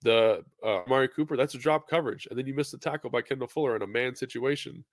The 0.04 0.44
uh, 0.64 0.82
Amari 0.84 1.08
Cooper, 1.08 1.38
that's 1.38 1.56
a 1.56 1.60
drop 1.60 1.90
coverage, 1.90 2.28
and 2.30 2.38
then 2.38 2.46
you 2.46 2.54
miss 2.54 2.72
the 2.72 2.78
tackle 2.78 3.10
by 3.10 3.22
Kendall 3.22 3.48
Fuller 3.48 3.76
in 3.76 3.82
a 3.82 3.88
man 3.88 4.16
situation. 4.16 4.84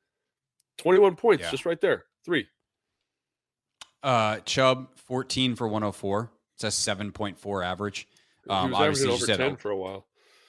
Twenty-one 0.81 1.17
points, 1.17 1.45
yeah. 1.45 1.51
just 1.51 1.67
right 1.67 1.81
there, 1.81 2.05
three. 2.25 2.47
Uh, 4.03 4.39
Chubb, 4.45 4.89
fourteen 4.97 5.55
for 5.57 5.69
one 5.69 5.83
hundred 5.83 5.91
oh 5.91 5.93
four. 5.93 6.31
It's 6.55 6.65
a 6.65 6.71
seven 6.71 7.13
point 7.13 7.39
four 7.39 7.63
average. 7.63 8.09
Um, 8.49 8.75
obviously, 8.75 9.09
over 9.09 9.27
ten 9.27 9.57
for 9.57 9.71
a 9.71 9.77
while. 9.77 10.07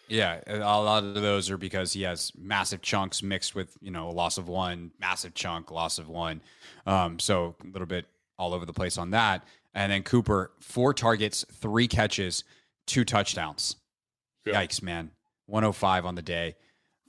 Yeah, 0.07 0.41
a 0.47 0.59
lot 0.59 1.03
of 1.03 1.15
those 1.15 1.49
are 1.49 1.57
because 1.57 1.93
he 1.93 2.01
has 2.01 2.33
massive 2.37 2.81
chunks 2.81 3.23
mixed 3.23 3.55
with 3.55 3.77
you 3.81 3.91
know 3.91 4.09
a 4.09 4.11
loss 4.11 4.37
of 4.37 4.47
one, 4.47 4.91
massive 4.99 5.33
chunk, 5.33 5.71
loss 5.71 5.99
of 5.99 6.09
one. 6.09 6.41
Um, 6.85 7.19
so 7.19 7.55
a 7.63 7.67
little 7.67 7.87
bit 7.87 8.05
all 8.37 8.53
over 8.53 8.65
the 8.65 8.73
place 8.73 8.97
on 8.97 9.11
that. 9.11 9.43
And 9.73 9.91
then 9.91 10.03
Cooper, 10.03 10.51
four 10.59 10.93
targets, 10.93 11.45
three 11.53 11.87
catches, 11.87 12.43
two 12.87 13.05
touchdowns. 13.05 13.77
Yeah. 14.45 14.61
Yikes, 14.61 14.81
man. 14.81 15.11
105 15.45 16.05
on 16.05 16.15
the 16.15 16.21
day 16.21 16.55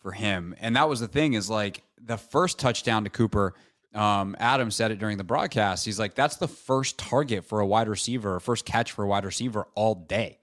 for 0.00 0.12
him. 0.12 0.54
And 0.60 0.76
that 0.76 0.88
was 0.88 1.00
the 1.00 1.08
thing 1.08 1.34
is 1.34 1.48
like 1.48 1.82
the 2.04 2.16
first 2.16 2.58
touchdown 2.58 3.04
to 3.04 3.10
Cooper, 3.10 3.54
um, 3.94 4.36
Adam 4.38 4.70
said 4.70 4.90
it 4.90 4.98
during 4.98 5.18
the 5.18 5.24
broadcast. 5.24 5.84
He's 5.84 5.98
like, 5.98 6.14
that's 6.14 6.36
the 6.36 6.48
first 6.48 6.98
target 6.98 7.44
for 7.44 7.60
a 7.60 7.66
wide 7.66 7.88
receiver, 7.88 8.40
first 8.40 8.64
catch 8.64 8.92
for 8.92 9.04
a 9.04 9.06
wide 9.06 9.24
receiver 9.24 9.66
all 9.74 9.94
day 9.94 10.38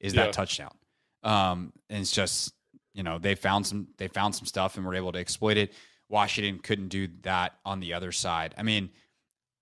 is 0.00 0.14
yeah. 0.14 0.24
that 0.24 0.32
touchdown. 0.32 0.74
Um, 1.22 1.72
and 1.88 2.00
it's 2.00 2.12
just, 2.12 2.52
you 2.94 3.02
know, 3.02 3.18
they 3.18 3.34
found 3.34 3.66
some 3.66 3.88
they 3.96 4.08
found 4.08 4.34
some 4.34 4.46
stuff 4.46 4.76
and 4.76 4.86
were 4.86 4.94
able 4.94 5.12
to 5.12 5.18
exploit 5.18 5.56
it. 5.56 5.72
Washington 6.08 6.58
couldn't 6.58 6.88
do 6.88 7.08
that 7.22 7.54
on 7.64 7.80
the 7.80 7.94
other 7.94 8.12
side. 8.12 8.54
I 8.58 8.62
mean, 8.62 8.90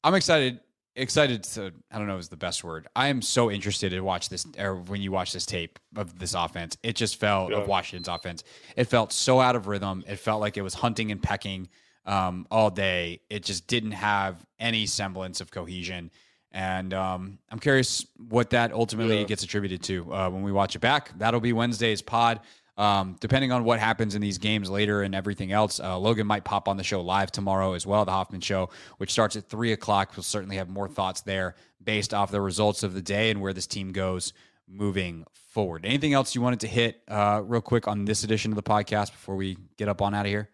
I'm 0.02 0.14
excited 0.14 0.60
excited 0.96 1.44
to 1.44 1.72
I 1.90 1.98
don't 1.98 2.06
know 2.06 2.18
is 2.18 2.28
the 2.28 2.36
best 2.36 2.64
word. 2.64 2.88
I 2.94 3.08
am 3.08 3.22
so 3.22 3.50
interested 3.50 3.90
to 3.90 4.00
watch 4.00 4.28
this 4.28 4.46
or 4.58 4.76
when 4.76 5.02
you 5.02 5.12
watch 5.12 5.32
this 5.32 5.46
tape 5.46 5.78
of 5.96 6.18
this 6.18 6.34
offense. 6.34 6.76
It 6.82 6.96
just 6.96 7.16
felt 7.16 7.50
yeah. 7.50 7.58
of 7.58 7.68
Washington's 7.68 8.08
offense. 8.08 8.44
It 8.76 8.84
felt 8.84 9.12
so 9.12 9.40
out 9.40 9.56
of 9.56 9.66
rhythm. 9.66 10.04
It 10.06 10.16
felt 10.16 10.40
like 10.40 10.56
it 10.56 10.62
was 10.62 10.74
hunting 10.74 11.10
and 11.10 11.22
pecking 11.22 11.68
um, 12.06 12.46
all 12.50 12.70
day. 12.70 13.20
It 13.30 13.44
just 13.44 13.66
didn't 13.66 13.92
have 13.92 14.44
any 14.58 14.86
semblance 14.86 15.40
of 15.40 15.50
cohesion. 15.50 16.10
And 16.52 16.92
um, 16.92 17.38
I'm 17.50 17.60
curious 17.60 18.04
what 18.28 18.50
that 18.50 18.72
ultimately 18.72 19.20
yeah. 19.20 19.24
gets 19.24 19.44
attributed 19.44 19.82
to 19.84 20.12
uh, 20.12 20.30
when 20.30 20.42
we 20.42 20.50
watch 20.50 20.74
it 20.74 20.80
back. 20.80 21.16
That'll 21.16 21.40
be 21.40 21.52
Wednesday's 21.52 22.02
pod. 22.02 22.40
Um, 22.80 23.16
depending 23.20 23.52
on 23.52 23.64
what 23.64 23.78
happens 23.78 24.14
in 24.14 24.22
these 24.22 24.38
games 24.38 24.70
later 24.70 25.02
and 25.02 25.14
everything 25.14 25.52
else, 25.52 25.80
uh, 25.80 25.98
Logan 25.98 26.26
might 26.26 26.44
pop 26.44 26.66
on 26.66 26.78
the 26.78 26.82
show 26.82 27.02
live 27.02 27.30
tomorrow 27.30 27.74
as 27.74 27.86
well, 27.86 28.06
the 28.06 28.10
Hoffman 28.10 28.40
Show, 28.40 28.70
which 28.96 29.12
starts 29.12 29.36
at 29.36 29.50
three 29.50 29.72
o'clock. 29.72 30.12
We'll 30.16 30.22
certainly 30.22 30.56
have 30.56 30.70
more 30.70 30.88
thoughts 30.88 31.20
there 31.20 31.56
based 31.84 32.14
off 32.14 32.30
the 32.30 32.40
results 32.40 32.82
of 32.82 32.94
the 32.94 33.02
day 33.02 33.30
and 33.30 33.42
where 33.42 33.52
this 33.52 33.66
team 33.66 33.92
goes 33.92 34.32
moving 34.66 35.26
forward. 35.34 35.84
Anything 35.84 36.14
else 36.14 36.34
you 36.34 36.40
wanted 36.40 36.60
to 36.60 36.68
hit 36.68 37.02
uh, 37.06 37.42
real 37.44 37.60
quick 37.60 37.86
on 37.86 38.06
this 38.06 38.24
edition 38.24 38.50
of 38.50 38.56
the 38.56 38.62
podcast 38.62 39.12
before 39.12 39.36
we 39.36 39.58
get 39.76 39.86
up 39.88 40.00
on 40.00 40.14
out 40.14 40.24
of 40.24 40.30
here? 40.30 40.48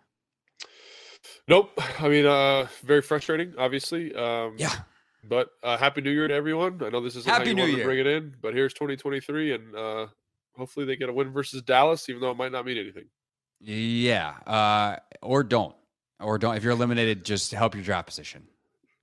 Nope. 1.47 1.81
I 2.01 2.09
mean, 2.09 2.27
uh, 2.27 2.67
very 2.83 3.03
frustrating, 3.03 3.55
obviously. 3.57 4.13
Um, 4.17 4.57
Yeah. 4.59 4.75
But 5.29 5.51
uh, 5.63 5.77
happy 5.77 6.01
New 6.01 6.11
Year 6.11 6.27
to 6.27 6.35
everyone. 6.35 6.81
I 6.85 6.89
know 6.89 7.01
this 7.01 7.17
isn't 7.17 7.31
Happy 7.31 7.45
how 7.45 7.51
you 7.51 7.55
New 7.55 7.67
Year. 7.67 7.79
to 7.79 7.85
bring 7.85 7.99
it 7.99 8.07
in, 8.07 8.35
but 8.41 8.55
here's 8.55 8.73
2023, 8.75 9.55
and 9.55 9.75
uh, 9.77 10.07
hopefully 10.57 10.87
they 10.87 10.97
get 10.97 11.09
a 11.09 11.13
win 11.13 11.33
versus 11.33 11.63
Dallas, 11.63 12.09
even 12.09 12.21
though 12.21 12.31
it 12.31 12.37
might 12.37 12.53
not 12.53 12.65
mean 12.65 12.79
anything. 12.79 13.07
Yeah, 13.61 14.31
uh, 14.47 14.97
or 15.23 15.43
don't, 15.43 15.75
or 16.21 16.39
don't. 16.39 16.57
If 16.57 16.63
you're 16.63 16.73
eliminated, 16.73 17.25
just 17.25 17.53
help 17.53 17.75
your 17.75 17.85
draft 17.85 18.07
position. 18.07 18.47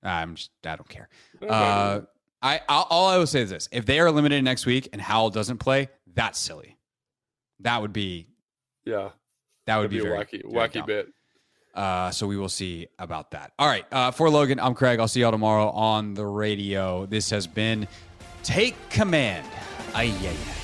I'm 0.02 0.36
just, 0.36 0.50
I 0.64 0.76
don't 0.76 0.88
care. 0.88 1.08
Eh, 1.42 1.46
might 1.46 1.52
Uh. 1.52 2.00
I 2.42 2.60
I'll, 2.68 2.86
all 2.90 3.08
I 3.08 3.16
will 3.16 3.26
say 3.26 3.40
is 3.40 3.50
this: 3.50 3.68
if 3.72 3.86
they 3.86 3.98
are 3.98 4.06
eliminated 4.06 4.44
next 4.44 4.66
week 4.66 4.90
and 4.92 5.00
Howell 5.00 5.30
doesn't 5.30 5.58
play, 5.58 5.88
that's 6.14 6.38
silly. 6.38 6.76
That 7.60 7.80
would 7.80 7.94
be 7.94 8.26
yeah, 8.84 9.10
that 9.66 9.78
would 9.78 9.90
be, 9.90 9.96
be, 9.96 10.02
very, 10.02 10.18
wacky, 10.18 10.42
very 10.42 10.68
wacky 10.68 10.86
bit. 10.86 11.08
Uh, 11.74 12.10
so 12.10 12.26
we 12.26 12.36
will 12.36 12.48
see 12.48 12.86
about 12.98 13.32
that. 13.32 13.52
All 13.58 13.66
right. 13.66 13.84
Uh, 13.90 14.10
for 14.10 14.30
Logan, 14.30 14.60
I'm 14.60 14.74
Craig. 14.74 15.00
I'll 15.00 15.08
see 15.08 15.20
y'all 15.20 15.32
tomorrow 15.32 15.70
on 15.70 16.14
the 16.14 16.24
radio. 16.24 17.06
This 17.06 17.30
has 17.30 17.46
been 17.46 17.88
Take 18.44 18.76
Command. 18.90 19.46
Ay, 19.92 20.12
ay, 20.20 20.28
ay. 20.28 20.63